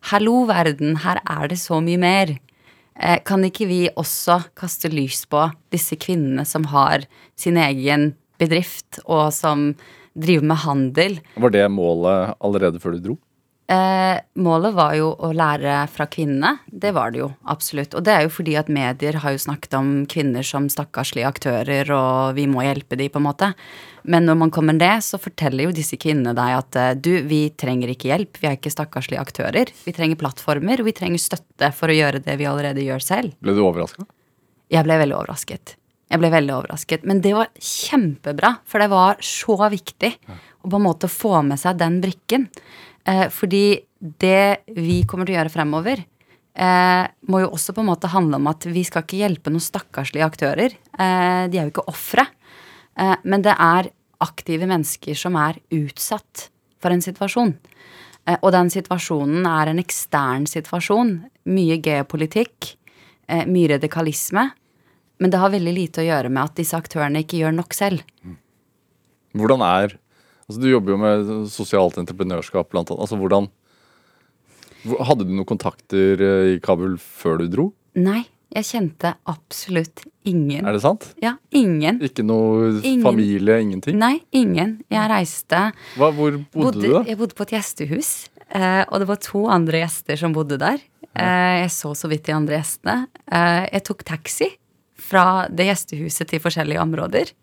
hallo, 0.09 0.45
verden, 0.49 0.97
her 1.03 1.19
er 1.21 1.51
det 1.51 1.59
så 1.61 1.77
mye 1.83 1.99
mer. 2.01 2.33
Eh, 2.97 3.19
kan 3.27 3.43
ikke 3.45 3.67
vi 3.69 3.83
også 3.93 4.39
kaste 4.57 4.89
lys 4.89 5.25
på 5.29 5.45
disse 5.73 5.99
kvinnene 6.01 6.47
som 6.49 6.65
har 6.73 7.05
sin 7.37 7.59
egen 7.61 8.13
bedrift, 8.41 9.01
og 9.05 9.29
som 9.35 9.73
driver 10.13 10.51
med 10.51 10.63
handel? 10.65 11.19
Var 11.35 11.55
det 11.55 11.65
målet 11.73 12.37
allerede 12.39 12.81
før 12.83 12.97
du 12.97 13.03
dro? 13.09 13.17
Eh, 13.69 14.17
målet 14.41 14.73
var 14.73 14.95
jo 14.97 15.11
å 15.13 15.27
lære 15.29 15.83
fra 15.93 16.07
kvinnene. 16.09 16.55
Det 16.65 16.89
var 16.95 17.11
det 17.13 17.19
jo 17.21 17.27
absolutt. 17.53 17.93
Og 17.93 18.01
det 18.01 18.15
er 18.15 18.23
jo 18.25 18.31
fordi 18.33 18.55
at 18.57 18.71
medier 18.73 19.19
har 19.21 19.35
jo 19.35 19.41
snakket 19.43 19.75
om 19.77 19.91
kvinner 20.09 20.45
som 20.47 20.65
stakkarslige 20.73 21.29
aktører, 21.29 21.91
og 21.93 22.33
vi 22.39 22.47
må 22.49 22.65
hjelpe 22.65 22.97
de 22.97 23.11
på 23.13 23.21
en 23.21 23.27
måte. 23.27 23.51
Men 24.09 24.25
når 24.25 24.39
man 24.41 24.53
kommer 24.55 24.73
ned, 24.73 25.05
så 25.05 25.21
forteller 25.21 25.67
jo 25.67 25.75
disse 25.77 25.99
kvinnene 26.01 26.33
deg 26.33 26.55
at 26.57 26.79
eh, 26.81 26.95
du, 26.97 27.11
vi 27.29 27.43
trenger 27.53 27.93
ikke 27.93 28.09
hjelp, 28.09 28.41
vi 28.41 28.49
er 28.49 28.57
ikke 28.57 28.73
stakkarslige 28.73 29.21
aktører. 29.21 29.69
Vi 29.85 29.93
trenger 29.93 30.17
plattformer, 30.17 30.81
og 30.81 30.89
vi 30.89 30.95
trenger 30.97 31.21
støtte 31.21 31.69
for 31.77 31.93
å 31.93 31.99
gjøre 31.99 32.23
det 32.25 32.39
vi 32.41 32.49
allerede 32.49 32.87
gjør 32.87 33.05
selv. 33.05 33.37
Ble 33.37 33.53
du 33.53 33.61
overraska? 33.67 34.07
Jeg 34.73 34.85
ble 34.85 34.97
veldig 35.03 35.19
overrasket. 35.19 35.78
Jeg 36.09 36.21
ble 36.21 36.31
veldig 36.33 36.55
overrasket. 36.55 37.03
Men 37.05 37.21
det 37.21 37.35
var 37.37 37.51
kjempebra, 37.61 38.55
for 38.65 38.81
det 38.81 38.89
var 38.91 39.19
så 39.23 39.57
viktig 39.69 40.13
å 40.29 40.69
på 40.69 40.79
en 40.79 40.85
måte 40.85 41.09
få 41.11 41.43
med 41.45 41.61
seg 41.61 41.77
den 41.79 41.99
brikken. 42.01 42.47
Eh, 43.05 43.27
fordi 43.33 43.79
det 43.99 44.65
vi 44.73 45.03
kommer 45.09 45.27
til 45.29 45.35
å 45.35 45.39
gjøre 45.39 45.53
fremover, 45.53 46.01
eh, 46.55 47.05
må 47.29 47.43
jo 47.43 47.51
også 47.53 47.75
på 47.75 47.83
en 47.83 47.91
måte 47.91 48.09
handle 48.09 48.39
om 48.41 48.49
at 48.49 48.65
vi 48.65 48.83
skal 48.87 49.05
ikke 49.05 49.21
hjelpe 49.21 49.53
noen 49.53 49.63
stakkarslige 49.63 50.25
aktører. 50.25 50.73
Eh, 50.97 51.47
de 51.47 51.57
er 51.59 51.67
jo 51.67 51.73
ikke 51.75 51.89
ofre. 51.93 52.25
Eh, 52.97 53.15
men 53.23 53.45
det 53.45 53.53
er 53.53 53.91
aktive 54.19 54.67
mennesker 54.67 55.15
som 55.15 55.37
er 55.39 55.61
utsatt 55.71 56.49
for 56.81 56.91
en 56.91 57.03
situasjon. 57.03 57.53
Eh, 58.25 58.37
og 58.41 58.51
den 58.55 58.69
situasjonen 58.73 59.45
er 59.47 59.71
en 59.71 59.81
ekstern 59.81 60.47
situasjon. 60.49 61.15
Mye 61.45 61.79
geopolitikk, 61.81 62.75
eh, 63.27 63.45
mye 63.45 63.75
radikalisme. 63.75 64.51
Men 65.19 65.31
det 65.33 65.39
har 65.41 65.51
veldig 65.51 65.73
lite 65.75 66.01
å 66.03 66.07
gjøre 66.07 66.29
med 66.31 66.43
at 66.47 66.55
disse 66.59 66.77
aktørene 66.77 67.23
ikke 67.25 67.41
gjør 67.41 67.55
nok 67.57 67.75
selv. 67.75 68.03
Hvordan 69.37 69.61
er 69.65 69.97
altså 70.49 70.61
Du 70.63 70.69
jobber 70.71 70.95
jo 70.95 70.97
med 70.97 71.27
sosialt 71.53 71.99
entreprenørskap, 72.01 72.71
blant 72.71 72.89
annet. 72.89 73.03
Altså, 73.05 73.19
hvordan 73.21 73.49
Hadde 75.03 75.25
du 75.27 75.33
noen 75.35 75.45
kontakter 75.45 76.21
eh, 76.23 76.53
i 76.55 76.59
Kabul 76.63 76.93
før 76.97 77.41
du 77.41 77.49
dro? 77.51 77.65
Nei, 77.99 78.21
jeg 78.55 78.63
kjente 78.69 79.11
absolutt 79.27 80.05
ingen. 80.23 80.63
Er 80.63 80.71
det 80.77 80.79
sant? 80.85 81.09
Ja, 81.21 81.33
ingen. 81.51 81.99
Ikke 82.01 82.23
noe 82.23 82.71
Ingen. 82.79 83.03
familie, 83.03 83.57
ingenting? 83.59 83.97
Nei, 83.99 84.21
ingen. 84.31 84.77
Jeg 84.89 85.11
reiste 85.11 85.59
Hva, 85.99 86.09
hvor 86.15 86.39
bodde, 86.55 86.79
du, 86.79 86.87
da? 86.95 87.03
Jeg 87.11 87.19
bodde 87.19 87.35
på 87.35 87.43
et 87.45 87.53
gjestehus, 87.57 88.13
eh, 88.55 88.85
og 88.87 89.03
det 89.03 89.09
var 89.11 89.19
to 89.27 89.43
andre 89.51 89.83
gjester 89.83 90.23
som 90.23 90.33
bodde 90.33 90.57
der. 90.63 90.79
Eh, 91.11 91.59
jeg 91.65 91.75
så 91.75 91.91
så 91.99 92.07
vidt 92.09 92.23
de 92.29 92.37
andre 92.39 92.61
gjestene. 92.61 92.97
Jeg 93.75 93.83
tok 93.91 94.07
taxi 94.07 94.47
fra 95.09 95.25
det 95.49 95.69
gjestehuset 95.71 96.29
til 96.29 96.43
forskjellige 96.43 96.83
områder. 96.83 97.33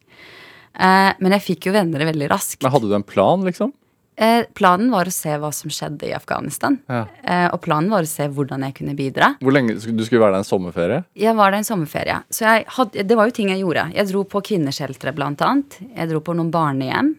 Eh, 0.77 1.11
men 1.19 1.35
jeg 1.37 1.45
fikk 1.51 1.69
jo 1.69 1.75
venner 1.77 2.07
veldig 2.09 2.31
raskt. 2.33 2.63
Men 2.63 2.75
Hadde 2.75 2.91
du 2.91 2.97
en 2.99 3.07
plan, 3.07 3.45
liksom? 3.47 3.75
Eh, 4.17 4.47
planen 4.57 4.89
var 4.91 5.05
å 5.05 5.13
se 5.13 5.35
hva 5.37 5.51
som 5.53 5.73
skjedde 5.73 6.09
i 6.09 6.15
Afghanistan. 6.17 6.79
Ja. 6.89 7.03
Eh, 7.21 7.49
og 7.53 7.61
planen 7.65 7.91
var 7.93 8.07
å 8.07 8.09
se 8.09 8.25
hvordan 8.33 8.65
jeg 8.65 8.77
kunne 8.79 8.97
bidra. 8.97 9.35
Hvor 9.45 9.53
lenge, 9.53 9.77
Du 9.77 10.05
skulle 10.05 10.23
være 10.25 10.39
der 10.39 10.45
en 10.45 10.49
sommerferie? 10.49 11.03
Jeg 11.15 11.37
var 11.37 11.53
der 11.53 11.61
en 11.61 11.69
sommerferie. 11.69 12.23
Så 12.33 12.47
jeg 12.49 12.65
hadde, 12.79 13.05
det 13.05 13.17
var 13.17 13.29
jo 13.29 13.37
ting 13.37 13.53
jeg 13.53 13.61
gjorde. 13.61 13.91
Jeg 13.93 14.09
dro 14.09 14.25
på 14.25 14.41
kvinnesheltere, 14.41 15.13
blant 15.17 15.45
annet. 15.45 15.79
Jeg 15.93 16.09
dro 16.09 16.23
på 16.25 16.37
noen 16.37 16.51
barnehjem. 16.51 17.13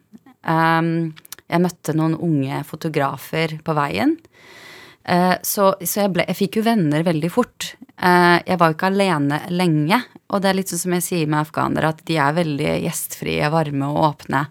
Um, 0.48 1.14
jeg 1.48 1.62
møtte 1.62 1.94
noen 1.96 2.18
unge 2.18 2.64
fotografer 2.66 3.60
på 3.64 3.76
veien. 3.78 4.18
Eh, 5.08 5.36
så 5.42 5.70
så 5.80 6.04
jeg, 6.04 6.14
ble, 6.16 6.26
jeg 6.28 6.40
fikk 6.42 6.60
jo 6.60 6.66
venner 6.68 7.06
veldig 7.08 7.30
fort. 7.32 7.72
Eh, 7.96 8.38
jeg 8.44 8.60
var 8.60 8.72
jo 8.72 8.78
ikke 8.78 8.90
alene 8.92 9.42
lenge. 9.54 10.02
Og 10.28 10.44
det 10.44 10.50
er 10.50 10.58
litt 10.60 10.74
sånn 10.74 10.84
som 10.84 10.98
jeg 10.98 11.06
sier 11.06 11.30
med 11.30 11.46
afghanere, 11.46 11.94
at 11.94 12.02
de 12.08 12.18
er 12.20 12.36
veldig 12.36 12.74
gjestfrie, 12.84 13.54
varme 13.54 13.92
og 13.94 14.02
åpne. 14.12 14.48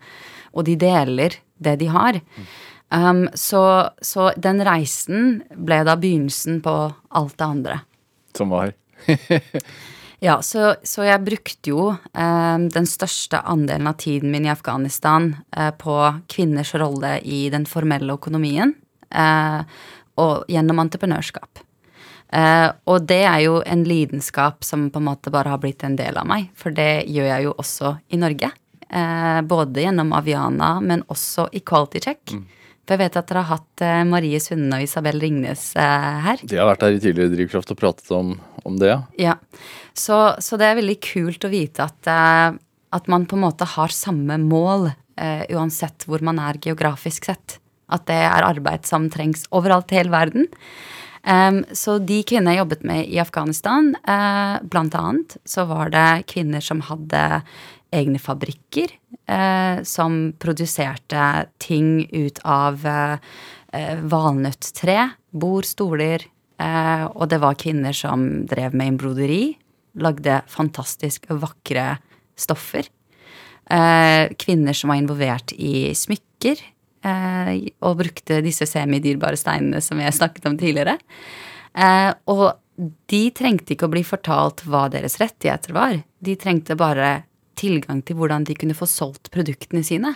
Og 0.56 0.64
de 0.68 0.78
deler 0.80 1.36
det 1.60 1.76
de 1.82 1.90
har. 1.92 2.20
Um, 2.86 3.26
så, 3.34 3.90
så 3.98 4.30
den 4.38 4.62
reisen 4.64 5.40
ble 5.50 5.80
da 5.84 5.96
begynnelsen 5.98 6.60
på 6.64 6.74
alt 7.18 7.36
det 7.36 7.46
andre. 7.46 7.80
Som 8.38 8.54
var 8.54 8.70
Ja, 10.22 10.38
så, 10.40 10.76
så 10.86 11.04
jeg 11.04 11.24
brukte 11.26 11.72
jo 11.72 11.90
um, 11.92 12.68
den 12.72 12.86
største 12.88 13.42
andelen 13.44 13.90
av 13.90 13.98
tiden 14.00 14.30
min 14.32 14.46
i 14.46 14.52
Afghanistan 14.52 15.34
uh, 15.52 15.74
på 15.76 15.96
kvinners 16.32 16.72
rolle 16.78 17.18
i 17.20 17.46
den 17.52 17.66
formelle 17.68 18.16
økonomien 18.16 18.72
eh, 19.10 19.60
og 20.20 20.44
gjennom 20.50 20.80
entreprenørskap. 20.82 21.62
Uh, 22.26 22.74
og 22.90 23.04
det 23.06 23.22
er 23.22 23.40
jo 23.44 23.60
en 23.62 23.84
lidenskap 23.86 24.64
som 24.66 24.88
på 24.90 24.98
en 24.98 25.06
måte 25.06 25.30
bare 25.30 25.52
har 25.52 25.60
blitt 25.62 25.84
en 25.86 25.94
del 25.98 26.16
av 26.18 26.26
meg, 26.26 26.48
for 26.58 26.74
det 26.74 27.06
gjør 27.06 27.28
jeg 27.30 27.46
jo 27.46 27.54
også 27.54 27.92
i 28.10 28.18
Norge. 28.18 28.50
Uh, 28.90 29.40
både 29.46 29.84
gjennom 29.84 30.12
Aviana, 30.16 30.76
men 30.82 31.04
også 31.12 31.48
i 31.54 31.62
Quality 31.66 32.02
Check. 32.02 32.34
For 32.86 32.94
jeg 32.94 33.02
vet 33.02 33.18
at 33.18 33.30
dere 33.30 33.44
har 33.46 33.60
hatt 33.60 33.84
uh, 33.86 34.02
Marie 34.10 34.40
Sunde 34.42 34.78
og 34.78 34.86
Isabel 34.86 35.22
Ringnes 35.22 35.68
her. 35.78 36.42
De 36.42 36.58
har 36.58 36.70
vært 36.70 36.86
her 36.86 36.98
i 36.98 37.02
tidligere 37.02 37.34
Drivkraft 37.34 37.74
og 37.74 37.80
pratet 37.80 38.10
om, 38.14 38.34
om 38.66 38.78
det, 38.80 38.90
ja. 38.90 39.00
Ja, 39.22 39.36
så, 39.94 40.36
så 40.42 40.58
det 40.58 40.70
er 40.70 40.80
veldig 40.80 40.98
kult 41.06 41.46
å 41.46 41.52
vite 41.52 41.86
at, 41.86 42.10
at 42.98 43.10
man 43.10 43.26
på 43.30 43.38
en 43.38 43.46
måte 43.46 43.68
har 43.76 43.94
samme 43.94 44.38
mål 44.42 44.90
uansett 45.16 46.04
hvor 46.04 46.20
man 46.26 46.36
er 46.42 46.58
geografisk 46.60 47.30
sett. 47.30 47.56
At 47.92 48.06
det 48.10 48.18
er 48.26 48.46
arbeid 48.46 48.86
som 48.88 49.10
trengs 49.12 49.46
overalt 49.54 49.92
i 49.92 50.00
hele 50.00 50.14
verden. 50.14 50.48
Um, 51.26 51.64
så 51.74 51.96
de 51.98 52.20
kvinnene 52.22 52.54
jeg 52.54 52.62
jobbet 52.62 52.84
med 52.86 53.08
i 53.10 53.18
Afghanistan, 53.18 53.90
uh, 54.06 54.62
blant 54.62 54.94
annet, 54.94 55.34
så 55.42 55.64
var 55.66 55.90
det 55.90 56.28
kvinner 56.30 56.62
som 56.62 56.84
hadde 56.86 57.22
egne 57.94 58.20
fabrikker, 58.22 58.92
uh, 59.26 59.82
som 59.82 60.36
produserte 60.38 61.46
ting 61.62 62.06
ut 62.12 62.38
av 62.46 62.86
uh, 62.86 63.18
valnøtttre, 64.06 65.00
bord, 65.34 65.66
stoler, 65.66 66.28
uh, 66.62 67.10
og 67.10 67.26
det 67.32 67.40
var 67.42 67.58
kvinner 67.58 67.96
som 67.96 68.46
drev 68.46 68.78
med 68.78 68.94
embroderi, 68.94 69.56
lagde 69.98 70.42
fantastisk 70.52 71.26
vakre 71.32 71.96
stoffer. 72.36 72.86
Kvinner 73.66 74.76
som 74.76 74.92
var 74.92 74.98
involvert 75.00 75.50
i 75.56 75.88
smykker, 75.96 76.60
og 77.06 77.98
brukte 78.00 78.40
disse 78.44 78.66
semidyrbare 78.66 79.38
steinene 79.38 79.82
som 79.84 80.00
jeg 80.02 80.16
snakket 80.16 80.48
om 80.50 80.56
tidligere. 80.58 80.96
Eh, 81.76 82.10
og 82.32 82.46
de 83.08 83.22
trengte 83.36 83.74
ikke 83.74 83.88
å 83.88 83.92
bli 83.92 84.02
fortalt 84.04 84.64
hva 84.68 84.86
deres 84.92 85.18
rettigheter 85.20 85.74
var. 85.76 85.96
De 86.20 86.36
trengte 86.40 86.76
bare 86.78 87.24
tilgang 87.56 88.02
til 88.04 88.18
hvordan 88.18 88.44
de 88.48 88.56
kunne 88.58 88.76
få 88.76 88.88
solgt 88.90 89.30
produktene 89.34 89.84
sine. 89.86 90.12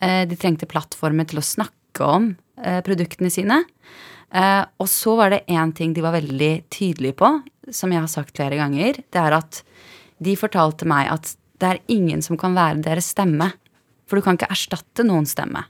Eh, 0.00 0.22
de 0.30 0.38
trengte 0.38 0.68
plattformer 0.70 1.26
til 1.28 1.40
å 1.40 1.46
snakke 1.46 2.06
om 2.06 2.30
eh, 2.62 2.80
produktene 2.86 3.32
sine. 3.34 3.64
Eh, 4.30 4.62
og 4.78 4.90
så 4.90 5.16
var 5.18 5.34
det 5.34 5.46
én 5.50 5.72
ting 5.74 5.94
de 5.96 6.04
var 6.04 6.14
veldig 6.14 6.52
tydelige 6.70 7.18
på, 7.18 7.32
som 7.74 7.92
jeg 7.92 8.04
har 8.04 8.12
sagt 8.12 8.36
flere 8.38 8.60
ganger. 8.60 9.02
Det 9.10 9.22
er 9.22 9.38
at 9.40 9.62
de 10.22 10.34
fortalte 10.38 10.86
meg 10.88 11.10
at 11.10 11.34
det 11.58 11.72
er 11.72 11.82
ingen 11.90 12.22
som 12.22 12.38
kan 12.38 12.54
være 12.54 12.84
deres 12.86 13.10
stemme. 13.14 13.50
For 14.08 14.18
du 14.18 14.24
kan 14.24 14.38
ikke 14.38 14.52
erstatte 14.54 15.04
noen 15.04 15.26
stemme. 15.28 15.66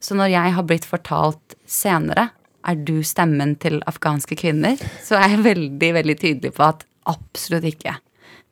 Så 0.00 0.16
når 0.18 0.32
jeg 0.32 0.54
har 0.54 0.66
blitt 0.66 0.86
fortalt 0.88 1.56
senere 1.68 2.28
er 2.68 2.78
du 2.84 3.00
stemmen 3.06 3.54
til 3.62 3.80
afghanske 3.88 4.36
kvinner, 4.38 4.76
så 5.04 5.18
er 5.18 5.34
jeg 5.34 5.46
veldig, 5.46 5.90
veldig 5.96 6.16
tydelig 6.20 6.52
på 6.56 6.66
at 6.66 6.84
absolutt 7.08 7.66
ikke. 7.68 7.94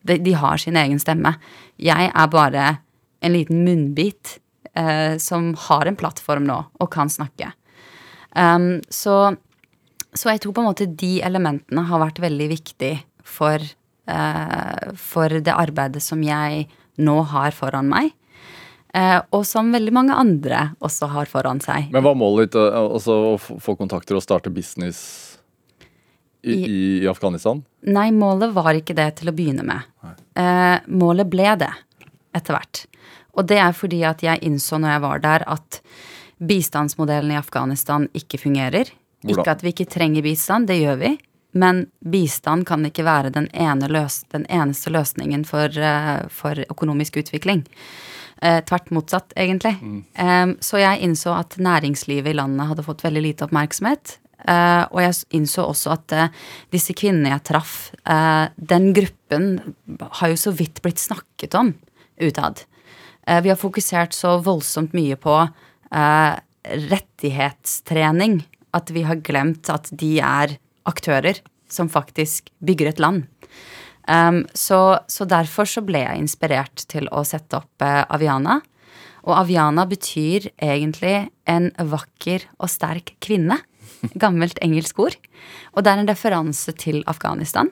De, 0.07 0.17
de 0.23 0.33
har 0.39 0.59
sin 0.61 0.77
egen 0.79 0.99
stemme. 1.01 1.35
Jeg 1.77 2.09
er 2.09 2.31
bare 2.33 2.67
en 3.25 3.33
liten 3.33 3.63
munnbit 3.65 4.37
eh, 4.77 5.17
som 5.21 5.51
har 5.67 5.89
en 5.89 5.97
plattform 5.99 6.47
nå 6.47 6.61
og 6.79 6.89
kan 6.93 7.11
snakke. 7.11 7.51
Um, 8.37 8.79
så, 8.93 9.35
så 10.13 10.33
jeg 10.33 10.43
tror 10.43 10.55
på 10.55 10.63
en 10.63 10.69
måte 10.69 10.89
de 10.89 11.17
elementene 11.25 11.85
har 11.89 12.03
vært 12.03 12.21
veldig 12.21 12.49
viktig 12.51 12.93
for, 13.27 13.61
eh, 14.09 14.93
for 14.97 15.39
det 15.41 15.55
arbeidet 15.55 16.03
som 16.05 16.21
jeg 16.25 16.67
nå 16.97 17.17
har 17.33 17.55
foran 17.55 17.89
meg. 17.91 18.13
Eh, 18.97 19.19
og 19.35 19.43
som 19.45 19.69
veldig 19.75 19.93
mange 19.93 20.15
andre 20.17 20.71
også 20.81 21.09
har 21.13 21.29
foran 21.29 21.59
seg. 21.61 21.91
Men 21.93 22.01
hva 22.05 22.15
er 22.15 22.19
målet 22.21 22.47
ditt? 22.47 22.59
eh, 22.61 22.77
Altså 22.87 23.17
å 23.33 23.37
få 23.37 23.75
kontakter 23.77 24.17
og 24.17 24.23
starte 24.25 24.49
business 24.53 24.99
i, 26.41 26.55
i, 26.55 26.79
i 27.03 27.07
Afghanistan? 27.11 27.61
Nei, 27.85 28.09
målet 28.15 28.55
var 28.55 28.73
ikke 28.77 28.95
det 28.97 29.11
til 29.19 29.29
å 29.29 29.35
begynne 29.37 29.65
med. 29.67 29.85
Eh, 30.37 30.77
målet 30.87 31.29
ble 31.29 31.53
det 31.61 31.73
etter 32.37 32.57
hvert. 32.57 32.85
Og 33.37 33.45
det 33.49 33.59
er 33.61 33.75
fordi 33.77 34.01
at 34.07 34.23
jeg 34.25 34.41
innså 34.47 34.79
når 34.81 34.95
jeg 34.95 35.03
var 35.03 35.21
der, 35.21 35.45
at 35.45 35.81
bistandsmodellen 36.41 37.33
i 37.33 37.39
Afghanistan 37.39 38.07
ikke 38.17 38.39
fungerer. 38.41 38.89
Hvordan? 39.25 39.33
Ikke 39.41 39.53
at 39.55 39.63
vi 39.65 39.73
ikke 39.73 39.89
trenger 39.93 40.25
bistand, 40.25 40.69
det 40.69 40.79
gjør 40.81 40.99
vi. 41.01 41.15
Men 41.57 41.85
bistand 42.05 42.67
kan 42.69 42.85
ikke 42.85 43.05
være 43.07 43.31
den, 43.33 43.47
ene 43.53 43.89
løs 43.89 44.21
den 44.33 44.45
eneste 44.49 44.91
løsningen 44.93 45.45
for, 45.47 45.69
eh, 45.73 46.27
for 46.29 46.59
økonomisk 46.69 47.17
utvikling. 47.23 47.63
Eh, 48.41 48.59
tvert 48.69 48.91
motsatt, 48.93 49.33
egentlig. 49.35 49.73
Eh, 50.13 50.47
så 50.61 50.77
jeg 50.81 51.01
innså 51.07 51.33
at 51.33 51.57
næringslivet 51.57 52.33
i 52.33 52.37
landet 52.37 52.69
hadde 52.69 52.85
fått 52.85 53.01
veldig 53.05 53.23
lite 53.25 53.47
oppmerksomhet. 53.47 54.17
Eh, 54.47 54.83
og 54.93 55.01
jeg 55.01 55.15
innså 55.39 55.65
også 55.65 55.95
at 55.95 56.13
eh, 56.13 56.33
disse 56.73 56.93
kvinnene 56.97 57.33
jeg 57.33 57.45
traff, 57.49 57.75
eh, 58.05 58.45
den 58.55 58.91
gruppen 58.93 59.47
har 60.21 60.29
jo 60.29 60.37
så 60.37 60.53
vidt 60.53 60.83
blitt 60.85 61.01
snakket 61.01 61.57
om 61.57 61.73
utad. 62.21 62.61
Eh, 63.25 63.41
vi 63.41 63.49
har 63.49 63.59
fokusert 63.59 64.13
så 64.13 64.37
voldsomt 64.45 64.93
mye 64.97 65.17
på 65.19 65.39
eh, 65.41 66.37
rettighetstrening 66.67 68.43
at 68.77 68.93
vi 68.93 69.03
har 69.07 69.23
glemt 69.25 69.71
at 69.73 69.89
de 69.89 70.17
er 70.21 70.59
aktører 70.87 71.41
som 71.71 71.89
faktisk 71.91 72.51
bygger 72.63 72.93
et 72.93 73.01
land. 73.03 73.25
Um, 74.07 74.45
så, 74.55 74.99
så 75.11 75.27
derfor 75.27 75.67
så 75.67 75.83
ble 75.83 76.05
jeg 76.05 76.21
inspirert 76.21 76.85
til 76.87 77.09
å 77.11 77.25
sette 77.27 77.59
opp 77.59 77.83
uh, 77.83 78.05
Aviana. 78.15 78.61
Og 79.27 79.33
Aviana 79.35 79.83
betyr 79.89 80.47
egentlig 80.55 81.27
en 81.49 81.67
vakker 81.75 82.47
og 82.55 82.71
sterk 82.71 83.17
kvinne. 83.23 83.59
Gammelt 84.23 84.61
engelsk 84.63 84.99
ord. 85.03 85.17
Og 85.75 85.83
det 85.83 85.91
er 85.91 86.03
en 86.03 86.11
referanse 86.11 86.71
til 86.79 87.01
Afghanistan. 87.11 87.69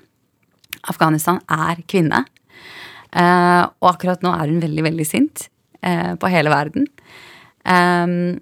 Afghanistan 0.92 1.40
er 1.52 1.80
kvinne. 1.88 2.26
Uh, 3.16 3.64
og 3.80 3.94
akkurat 3.94 4.26
nå 4.26 4.34
er 4.36 4.52
hun 4.52 4.60
veldig, 4.64 4.84
veldig 4.90 5.08
sint 5.08 5.48
uh, 5.88 6.14
på 6.20 6.32
hele 6.34 6.52
verden. 6.52 6.90
Um, 7.64 8.36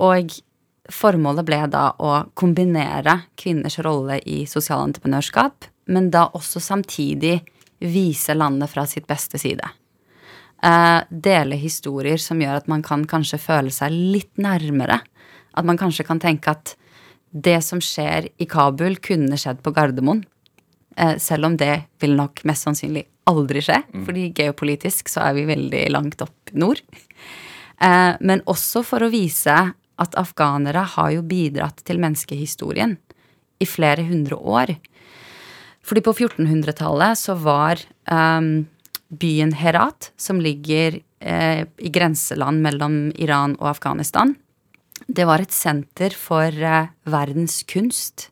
og 0.00 0.32
formålet 0.90 1.46
ble 1.46 1.60
da 1.72 1.90
å 2.00 2.16
kombinere 2.36 3.20
kvinners 3.40 3.78
rolle 3.84 4.18
i 4.28 4.42
sosialentreprenørskap, 4.48 5.68
men 5.86 6.10
da 6.10 6.28
også 6.32 6.62
samtidig 6.62 7.38
vise 7.84 8.34
landet 8.34 8.70
fra 8.72 8.86
sitt 8.88 9.06
beste 9.10 9.38
side. 9.40 9.66
Eh, 10.64 11.00
dele 11.10 11.58
historier 11.60 12.20
som 12.20 12.40
gjør 12.40 12.62
at 12.62 12.70
man 12.70 12.84
kan 12.86 13.04
kanskje 13.08 13.40
føle 13.42 13.72
seg 13.74 13.92
litt 13.92 14.32
nærmere. 14.40 15.00
At 15.54 15.66
man 15.68 15.78
kanskje 15.78 16.06
kan 16.08 16.22
tenke 16.22 16.54
at 16.54 16.74
det 17.34 17.58
som 17.66 17.82
skjer 17.82 18.30
i 18.38 18.46
Kabul, 18.46 18.96
kunne 19.02 19.36
skjedd 19.40 19.60
på 19.64 19.74
Gardermoen. 19.74 20.22
Eh, 20.96 21.16
selv 21.18 21.50
om 21.50 21.58
det 21.58 21.84
vil 22.00 22.14
nok 22.16 22.44
mest 22.48 22.68
sannsynlig 22.68 23.04
aldri 23.28 23.62
skje, 23.64 23.80
fordi 24.04 24.28
geopolitisk 24.36 25.08
så 25.08 25.30
er 25.30 25.38
vi 25.38 25.46
veldig 25.48 25.86
langt 25.92 26.22
opp 26.22 26.52
nord. 26.52 26.82
Eh, 27.80 28.12
men 28.20 28.44
også 28.50 28.84
for 28.86 29.02
å 29.02 29.10
vise 29.12 29.56
at 29.74 30.18
afghanere 30.18 30.84
har 30.94 31.10
jo 31.14 31.24
bidratt 31.26 31.82
til 31.86 32.00
menneskehistorien 32.02 32.96
i 33.62 33.66
flere 33.68 34.04
hundre 34.06 34.38
år. 34.38 34.74
Fordi 35.84 36.00
på 36.04 36.14
1400-tallet 36.14 37.20
så 37.20 37.36
var 37.36 37.80
um, 38.10 38.64
byen 39.12 39.52
Herat, 39.52 40.12
som 40.16 40.40
ligger 40.40 41.00
eh, 41.20 41.66
i 41.76 41.90
grenseland 41.92 42.62
mellom 42.64 43.12
Iran 43.20 43.56
og 43.60 43.68
Afghanistan, 43.74 44.34
det 45.06 45.26
var 45.28 45.42
et 45.42 45.52
senter 45.52 46.14
for 46.16 46.48
eh, 46.48 46.90
verdens 47.04 47.62
kunst. 47.68 48.30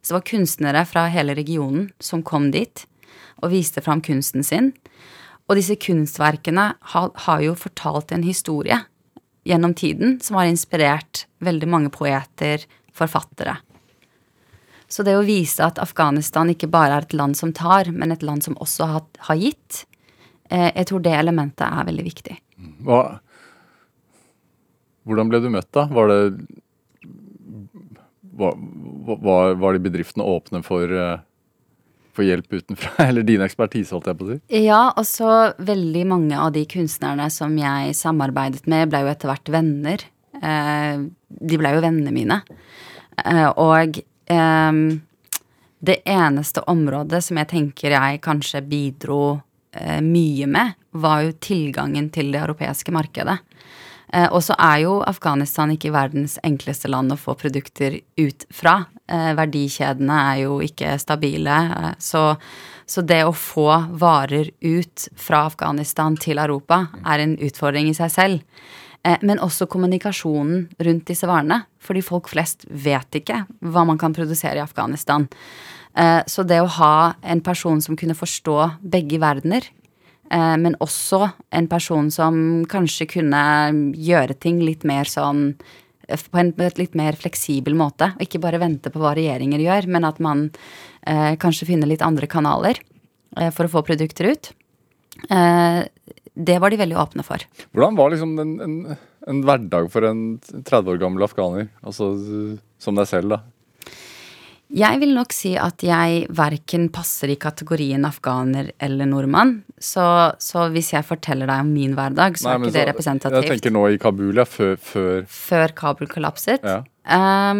Så 0.00 0.12
det 0.12 0.18
var 0.18 0.28
kunstnere 0.30 0.84
fra 0.88 1.06
hele 1.12 1.36
regionen 1.36 1.90
som 2.00 2.24
kom 2.24 2.50
dit 2.54 2.86
og 3.42 3.52
viste 3.52 3.82
fram 3.84 4.00
kunsten 4.00 4.46
sin. 4.46 4.72
Og 5.46 5.58
disse 5.58 5.76
kunstverkene 5.78 6.70
har, 6.94 7.10
har 7.26 7.42
jo 7.44 7.56
fortalt 7.58 8.14
en 8.14 8.24
historie 8.26 8.80
gjennom 9.46 9.76
tiden 9.78 10.16
som 10.24 10.40
har 10.40 10.48
inspirert 10.50 11.26
veldig 11.44 11.68
mange 11.70 11.92
poeter, 11.94 12.64
forfattere. 12.96 13.58
Så 14.88 15.02
det 15.06 15.16
å 15.18 15.24
vise 15.26 15.64
at 15.66 15.80
Afghanistan 15.82 16.50
ikke 16.52 16.70
bare 16.70 17.00
er 17.00 17.06
et 17.06 17.16
land 17.16 17.36
som 17.38 17.52
tar, 17.56 17.90
men 17.90 18.14
et 18.14 18.22
land 18.26 18.44
som 18.46 18.56
også 18.62 18.86
har, 18.92 19.04
har 19.28 19.38
gitt, 19.40 19.84
eh, 20.50 20.70
jeg 20.70 20.86
tror 20.90 21.02
det 21.02 21.14
elementet 21.18 21.66
er 21.66 21.88
veldig 21.88 22.04
viktig. 22.06 22.36
Hva, 22.86 23.00
hvordan 25.06 25.30
ble 25.30 25.42
du 25.42 25.50
møtt, 25.54 25.70
da? 25.74 25.88
Var 25.90 26.12
det 26.12 26.20
Var, 28.36 28.52
var, 29.24 29.54
var 29.56 29.72
de 29.72 29.80
bedriftene 29.80 30.24
åpne 30.28 30.60
for, 30.60 30.90
eh, 30.92 31.20
for 32.12 32.26
hjelp 32.26 32.52
utenfra? 32.52 32.90
Eller 33.08 33.24
din 33.24 33.40
ekspertise, 33.40 33.94
holdt 33.94 34.10
jeg 34.10 34.18
på 34.18 34.26
å 34.26 34.34
si? 34.34 34.40
Ja, 34.66 34.80
og 34.92 35.06
så 35.08 35.54
veldig 35.56 36.02
mange 36.10 36.36
av 36.36 36.50
de 36.52 36.66
kunstnerne 36.68 37.30
som 37.32 37.54
jeg 37.56 37.94
samarbeidet 37.96 38.68
med, 38.68 38.90
ble 38.92 39.06
jo 39.06 39.12
etter 39.14 39.32
hvert 39.32 39.48
venner. 39.54 40.04
Eh, 40.36 41.06
de 41.48 41.60
ble 41.62 41.72
jo 41.78 41.80
vennene 41.86 42.12
mine. 42.12 42.42
Eh, 43.24 43.48
og 43.56 44.02
eh, 44.32 44.72
det 45.78 45.96
eneste 46.04 46.60
området 46.66 47.22
som 47.24 47.38
jeg 47.40 47.50
tenker 47.50 47.94
jeg 47.94 48.22
kanskje 48.24 48.62
bidro 48.66 49.20
uh, 49.36 50.00
mye 50.02 50.48
med, 50.50 50.76
var 50.96 51.26
jo 51.26 51.36
tilgangen 51.42 52.08
til 52.14 52.32
det 52.34 52.40
europeiske 52.42 52.94
markedet. 52.94 53.36
Uh, 54.14 54.28
og 54.30 54.40
så 54.46 54.56
er 54.62 54.84
jo 54.86 55.00
Afghanistan 55.06 55.72
ikke 55.74 55.92
verdens 55.94 56.38
enkleste 56.46 56.90
land 56.90 57.12
å 57.12 57.20
få 57.20 57.36
produkter 57.38 58.00
ut 58.18 58.46
fra. 58.54 58.78
Uh, 59.10 59.34
verdikjedene 59.38 60.16
er 60.32 60.40
jo 60.46 60.58
ikke 60.64 60.96
stabile. 61.02 61.58
Uh, 61.74 61.92
så, 62.02 62.24
så 62.88 63.04
det 63.04 63.22
å 63.26 63.36
få 63.36 63.68
varer 64.00 64.50
ut 64.64 65.08
fra 65.20 65.44
Afghanistan 65.50 66.16
til 66.18 66.40
Europa 66.42 66.86
er 67.04 67.26
en 67.26 67.38
utfordring 67.46 67.92
i 67.92 67.98
seg 67.98 68.14
selv. 68.14 68.42
Eh, 69.06 69.22
men 69.22 69.40
også 69.42 69.68
kommunikasjonen 69.70 70.66
rundt 70.82 71.06
disse 71.12 71.30
varene. 71.30 71.62
Fordi 71.78 72.02
folk 72.02 72.28
flest 72.32 72.66
vet 72.66 73.22
ikke 73.22 73.44
hva 73.62 73.86
man 73.86 74.00
kan 74.02 74.16
produsere 74.16 74.58
i 74.58 74.64
Afghanistan. 74.64 75.28
Eh, 75.96 76.20
så 76.26 76.44
det 76.44 76.60
å 76.60 76.74
ha 76.80 77.14
en 77.22 77.40
person 77.40 77.80
som 77.80 77.96
kunne 77.96 78.18
forstå 78.18 78.58
begge 78.82 79.22
verdener, 79.22 79.70
Eh, 80.30 80.56
men 80.58 80.76
også 80.82 81.28
en 81.54 81.68
person 81.70 82.10
som 82.10 82.38
kanskje 82.70 83.08
kunne 83.16 83.42
gjøre 83.94 84.36
ting 84.42 84.60
litt 84.64 84.86
mer 84.88 85.08
sånn 85.10 85.52
på 86.06 86.38
en 86.38 86.52
litt 86.78 86.94
mer 86.98 87.18
fleksibel 87.18 87.74
måte. 87.78 88.12
Og 88.14 88.26
ikke 88.26 88.42
bare 88.42 88.62
vente 88.62 88.92
på 88.94 89.02
hva 89.02 89.14
regjeringer 89.18 89.62
gjør, 89.62 89.88
men 89.90 90.06
at 90.06 90.20
man 90.22 90.48
eh, 91.02 91.34
kanskje 91.42 91.66
finner 91.72 91.90
litt 91.90 92.04
andre 92.06 92.28
kanaler 92.30 92.78
eh, 93.36 93.50
for 93.50 93.66
å 93.66 93.72
få 93.72 93.82
produkter 93.86 94.30
ut. 94.30 94.52
Eh, 95.30 95.82
det 96.36 96.58
var 96.60 96.72
de 96.72 96.78
veldig 96.80 96.98
åpne 97.00 97.24
for. 97.26 97.42
Hvordan 97.72 97.96
var 97.98 98.12
liksom 98.12 98.38
en, 98.42 98.54
en, 98.60 98.96
en 99.26 99.42
hverdag 99.46 99.90
for 99.92 100.02
en 100.08 100.22
30 100.44 100.92
år 100.92 100.98
gammel 101.00 101.24
afghaner? 101.26 101.64
Altså 101.82 102.04
som 102.82 102.94
deg 102.98 103.06
selv, 103.08 103.36
da. 103.36 103.40
Jeg 104.76 104.98
vil 104.98 105.12
nok 105.14 105.30
si 105.30 105.52
at 105.62 105.78
jeg 105.86 106.24
verken 106.34 106.88
passer 106.90 107.30
i 107.30 107.36
kategorien 107.38 108.02
afghaner 108.08 108.72
eller 108.82 109.06
nordmann. 109.06 109.60
Så, 109.78 110.02
så 110.42 110.64
hvis 110.74 110.90
jeg 110.90 111.06
forteller 111.06 111.46
deg 111.46 111.62
om 111.62 111.70
min 111.70 111.94
hverdag, 111.94 112.34
så 112.40 112.48
Nei, 112.48 112.54
er 112.54 112.58
ikke 112.58 112.66
ikke 112.72 112.78
det 112.78 112.88
representativt. 112.90 113.46
Jeg 113.46 113.52
tenker 113.54 113.70
nå 113.76 113.84
i 113.94 114.00
Kabul, 114.02 114.34
ja. 114.34 114.42
Før, 114.50 114.74
før 114.82 115.22
Før 115.30 115.68
Kabul 115.78 116.10
kollapset. 116.10 116.66
Ja. 116.66 116.82
Eh, 117.06 117.54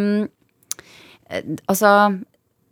altså, 1.70 1.90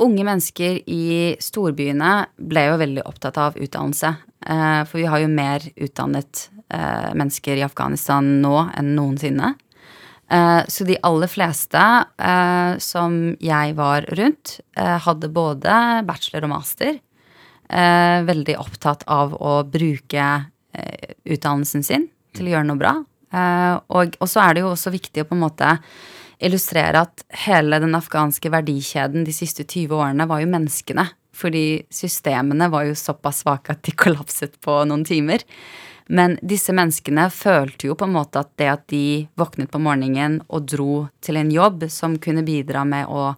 unge 0.02 0.26
mennesker 0.26 0.82
i 0.90 1.38
storbyene 1.42 2.26
ble 2.34 2.66
jo 2.72 2.76
veldig 2.82 3.06
opptatt 3.06 3.38
av 3.38 3.54
utdannelse. 3.54 4.16
Eh, 4.46 4.84
for 4.84 5.00
vi 5.00 5.08
har 5.08 5.22
jo 5.22 5.30
mer 5.32 5.64
utdannet 5.76 6.48
eh, 6.68 7.12
mennesker 7.16 7.56
i 7.56 7.64
Afghanistan 7.64 8.26
nå 8.42 8.56
enn 8.76 8.92
noensinne. 8.96 9.54
Eh, 10.28 10.60
så 10.68 10.86
de 10.88 10.98
aller 11.04 11.30
fleste 11.30 11.84
som 12.84 13.16
jeg 13.44 13.74
var 13.76 14.06
rundt, 14.18 14.58
hadde 14.74 15.28
både 15.32 15.74
bachelor 16.08 16.46
og 16.46 16.52
master. 16.54 16.96
Veldig 18.28 18.54
opptatt 18.60 19.04
av 19.10 19.34
å 19.36 19.58
bruke 19.66 20.24
utdannelsen 21.24 21.84
sin 21.86 22.06
til 22.34 22.48
å 22.48 22.54
gjøre 22.54 22.68
noe 22.68 22.80
bra. 22.80 22.92
Og 23.94 24.26
så 24.30 24.42
er 24.44 24.54
det 24.54 24.64
jo 24.64 24.72
også 24.72 24.92
viktig 24.94 25.24
å 25.24 25.28
på 25.28 25.36
en 25.36 25.44
måte 25.44 25.70
illustrere 26.44 27.04
at 27.06 27.24
hele 27.46 27.80
den 27.82 27.96
afghanske 27.96 28.52
verdikjeden 28.52 29.26
de 29.26 29.34
siste 29.34 29.66
20 29.66 29.96
årene 29.96 30.28
var 30.30 30.42
jo 30.42 30.50
menneskene. 30.52 31.06
Fordi 31.34 31.84
systemene 31.92 32.68
var 32.72 32.86
jo 32.88 32.98
såpass 32.98 33.42
svake 33.44 33.74
at 33.74 33.82
de 33.86 33.96
kollapset 34.04 34.58
på 34.64 34.82
noen 34.88 35.04
timer. 35.06 35.44
Men 36.06 36.36
disse 36.44 36.74
menneskene 36.76 37.30
følte 37.32 37.88
jo 37.88 37.96
på 37.96 38.04
en 38.04 38.16
måte 38.16 38.42
at 38.42 38.50
det 38.60 38.68
at 38.68 38.82
de 38.92 39.24
våknet 39.40 39.70
på 39.72 39.80
morgenen 39.80 40.42
og 40.52 40.66
dro 40.68 41.06
til 41.24 41.40
en 41.40 41.52
jobb 41.52 41.86
som 41.88 42.18
kunne 42.20 42.44
bidra 42.44 42.82
med 42.84 43.08
å 43.08 43.30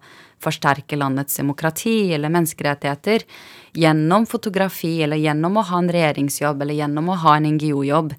forsterke 0.43 0.99
landets 0.99 1.39
demokrati 1.39 2.11
eller 2.13 2.29
menneskerettigheter 2.29 3.23
gjennom 3.79 4.27
fotografi 4.29 4.97
eller 5.05 5.17
gjennom 5.17 5.57
å 5.57 5.63
ha 5.71 5.79
en 5.79 5.89
regjeringsjobb 5.95 6.61
eller 6.61 6.77
gjennom 6.77 7.07
å 7.09 7.17
ha 7.23 7.37
en 7.37 7.47
NGO-jobb, 7.55 8.11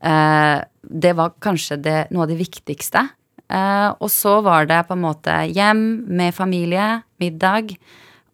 Eh, 0.00 0.58
det 0.82 1.12
var 1.18 1.34
kanskje 1.42 1.78
det, 1.82 1.96
noe 2.14 2.26
av 2.26 2.32
det 2.32 2.38
viktigste. 2.38 3.06
Eh, 3.48 3.88
og 3.98 4.10
så 4.12 4.38
var 4.44 4.68
det 4.68 4.84
på 4.88 4.94
en 4.94 5.04
måte 5.04 5.34
hjem 5.50 5.84
med 6.06 6.36
familie, 6.36 7.02
middag. 7.20 7.74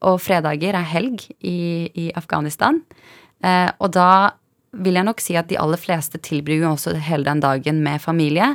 Og 0.05 0.21
fredager 0.23 0.77
er 0.77 0.89
helg 0.89 1.27
i, 1.41 1.91
i 1.95 2.09
Afghanistan. 2.17 2.83
Eh, 3.45 3.71
og 3.79 3.93
da 3.97 4.35
vil 4.85 4.99
jeg 4.99 5.07
nok 5.07 5.23
si 5.23 5.37
at 5.39 5.51
de 5.51 5.59
aller 5.61 5.81
fleste 5.81 6.19
tilbringer 6.23 6.73
også 6.73 6.97
hele 7.07 7.29
den 7.29 7.43
dagen 7.45 7.83
med 7.85 8.03
familie. 8.03 8.55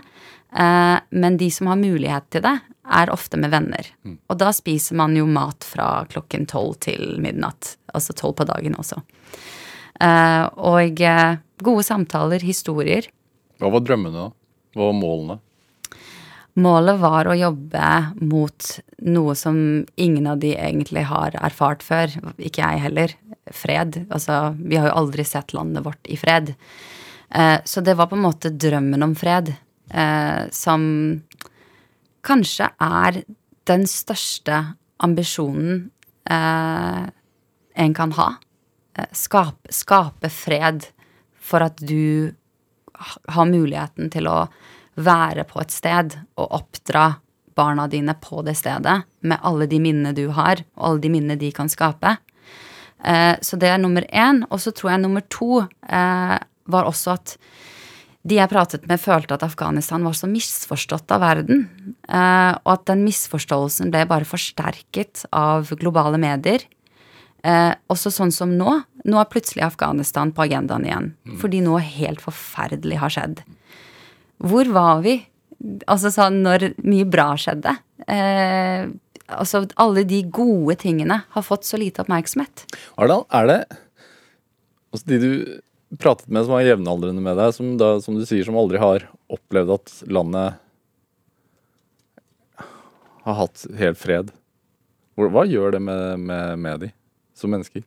Eh, 0.54 0.98
men 1.10 1.40
de 1.40 1.50
som 1.54 1.72
har 1.72 1.80
mulighet 1.80 2.30
til 2.34 2.46
det, 2.46 2.58
er 2.90 3.12
ofte 3.14 3.38
med 3.38 3.52
venner. 3.54 3.86
Og 4.32 4.38
da 4.42 4.50
spiser 4.56 4.98
man 4.98 5.14
jo 5.18 5.28
mat 5.30 5.66
fra 5.68 6.06
klokken 6.10 6.48
tolv 6.50 6.80
til 6.82 7.20
midnatt. 7.22 7.76
Altså 7.94 8.16
tolv 8.18 8.40
på 8.40 8.48
dagen 8.50 8.78
også. 8.82 8.98
Eh, 10.02 10.46
og 10.58 11.02
eh, 11.04 11.38
gode 11.62 11.86
samtaler, 11.86 12.42
historier. 12.46 13.10
Hva 13.62 13.70
var 13.76 13.86
drømmene, 13.86 14.16
da? 14.16 14.32
Hva 14.78 14.90
var 14.90 14.98
målene? 14.98 15.40
Målet 16.58 17.00
var 17.00 17.28
å 17.30 17.38
jobbe 17.38 17.90
mot 18.26 18.70
noe 19.06 19.36
som 19.38 19.58
ingen 19.96 20.28
av 20.28 20.40
de 20.42 20.56
egentlig 20.58 21.06
har 21.12 21.36
erfart 21.38 21.84
før. 21.86 22.16
Ikke 22.38 22.64
jeg 22.64 22.86
heller. 22.88 23.16
Fred. 23.54 24.04
Altså, 24.14 24.56
vi 24.58 24.78
har 24.78 24.90
jo 24.90 24.98
aldri 25.04 25.24
sett 25.26 25.54
landet 25.58 25.86
vårt 25.86 26.10
i 26.10 26.18
fred. 26.20 26.54
Eh, 27.30 27.58
så 27.66 27.82
det 27.82 27.96
var 27.98 28.10
på 28.10 28.18
en 28.18 28.26
måte 28.26 28.50
drømmen 28.50 29.06
om 29.06 29.16
fred 29.18 29.54
eh, 29.90 30.50
som 30.52 30.84
kanskje 32.26 32.70
er 32.82 33.22
den 33.70 33.86
største 33.90 34.60
ambisjonen 35.06 35.90
eh, 36.30 37.04
en 37.80 37.94
kan 37.98 38.14
ha. 38.18 38.32
Skape, 39.16 39.72
skape 39.72 40.30
fred 40.34 40.90
for 41.40 41.64
at 41.64 41.80
du 41.80 42.34
har 43.32 43.48
muligheten 43.48 44.10
til 44.12 44.28
å 44.28 44.40
være 45.00 45.46
på 45.48 45.62
et 45.64 45.74
sted 45.74 46.16
og 46.40 46.56
oppdra 46.60 47.08
barna 47.60 47.88
dine 47.92 48.16
på 48.22 48.44
det 48.48 48.56
stedet 48.60 49.02
med 49.28 49.42
alle 49.44 49.68
de 49.68 49.80
minnene 49.84 50.14
du 50.16 50.30
har, 50.36 50.62
og 50.78 50.86
alle 50.90 51.04
de 51.04 51.12
minnene 51.12 51.40
de 51.40 51.52
kan 51.56 51.72
skape. 51.72 52.16
Eh, 53.04 53.36
så 53.42 53.60
det 53.60 53.72
er 53.72 53.82
nummer 53.82 54.06
én. 54.12 54.44
Og 54.50 54.62
så 54.64 54.72
tror 54.76 54.94
jeg 54.94 55.04
nummer 55.04 55.26
to 55.32 55.64
eh, 55.64 56.38
var 56.70 56.88
også 56.88 57.16
at 57.18 57.36
de 58.28 58.36
jeg 58.36 58.52
pratet 58.52 58.84
med, 58.90 59.00
følte 59.00 59.38
at 59.38 59.46
Afghanistan 59.48 60.04
var 60.04 60.16
så 60.18 60.28
misforstått 60.30 61.12
av 61.16 61.24
verden. 61.24 61.64
Eh, 62.08 62.52
og 62.66 62.74
at 62.74 62.90
den 62.92 63.06
misforståelsen 63.08 63.94
ble 63.94 64.04
bare 64.10 64.28
forsterket 64.28 65.24
av 65.36 65.72
globale 65.80 66.20
medier. 66.22 66.66
Eh, 67.48 67.72
også 67.92 68.12
sånn 68.12 68.34
som 68.36 68.58
nå. 68.60 68.76
Nå 69.08 69.22
er 69.22 69.32
plutselig 69.32 69.64
Afghanistan 69.70 70.34
på 70.36 70.44
agendaen 70.48 70.88
igjen. 70.88 71.14
Fordi 71.40 71.64
noe 71.64 71.80
helt 71.84 72.24
forferdelig 72.24 73.00
har 73.00 73.16
skjedd. 73.16 73.42
Hvor 74.40 74.72
var 74.72 75.04
vi? 75.04 75.18
Altså 75.92 76.12
sånn 76.14 76.42
når 76.46 76.70
mye 76.88 77.08
bra 77.10 77.34
skjedde. 77.40 77.74
Eh, 78.08 78.88
altså 79.28 79.66
alle 79.80 80.06
de 80.08 80.22
gode 80.32 80.78
tingene 80.80 81.22
har 81.34 81.46
fått 81.46 81.68
så 81.68 81.80
lite 81.80 82.04
oppmerksomhet. 82.06 82.66
Arendal, 82.96 83.26
er 83.36 83.50
det 83.50 83.60
altså 84.90 85.06
De 85.12 85.20
du 85.22 86.00
pratet 86.00 86.30
med 86.30 86.46
som 86.46 86.56
er 86.58 86.68
jevnaldrende 86.70 87.22
med 87.24 87.38
deg, 87.40 87.54
som, 87.56 87.74
da, 87.82 87.96
som 88.04 88.18
du 88.18 88.26
sier, 88.28 88.46
som 88.46 88.58
aldri 88.60 88.82
har 88.82 89.08
opplevd 89.30 89.74
at 89.74 89.94
landet 90.10 90.60
har 93.26 93.38
hatt 93.42 93.66
helt 93.80 94.00
fred. 94.00 94.30
Hva 95.20 95.44
gjør 95.50 95.76
det 95.76 95.82
med, 95.84 96.22
med, 96.30 96.60
med 96.62 96.86
de 96.86 96.92
som 97.38 97.52
mennesker? 97.52 97.84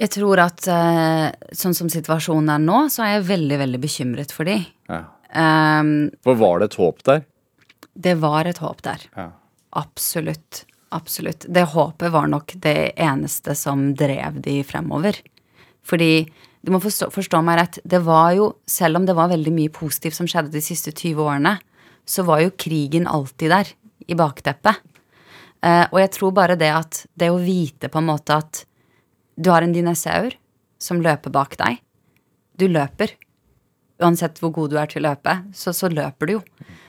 Jeg 0.00 0.12
tror 0.14 0.40
at 0.40 0.64
eh, 0.72 1.26
sånn 1.52 1.76
som 1.76 1.90
situasjonen 1.92 2.54
er 2.54 2.62
nå, 2.64 2.86
så 2.88 3.04
er 3.04 3.18
jeg 3.18 3.26
veldig, 3.28 3.58
veldig 3.60 3.80
bekymret 3.82 4.32
for 4.32 4.48
de. 4.48 4.56
Ja. 4.88 5.02
Um, 5.30 6.08
For 6.24 6.38
var 6.40 6.62
det 6.62 6.70
et 6.72 6.78
håp 6.80 7.04
der? 7.06 7.26
det 8.00 8.14
var 8.22 8.48
et 8.48 8.58
håp 8.62 8.82
der. 8.86 9.02
Ja. 9.16 9.30
Absolutt. 9.76 10.64
Absolutt. 10.90 11.44
Det 11.48 11.66
håpet 11.74 12.10
var 12.10 12.26
nok 12.30 12.54
det 12.62 12.92
eneste 12.98 13.54
som 13.54 13.90
drev 13.94 14.40
de 14.42 14.56
fremover. 14.66 15.18
Fordi 15.86 16.24
du 16.64 16.72
må 16.72 16.80
forstå, 16.82 17.10
forstå 17.14 17.42
meg 17.44 17.58
rett, 17.60 17.78
det 17.84 18.00
var 18.04 18.32
jo, 18.36 18.50
selv 18.68 18.98
om 18.98 19.06
det 19.06 19.16
var 19.16 19.30
veldig 19.30 19.52
mye 19.54 19.72
positivt 19.72 20.16
som 20.16 20.28
skjedde 20.28 20.52
de 20.54 20.62
siste 20.64 20.92
20 20.92 21.20
årene, 21.22 21.54
så 22.08 22.24
var 22.26 22.42
jo 22.42 22.56
krigen 22.58 23.06
alltid 23.08 23.52
der, 23.52 23.70
i 24.10 24.16
bakteppet. 24.18 24.80
Eh, 25.62 25.84
og 25.92 26.00
jeg 26.00 26.10
tror 26.16 26.34
bare 26.34 26.56
det 26.58 26.72
at 26.72 27.04
det 27.14 27.30
å 27.30 27.38
vite 27.40 27.90
på 27.92 28.00
en 28.00 28.08
måte 28.10 28.40
at 28.40 28.64
du 29.40 29.50
har 29.50 29.64
en 29.64 29.72
dinosaur 29.72 30.34
som 30.80 31.00
løper 31.00 31.32
bak 31.32 31.56
deg. 31.60 31.80
Du 32.60 32.66
løper. 32.68 33.14
Uansett 34.00 34.40
hvor 34.40 34.52
god 34.52 34.72
du 34.72 34.78
er 34.80 34.90
til 34.90 35.02
å 35.02 35.10
løpe, 35.10 35.36
så, 35.56 35.72
så 35.76 35.88
løper 35.92 36.28
du 36.28 36.34
jo. 36.38 36.42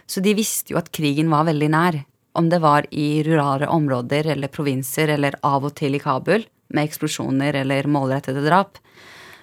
Så 0.08 0.24
de 0.24 0.34
visste 0.36 0.74
jo 0.74 0.80
at 0.80 0.92
krigen 0.92 1.32
var 1.32 1.48
veldig 1.48 1.70
nær. 1.72 2.02
Om 2.36 2.48
det 2.52 2.62
var 2.64 2.88
i 2.92 3.24
rurale 3.28 3.68
områder 3.72 4.34
eller 4.34 4.52
provinser 4.52 5.12
eller 5.16 5.36
av 5.48 5.68
og 5.68 5.76
til 5.80 5.96
i 5.96 6.04
Kabul, 6.04 6.46
med 6.72 6.88
eksplosjoner 6.88 7.58
eller 7.64 7.88
målrettede 7.92 8.44
drap. 8.46 8.80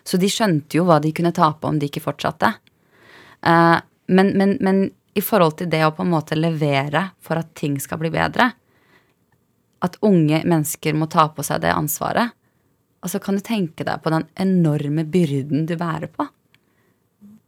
Så 0.04 0.20
de 0.20 0.30
skjønte 0.32 0.78
jo 0.78 0.86
hva 0.88 0.96
de 1.04 1.12
kunne 1.12 1.34
tape 1.36 1.68
om 1.68 1.80
de 1.80 1.88
ikke 1.88 2.04
fortsatte. 2.04 2.54
Eh, 3.44 3.76
men, 4.08 4.32
men, 4.40 4.56
men 4.64 4.86
i 5.16 5.24
forhold 5.24 5.58
til 5.58 5.68
det 5.72 5.82
å 5.84 5.92
på 5.96 6.04
en 6.04 6.12
måte 6.14 6.36
levere 6.38 7.10
for 7.24 7.40
at 7.40 7.52
ting 7.56 7.76
skal 7.80 8.00
bli 8.00 8.12
bedre, 8.12 8.50
at 9.84 10.00
unge 10.02 10.40
mennesker 10.48 10.96
må 10.96 11.06
ta 11.12 11.28
på 11.32 11.44
seg 11.46 11.60
det 11.62 11.74
ansvaret, 11.74 12.32
altså 13.08 13.20
kan 13.24 13.38
du 13.38 13.44
tenke 13.44 13.86
deg 13.88 14.02
på 14.04 14.12
den 14.12 14.26
enorme 14.36 15.04
byrden 15.08 15.64
du 15.68 15.74
bærer 15.80 16.10
på. 16.12 16.28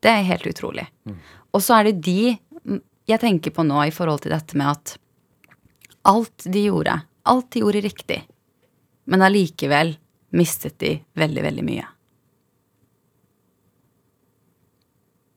Det 0.00 0.08
er 0.08 0.26
helt 0.30 0.48
utrolig. 0.48 0.86
Og 1.52 1.60
så 1.60 1.76
er 1.76 1.90
det 1.90 2.00
de 2.06 2.38
jeg 3.10 3.20
tenker 3.20 3.52
på 3.52 3.64
nå 3.66 3.82
i 3.88 3.94
forhold 3.94 4.22
til 4.24 4.32
dette 4.32 4.56
med 4.58 4.70
at 4.70 4.94
alt 6.08 6.46
de 6.46 6.64
gjorde, 6.68 6.94
alt 7.28 7.48
de 7.52 7.62
gjorde 7.64 7.82
riktig, 7.84 8.20
men 9.10 9.24
allikevel 9.26 9.96
mistet 10.36 10.78
de 10.80 10.94
veldig, 11.18 11.42
veldig 11.48 11.64
mye. 11.66 11.88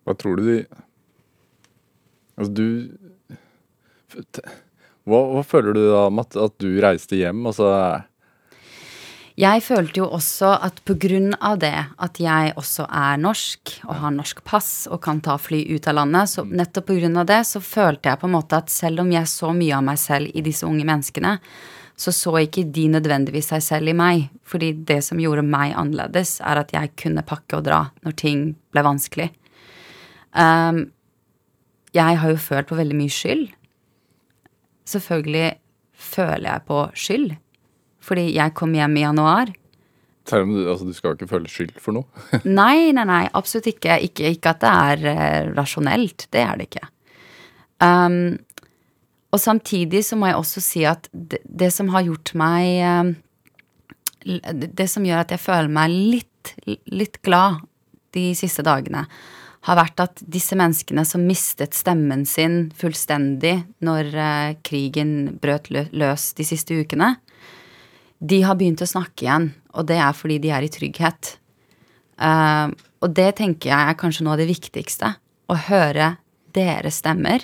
Hva 0.04 0.18
tror 0.20 0.40
du 0.40 0.48
de 0.48 0.58
Altså, 2.34 2.50
du 2.50 2.66
hva, 5.06 5.20
hva 5.36 5.42
føler 5.46 5.76
du 5.76 5.84
da 5.86 6.08
Matt, 6.14 6.34
at, 6.40 6.56
du 6.58 6.80
reiste 6.82 7.18
hjem? 7.20 7.44
og 7.46 7.52
Altså, 7.52 7.70
Jeg 9.34 9.64
følte 9.66 9.98
jo 9.98 10.08
også 10.14 10.52
at 10.62 10.82
av 11.42 11.58
det 11.58 11.74
at 11.98 12.20
jeg 12.22 12.54
også 12.54 12.86
er 12.86 13.18
norsk 13.18 13.80
og 13.88 13.96
har 13.98 14.12
norsk 14.14 14.44
pass 14.46 14.86
og 14.86 15.02
kan 15.02 15.22
ta 15.22 15.40
fly 15.42 15.64
ut 15.74 15.88
av 15.88 15.96
landet, 15.96 16.30
så 16.30 16.44
nettopp 16.46 16.86
på 16.86 17.00
grunn 17.00 17.18
av 17.18 17.26
det 17.26 17.42
så 17.50 17.60
følte 17.60 18.10
jeg 18.10 18.20
på 18.22 18.28
en 18.30 18.36
måte 18.36 18.60
at 18.62 18.70
selv 18.70 19.02
om 19.02 19.10
jeg 19.12 19.26
så 19.26 19.50
mye 19.54 19.74
av 19.74 19.84
meg 19.84 19.98
selv 19.98 20.30
i 20.38 20.46
disse 20.46 20.68
unge 20.68 20.86
menneskene, 20.86 21.40
så 21.98 22.12
så 22.14 22.36
ikke 22.44 22.66
de 22.74 22.88
nødvendigvis 22.94 23.50
seg 23.54 23.64
selv 23.66 23.90
i 23.90 23.98
meg. 23.98 24.30
Fordi 24.46 24.72
det 24.86 25.00
som 25.06 25.22
gjorde 25.22 25.46
meg 25.46 25.74
annerledes, 25.78 26.40
er 26.42 26.62
at 26.62 26.74
jeg 26.74 26.94
kunne 27.00 27.26
pakke 27.26 27.58
og 27.58 27.66
dra 27.66 27.88
når 28.06 28.18
ting 28.18 28.48
ble 28.74 28.86
vanskelig. 28.86 29.30
Um, 30.34 30.92
jeg 31.94 32.18
har 32.22 32.34
jo 32.34 32.42
følt 32.42 32.70
på 32.70 32.78
veldig 32.78 32.98
mye 32.98 33.14
skyld. 33.14 33.48
Selvfølgelig 34.90 35.56
føler 35.94 36.50
jeg 36.50 36.66
på 36.70 36.80
skyld. 36.98 37.34
Fordi 38.04 38.30
jeg 38.36 38.56
kom 38.58 38.74
hjem 38.76 38.98
i 39.00 39.06
januar. 39.06 39.54
selv 40.28 40.48
om 40.48 40.56
du, 40.56 40.64
altså, 40.70 40.88
du 40.88 40.96
skal 40.96 41.16
ikke 41.16 41.28
føle 41.28 41.52
skyld 41.52 41.76
for 41.84 41.96
noe. 41.96 42.24
Nei, 42.44 42.92
nei, 42.96 43.04
nei, 43.08 43.24
absolutt 43.36 43.68
ikke. 43.74 44.00
Ikke, 44.08 44.32
ikke 44.36 44.54
at 44.54 44.64
det 44.64 44.72
er 44.72 45.06
eh, 45.12 45.52
rasjonelt. 45.56 46.28
Det 46.32 46.44
er 46.44 46.60
det 46.60 46.70
ikke. 46.70 46.88
Um, 47.84 48.38
og 49.34 49.42
samtidig 49.42 50.04
så 50.06 50.16
må 50.16 50.30
jeg 50.30 50.40
også 50.40 50.64
si 50.64 50.84
at 50.88 51.10
det, 51.12 51.42
det 51.44 51.72
som 51.74 51.90
har 51.92 52.06
gjort 52.06 52.32
meg 52.38 52.84
um, 52.86 53.16
Det 54.24 54.86
som 54.88 55.04
gjør 55.04 55.24
at 55.26 55.34
jeg 55.34 55.42
føler 55.42 55.72
meg 55.74 55.92
litt, 55.92 56.54
litt 56.88 57.18
glad 57.26 57.64
de 58.16 58.30
siste 58.38 58.64
dagene, 58.64 59.02
har 59.68 59.80
vært 59.80 60.00
at 60.04 60.22
disse 60.32 60.56
menneskene 60.60 61.04
som 61.08 61.24
mistet 61.28 61.76
stemmen 61.76 62.26
sin 62.28 62.70
fullstendig 62.78 63.56
når 63.84 64.10
eh, 64.12 64.56
krigen 64.66 65.14
brøt 65.42 65.70
lø 65.74 65.86
løs 65.96 66.30
de 66.38 66.46
siste 66.48 66.76
ukene, 66.76 67.14
de 68.24 68.42
har 68.48 68.56
begynt 68.60 68.84
å 68.84 68.88
snakke 68.88 69.26
igjen, 69.26 69.50
og 69.76 69.88
det 69.90 70.00
er 70.00 70.16
fordi 70.16 70.40
de 70.44 70.52
er 70.56 70.66
i 70.66 70.72
trygghet. 70.72 71.36
Uh, 72.16 72.72
og 73.04 73.16
det 73.18 73.34
tenker 73.40 73.72
jeg 73.72 73.90
er 73.92 73.98
kanskje 74.00 74.26
noe 74.26 74.38
av 74.38 74.44
det 74.44 74.52
viktigste. 74.52 75.16
Å 75.52 75.58
høre 75.68 76.14
deres 76.56 77.02
stemmer. 77.04 77.44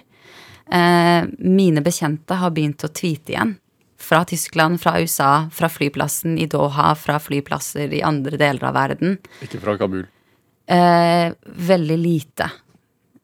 Uh, 0.72 1.28
mine 1.42 1.84
bekjente 1.84 2.38
har 2.40 2.54
begynt 2.56 2.86
å 2.86 2.92
tweete 2.94 3.36
igjen. 3.36 3.58
Fra 4.00 4.22
Tyskland, 4.24 4.80
fra 4.80 4.96
USA, 5.02 5.50
fra 5.52 5.68
flyplassen 5.68 6.38
i 6.40 6.48
Doha, 6.48 6.94
fra 6.96 7.18
flyplasser 7.20 7.92
i 7.98 8.04
andre 8.06 8.40
deler 8.40 8.70
av 8.70 8.78
verden. 8.78 9.18
Ikke 9.44 9.60
fra 9.60 9.76
Kabul. 9.82 10.06
Uh, 10.70 11.36
veldig 11.44 11.98
lite. 12.00 12.48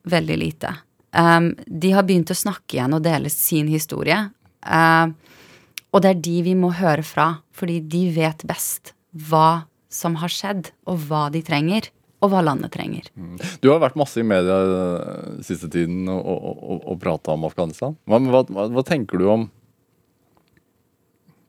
Veldig 0.06 0.36
lite. 0.42 0.74
Um, 1.16 1.54
de 1.66 1.94
har 1.96 2.04
begynt 2.04 2.34
å 2.34 2.36
snakke 2.36 2.76
igjen 2.76 2.98
og 2.98 3.06
dele 3.06 3.32
sin 3.32 3.70
historie. 3.72 4.18
Eh, 4.66 5.06
og 5.96 6.02
det 6.04 6.12
er 6.12 6.20
de 6.20 6.36
vi 6.44 6.52
må 6.58 6.74
høre 6.76 7.04
fra, 7.06 7.38
fordi 7.56 7.80
de 7.80 8.02
vet 8.12 8.42
best 8.48 8.92
hva 9.16 9.64
som 9.88 10.18
har 10.20 10.28
skjedd, 10.28 10.68
og 10.84 11.06
hva 11.08 11.26
de 11.32 11.40
trenger. 11.44 11.92
og 12.24 12.30
hva 12.32 12.40
landet 12.40 12.72
trenger. 12.72 13.10
Du 13.60 13.68
har 13.68 13.78
vært 13.82 13.98
masse 14.00 14.16
i 14.18 14.24
media 14.24 14.54
den 14.64 15.42
siste 15.44 15.68
tiden 15.70 16.08
og, 16.08 16.24
og, 16.24 16.78
og, 16.88 16.94
prata 16.98 17.34
om 17.34 17.44
Afghanistan. 17.44 17.92
Hva, 18.08 18.18
hva, 18.24 18.64
hva 18.72 18.84
tenker 18.88 19.20
du 19.20 19.26
om 19.28 19.44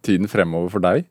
tiden 0.03 0.27
fremover 0.27 0.73
for 0.75 0.83
deg? 0.83 1.07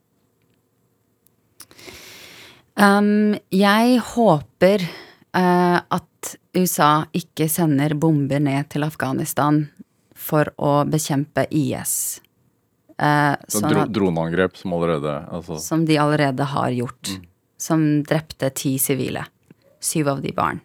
Um, 2.77 3.33
jeg 3.49 3.97
håper 4.13 4.85
uh, 4.85 5.81
at 5.81 6.37
USA 6.53 7.09
ikke 7.17 7.49
sender 7.51 7.97
bomber 7.97 8.45
ned 8.45 8.69
til 8.77 8.85
Afghanistan 8.85 9.65
for 10.13 10.53
å 10.61 10.83
bekjempe 10.85 11.49
IS. 11.49 12.21
Eh, 12.97 13.35
sånn 13.53 13.69
dro, 13.69 13.85
droneangrep 13.93 14.57
som 14.57 14.73
allerede 14.73 15.19
altså, 15.29 15.59
som 15.61 15.85
de 15.89 15.99
allerede 16.01 16.47
har 16.53 16.71
gjort. 16.73 17.13
Som 17.61 18.03
drepte 18.05 18.51
ti 18.57 18.77
sivile. 18.81 19.25
Syv 19.81 20.09
av 20.15 20.23
de 20.25 20.33
barn. 20.37 20.61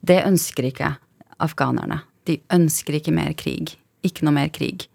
Det 0.00 0.20
ønsker 0.26 0.68
ikke 0.68 0.94
afghanerne. 1.42 2.02
De 2.28 2.38
ønsker 2.52 2.98
ikke 2.98 3.14
mer 3.14 3.32
krig. 3.38 3.74
Ikke 4.04 4.26
noe 4.26 4.36
mer 4.36 4.50
krig. 4.54 4.86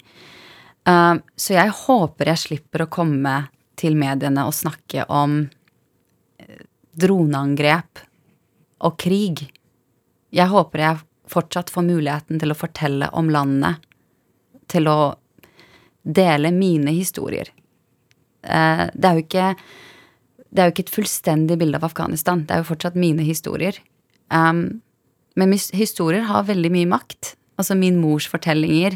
Um, 0.87 1.21
så 1.35 1.57
jeg 1.57 1.73
håper 1.83 2.31
jeg 2.31 2.43
slipper 2.45 2.85
å 2.85 2.91
komme 2.91 3.35
til 3.77 3.97
mediene 3.99 4.45
og 4.47 4.55
snakke 4.55 5.03
om 5.11 5.41
eh, 6.39 6.63
droneangrep 6.97 8.01
og 8.87 8.97
krig. 9.01 9.43
Jeg 10.33 10.53
håper 10.53 10.83
jeg 10.83 11.03
fortsatt 11.27 11.71
får 11.73 11.85
muligheten 11.89 12.39
til 12.39 12.53
å 12.53 12.57
fortelle 12.57 13.09
om 13.19 13.31
landet. 13.33 13.83
Til 14.71 14.87
å 14.91 14.99
dele 16.07 16.51
mine 16.55 16.93
historier. 16.95 17.51
Eh, 18.43 18.87
det 18.93 19.09
er 19.09 19.19
jo 19.19 19.25
ikke 19.25 19.51
det 20.47 20.63
er 20.63 20.69
jo 20.69 20.73
ikke 20.73 20.85
et 20.87 20.95
fullstendig 20.95 21.57
bilde 21.59 21.77
av 21.77 21.85
Afghanistan. 21.89 22.45
Det 22.47 22.55
er 22.55 22.61
jo 22.63 22.69
fortsatt 22.69 22.95
mine 22.97 23.25
historier. 23.27 23.75
Um, 24.31 24.81
men 25.35 25.51
historier 25.75 26.23
har 26.29 26.47
veldig 26.47 26.71
mye 26.73 26.87
makt. 26.89 27.35
Altså 27.59 27.75
min 27.75 27.99
mors 27.99 28.25
fortellinger 28.31 28.95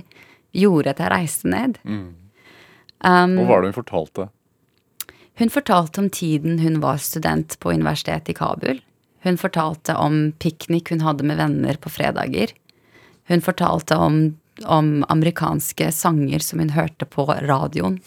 gjorde 0.55 0.93
at 0.93 1.01
jeg 1.03 1.11
reiste 1.11 1.51
ned. 1.51 1.77
Um, 1.85 3.35
Hva 3.35 3.47
var 3.49 3.61
det 3.61 3.73
hun 3.73 3.81
fortalte? 3.81 4.29
hun 5.41 5.49
fortalte 5.49 6.01
om 6.01 6.09
tiden 6.09 6.59
hun 6.59 6.79
var 6.83 6.99
student 7.01 7.55
på 7.59 7.71
universitetet 7.73 8.29
i 8.29 8.37
Kabul. 8.37 8.81
Hun 9.25 9.37
fortalte 9.41 9.95
om 9.97 10.33
piknik 10.37 10.91
hun 10.93 11.01
hadde 11.01 11.25
med 11.25 11.39
venner 11.39 11.79
på 11.81 11.89
fredager. 11.89 12.53
Hun 13.29 13.41
fortalte 13.41 13.97
om, 13.97 14.19
om 14.65 15.05
amerikanske 15.09 15.91
sanger 15.95 16.43
som 16.43 16.59
hun 16.59 16.73
hørte 16.75 17.07
på 17.09 17.25
radioen 17.27 17.99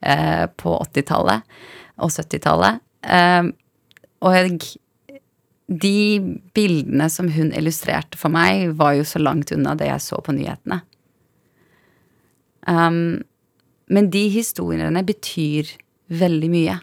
eh, 0.00 0.46
på 0.56 0.74
80-tallet 0.82 1.46
og 2.02 2.10
70-tallet. 2.12 2.82
Eh, 3.02 3.48
og 4.26 4.66
de 5.66 6.20
bildene 6.54 7.08
som 7.10 7.30
hun 7.32 7.52
illustrerte 7.56 8.18
for 8.18 8.32
meg, 8.32 8.70
var 8.78 8.96
jo 8.98 9.06
så 9.06 9.20
langt 9.22 9.52
unna 9.54 9.74
det 9.78 9.90
jeg 9.90 10.04
så 10.04 10.20
på 10.22 10.34
nyhetene. 10.36 10.80
Um, 12.66 13.22
men 13.86 14.10
de 14.10 14.26
historiene 14.34 15.02
betyr 15.06 15.70
veldig 16.10 16.50
mye. 16.50 16.78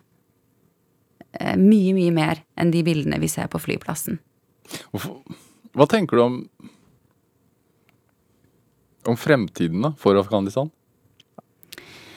Eh, 1.39 1.55
mye, 1.59 1.95
mye 1.95 2.13
mer 2.15 2.43
enn 2.59 2.71
de 2.71 2.83
bildene 2.85 3.19
vi 3.23 3.31
ser 3.31 3.49
på 3.51 3.59
flyplassen. 3.59 4.19
Hva 5.73 5.87
tenker 5.89 6.19
du 6.19 6.23
om 6.23 6.37
om 9.09 9.19
fremtiden 9.19 9.83
da, 9.85 9.93
for 9.99 10.17
Afghanistan? 10.19 10.71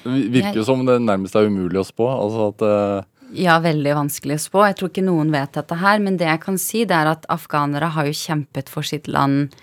Det 0.07 0.31
virker 0.31 0.61
jo 0.61 0.65
som 0.67 0.85
det 0.87 1.01
nærmest 1.03 1.35
er 1.37 1.49
umulig 1.51 1.81
å 1.81 1.87
spå. 1.87 2.09
Altså 2.15 2.51
at 2.53 2.67
Uh... 2.67 3.13
Ja, 3.35 3.57
veldig 3.59 3.91
vanskelig 3.97 4.37
å 4.39 4.43
spå. 4.45 4.61
Jeg 4.69 4.77
tror 4.79 4.91
ikke 4.93 5.03
noen 5.03 5.33
vet 5.35 5.57
dette 5.57 5.77
her, 5.81 5.99
men 5.99 6.15
det 6.21 6.29
jeg 6.29 6.41
kan 6.45 6.59
si, 6.63 6.85
det 6.87 6.95
er 6.95 7.11
at 7.11 7.27
afghanere 7.33 7.89
har 7.97 8.07
jo 8.07 8.15
kjempet 8.15 8.71
for 8.71 8.87
sitt 8.87 9.11
land 9.11 9.57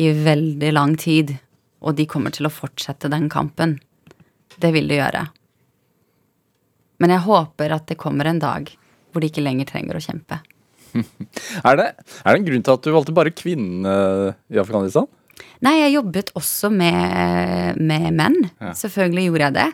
i 0.00 0.08
veldig 0.24 0.70
lang 0.72 0.94
tid, 0.98 1.34
og 1.84 1.98
de 1.98 2.06
kommer 2.08 2.32
til 2.34 2.48
å 2.48 2.52
fortsette 2.52 3.10
den 3.12 3.28
kampen. 3.28 3.76
Det 4.56 4.72
vil 4.72 4.88
de 4.88 4.98
gjøre. 5.02 5.26
Men 7.02 7.12
jeg 7.12 7.26
håper 7.26 7.76
at 7.76 7.86
det 7.90 8.00
kommer 8.00 8.30
en 8.30 8.40
dag 8.42 8.72
hvor 9.12 9.22
de 9.22 9.28
ikke 9.30 9.44
lenger 9.44 9.68
trenger 9.68 9.98
å 9.98 10.02
kjempe. 10.02 10.40
er, 10.94 11.76
det, 11.76 11.86
er 12.24 12.28
det 12.30 12.38
en 12.38 12.48
grunn 12.48 12.64
til 12.64 12.78
at 12.78 12.86
du 12.86 12.94
valgte 12.94 13.14
bare 13.16 13.34
kvinnene 13.36 14.34
i 14.48 14.60
Afghanistan? 14.62 15.06
Nei, 15.64 15.78
jeg 15.80 15.94
jobbet 15.96 16.32
også 16.38 16.70
med, 16.72 17.78
med 17.80 18.10
menn. 18.14 18.36
Ja. 18.60 18.74
Selvfølgelig 18.78 19.28
gjorde 19.28 19.48
jeg 19.48 19.56
det. 19.56 19.70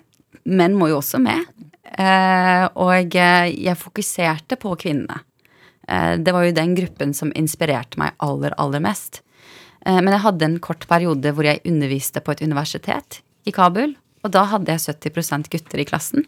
Menn 0.50 0.76
må 0.78 0.88
jo 0.90 1.00
også 1.00 1.20
med. 1.22 1.48
Eh, 1.90 2.66
og 2.78 3.16
jeg 3.16 3.76
fokuserte 3.78 4.58
på 4.60 4.74
kvinnene. 4.78 5.20
Eh, 5.88 6.14
det 6.22 6.34
var 6.34 6.46
jo 6.46 6.54
den 6.56 6.76
gruppen 6.78 7.14
som 7.16 7.32
inspirerte 7.38 8.00
meg 8.00 8.14
aller, 8.22 8.54
aller 8.62 8.82
mest. 8.84 9.22
Eh, 9.84 9.98
men 9.98 10.12
jeg 10.14 10.24
hadde 10.26 10.46
en 10.46 10.60
kort 10.62 10.86
periode 10.90 11.34
hvor 11.34 11.48
jeg 11.48 11.62
underviste 11.66 12.22
på 12.22 12.36
et 12.36 12.44
universitet 12.44 13.20
i 13.48 13.54
Kabul. 13.54 13.96
Og 14.24 14.34
da 14.34 14.44
hadde 14.52 14.76
jeg 14.76 14.84
70% 15.00 15.50
gutter 15.52 15.80
i 15.80 15.88
klassen. 15.88 16.26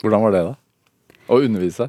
Hvordan 0.00 0.26
var 0.26 0.34
det, 0.34 0.42
da? 0.50 1.16
Å 1.30 1.40
undervise? 1.40 1.88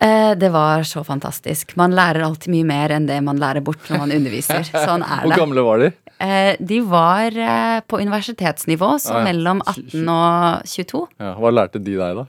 Eh, 0.00 0.32
det 0.38 0.48
var 0.50 0.82
så 0.82 1.04
fantastisk. 1.06 1.76
Man 1.78 1.94
lærer 1.94 2.24
alltid 2.26 2.50
mye 2.54 2.66
mer 2.66 2.94
enn 2.96 3.06
det 3.06 3.20
man 3.22 3.38
lærer 3.38 3.62
bort 3.64 3.84
når 3.90 4.00
man 4.02 4.14
underviser. 4.16 4.64
Sånn 4.88 5.04
er 5.06 5.22
Hvor 5.28 5.38
gamle 5.44 5.64
var 5.66 5.82
de? 5.84 5.90
Eh, 6.24 6.54
de 6.58 6.80
var 6.88 7.36
eh, 7.38 7.78
på 7.86 8.00
universitetsnivå, 8.02 8.94
så 9.02 9.14
Ah, 9.14 9.20
ja. 9.22 9.26
mellom 9.30 9.62
18 9.70 10.08
og 10.10 10.66
22. 10.70 11.04
Ja, 11.22 11.34
hva 11.38 11.52
lærte 11.54 11.82
de 11.82 11.98
deg, 12.00 12.22
da? 12.22 12.26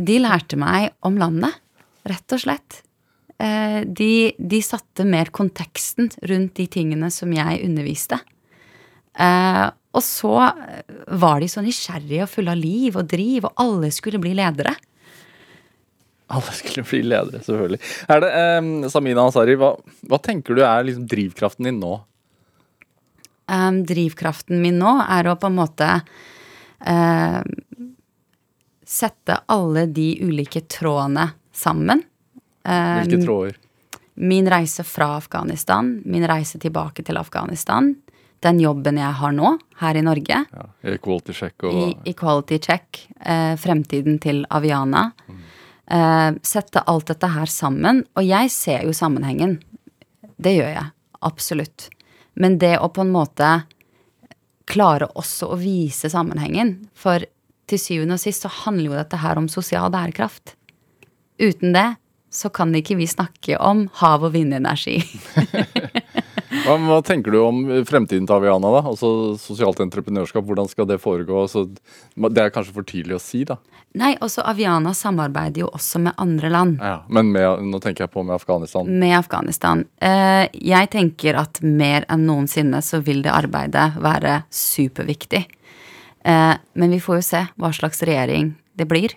De 0.00 0.14
lærte 0.22 0.56
meg 0.56 0.86
om 1.04 1.18
landet, 1.20 1.52
rett 2.08 2.32
og 2.32 2.40
slett. 2.40 2.78
De, 3.36 4.12
de 4.40 4.60
satte 4.64 5.04
mer 5.04 5.28
konteksten 5.36 6.08
rundt 6.30 6.54
de 6.56 6.64
tingene 6.72 7.10
som 7.12 7.28
jeg 7.36 7.58
underviste. 7.66 8.16
Og 9.20 10.00
så 10.06 10.32
var 11.12 11.44
de 11.44 11.48
så 11.52 11.60
nysgjerrige 11.66 12.24
og 12.24 12.32
fulle 12.32 12.54
av 12.54 12.62
liv 12.62 12.96
og 12.96 13.10
driv, 13.12 13.50
og 13.50 13.60
alle 13.60 13.90
skulle 13.92 14.22
bli 14.22 14.32
ledere. 14.38 14.72
Alle 16.30 16.54
skulle 16.54 16.86
bli 16.86 17.02
ledere, 17.10 17.42
selvfølgelig. 17.42 17.80
Er 18.08 18.22
det, 18.22 18.30
um, 18.60 18.70
Samina 18.92 19.24
Ansari, 19.26 19.56
hva, 19.58 19.72
hva 20.06 20.18
tenker 20.22 20.54
du 20.54 20.62
er 20.62 20.86
liksom 20.86 21.08
drivkraften 21.10 21.66
din 21.66 21.80
nå? 21.82 21.96
Um, 23.50 23.80
drivkraften 23.82 24.60
min 24.62 24.78
nå 24.78 24.92
er 25.10 25.26
å 25.26 25.34
på 25.40 25.50
en 25.50 25.58
måte 25.58 25.88
uh, 26.86 27.40
sette 28.90 29.40
alle 29.50 29.86
de 29.90 30.12
ulike 30.22 30.62
trådene 30.70 31.28
sammen. 31.54 32.02
Eh, 32.66 33.02
Hvilke 33.04 33.24
tråder? 33.24 33.58
Min 34.14 34.50
reise 34.50 34.84
fra 34.84 35.14
Afghanistan, 35.16 36.02
min 36.04 36.26
reise 36.28 36.58
tilbake 36.58 37.04
til 37.06 37.16
Afghanistan, 37.16 37.94
den 38.40 38.58
jobben 38.60 38.98
jeg 38.98 39.12
har 39.20 39.32
nå, 39.36 39.52
her 39.80 39.96
i 39.96 40.02
Norge, 40.04 40.42
Ja, 40.50 40.66
Equality 40.94 41.36
check 41.36 41.64
og 41.68 41.76
i 41.76 42.12
Equality 42.12 42.58
Check, 42.58 43.06
eh, 43.20 43.54
fremtiden 43.60 44.18
til 44.20 44.42
Aviana. 44.50 45.10
Eh, 45.90 46.30
sette 46.42 46.84
alt 46.86 47.10
dette 47.10 47.30
her 47.34 47.50
sammen. 47.50 48.04
Og 48.14 48.26
jeg 48.26 48.50
ser 48.54 48.86
jo 48.86 48.94
sammenhengen. 48.94 49.58
Det 50.38 50.54
gjør 50.54 50.70
jeg. 50.70 50.92
Absolutt. 51.26 51.88
Men 52.34 52.58
det 52.62 52.76
å 52.78 52.88
på 52.94 53.02
en 53.04 53.12
måte 53.12 53.50
klare 54.70 55.08
også 55.18 55.48
å 55.50 55.56
vise 55.58 56.06
sammenhengen 56.12 56.76
For 56.94 57.24
til 57.66 57.80
syvende 57.82 58.14
og 58.14 58.22
sist 58.22 58.44
så 58.44 58.50
handler 58.64 58.92
jo 58.92 58.98
dette 58.98 59.18
her 59.18 59.38
om 59.38 59.48
sosial 59.50 59.90
bærekraft. 59.94 60.54
Uten 61.42 61.74
det 61.74 61.88
så 62.30 62.50
kan 62.54 62.74
ikke 62.74 62.96
vi 62.98 63.06
snakke 63.10 63.58
om 63.58 63.88
hav- 63.98 64.26
og 64.26 64.34
vindenergi. 64.34 65.00
hva, 66.50 66.76
hva 66.82 66.98
tenker 67.06 67.34
du 67.34 67.38
om 67.42 67.60
fremtiden 67.86 68.26
til 68.26 68.36
Aviana, 68.36 68.72
da? 68.74 68.82
Altså 68.90 69.36
sosialt 69.38 69.80
entreprenørskap, 69.84 70.44
hvordan 70.46 70.70
skal 70.70 70.88
det 70.90 70.98
foregå? 71.02 71.44
Altså, 71.44 71.66
det 71.70 72.42
er 72.42 72.54
kanskje 72.54 72.74
for 72.74 72.86
tidlig 72.86 73.16
å 73.16 73.22
si, 73.22 73.44
da. 73.48 73.60
Nei, 73.98 74.12
også 74.22 74.44
Aviana 74.46 74.92
samarbeider 74.94 75.64
jo 75.64 75.68
også 75.74 75.98
med 76.02 76.14
andre 76.22 76.50
land. 76.52 76.76
Ja, 76.78 77.00
men 77.10 77.32
med, 77.34 77.62
nå 77.66 77.80
tenker 77.82 78.04
jeg 78.04 78.12
på 78.14 78.22
med 78.22 78.36
Afghanistan. 78.36 78.86
med 78.86 79.16
Afghanistan. 79.18 79.84
Eh, 79.98 80.46
jeg 80.54 80.90
tenker 80.92 81.38
at 81.40 81.58
mer 81.62 82.06
enn 82.10 82.26
noensinne 82.28 82.82
så 82.86 83.00
vil 83.02 83.24
det 83.26 83.34
arbeidet 83.34 83.88
være 83.98 84.44
superviktig. 84.54 85.42
Eh, 86.22 86.54
men 86.74 86.94
vi 86.94 87.02
får 87.02 87.18
jo 87.18 87.26
se 87.32 87.44
hva 87.58 87.72
slags 87.74 88.02
regjering 88.06 88.54
det 88.78 88.86
blir, 88.90 89.16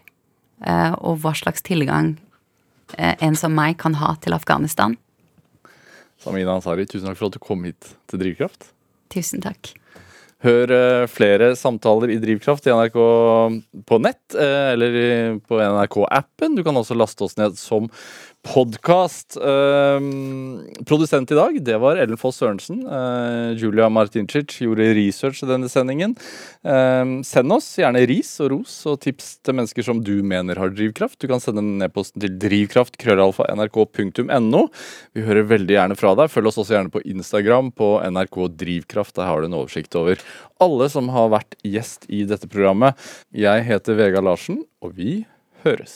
eh, 0.65 0.91
og 0.97 1.21
hva 1.21 1.35
slags 1.37 1.61
tilgang 1.61 2.15
en 2.97 3.33
som 3.33 3.53
meg 3.55 3.79
kan 3.81 3.95
ha 3.97 4.11
til 4.21 4.35
Afghanistan. 4.35 4.97
Samina 6.23 6.55
Ansari, 6.55 6.87
tusen 6.87 7.09
takk 7.09 7.19
for 7.19 7.27
at 7.27 7.35
du 7.35 7.43
kom 7.43 7.65
hit 7.67 7.93
til 8.07 8.21
Drivkraft. 8.21 8.69
Tusen 9.11 9.43
takk. 9.43 9.73
Hør 10.43 10.71
eh, 10.75 11.05
flere 11.11 11.53
samtaler 11.55 12.11
i 12.11 12.19
Drivkraft 12.19 12.65
i 12.67 12.73
NRK 12.75 12.97
på 13.87 13.99
nett, 14.03 14.23
eh, 14.35 14.73
eller 14.73 14.95
på 15.47 15.59
NRK-appen. 15.59 16.55
Du 16.57 16.63
kan 16.67 16.79
også 16.79 16.97
laste 16.99 17.27
oss 17.27 17.37
ned 17.39 17.59
som 17.59 17.87
podkast. 18.43 19.37
produsent 20.85 21.31
i 21.31 21.35
dag, 21.35 21.63
det 21.63 21.77
var 21.79 21.95
Ellen 21.97 22.17
Foss 22.19 22.37
Sørensen. 22.41 22.87
Uh, 22.87 23.53
Julia 23.57 23.89
Martincic 23.89 24.61
gjorde 24.61 24.93
research 24.97 25.43
i 25.43 25.47
denne 25.49 25.69
sendingen. 25.71 26.15
Eh, 26.63 27.05
send 27.27 27.51
oss 27.55 27.79
gjerne 27.79 28.07
ris 28.09 28.31
og 28.43 28.47
ros 28.53 28.73
og 28.89 28.95
tips 29.03 29.25
til 29.43 29.53
mennesker 29.57 29.83
som 29.87 29.97
du 30.03 30.15
mener 30.23 30.55
har 30.59 30.69
drivkraft. 30.75 31.21
Du 31.21 31.27
kan 31.31 31.41
sende 31.43 31.61
nedposten 31.63 32.21
til 32.23 32.31
drivkraft.krøllalfa.nrk.no. 32.43 34.61
Vi 35.15 35.21
hører 35.27 35.51
veldig 35.51 35.75
gjerne 35.77 35.99
fra 35.99 36.11
deg. 36.19 36.27
Følg 36.33 36.47
oss 36.51 36.61
også 36.61 36.75
gjerne 36.77 36.93
på 36.93 37.05
Instagram 37.15 37.67
på 37.75 37.87
NRK 38.09 38.37
Drivkraft. 38.59 39.15
Der 39.19 39.27
har 39.29 39.37
du 39.39 39.45
en 39.49 39.59
oversikt 39.61 39.93
over 39.99 40.15
alle 40.63 40.85
som 40.91 41.05
har 41.13 41.27
vært 41.33 41.53
gjest 41.67 42.01
i 42.11 42.19
dette 42.29 42.47
programmet. 42.51 42.91
Jeg 43.35 43.57
heter 43.67 43.93
Vegard 43.99 44.25
Larsen, 44.27 44.57
og 44.83 44.89
vi 44.99 45.11
høres. 45.63 45.95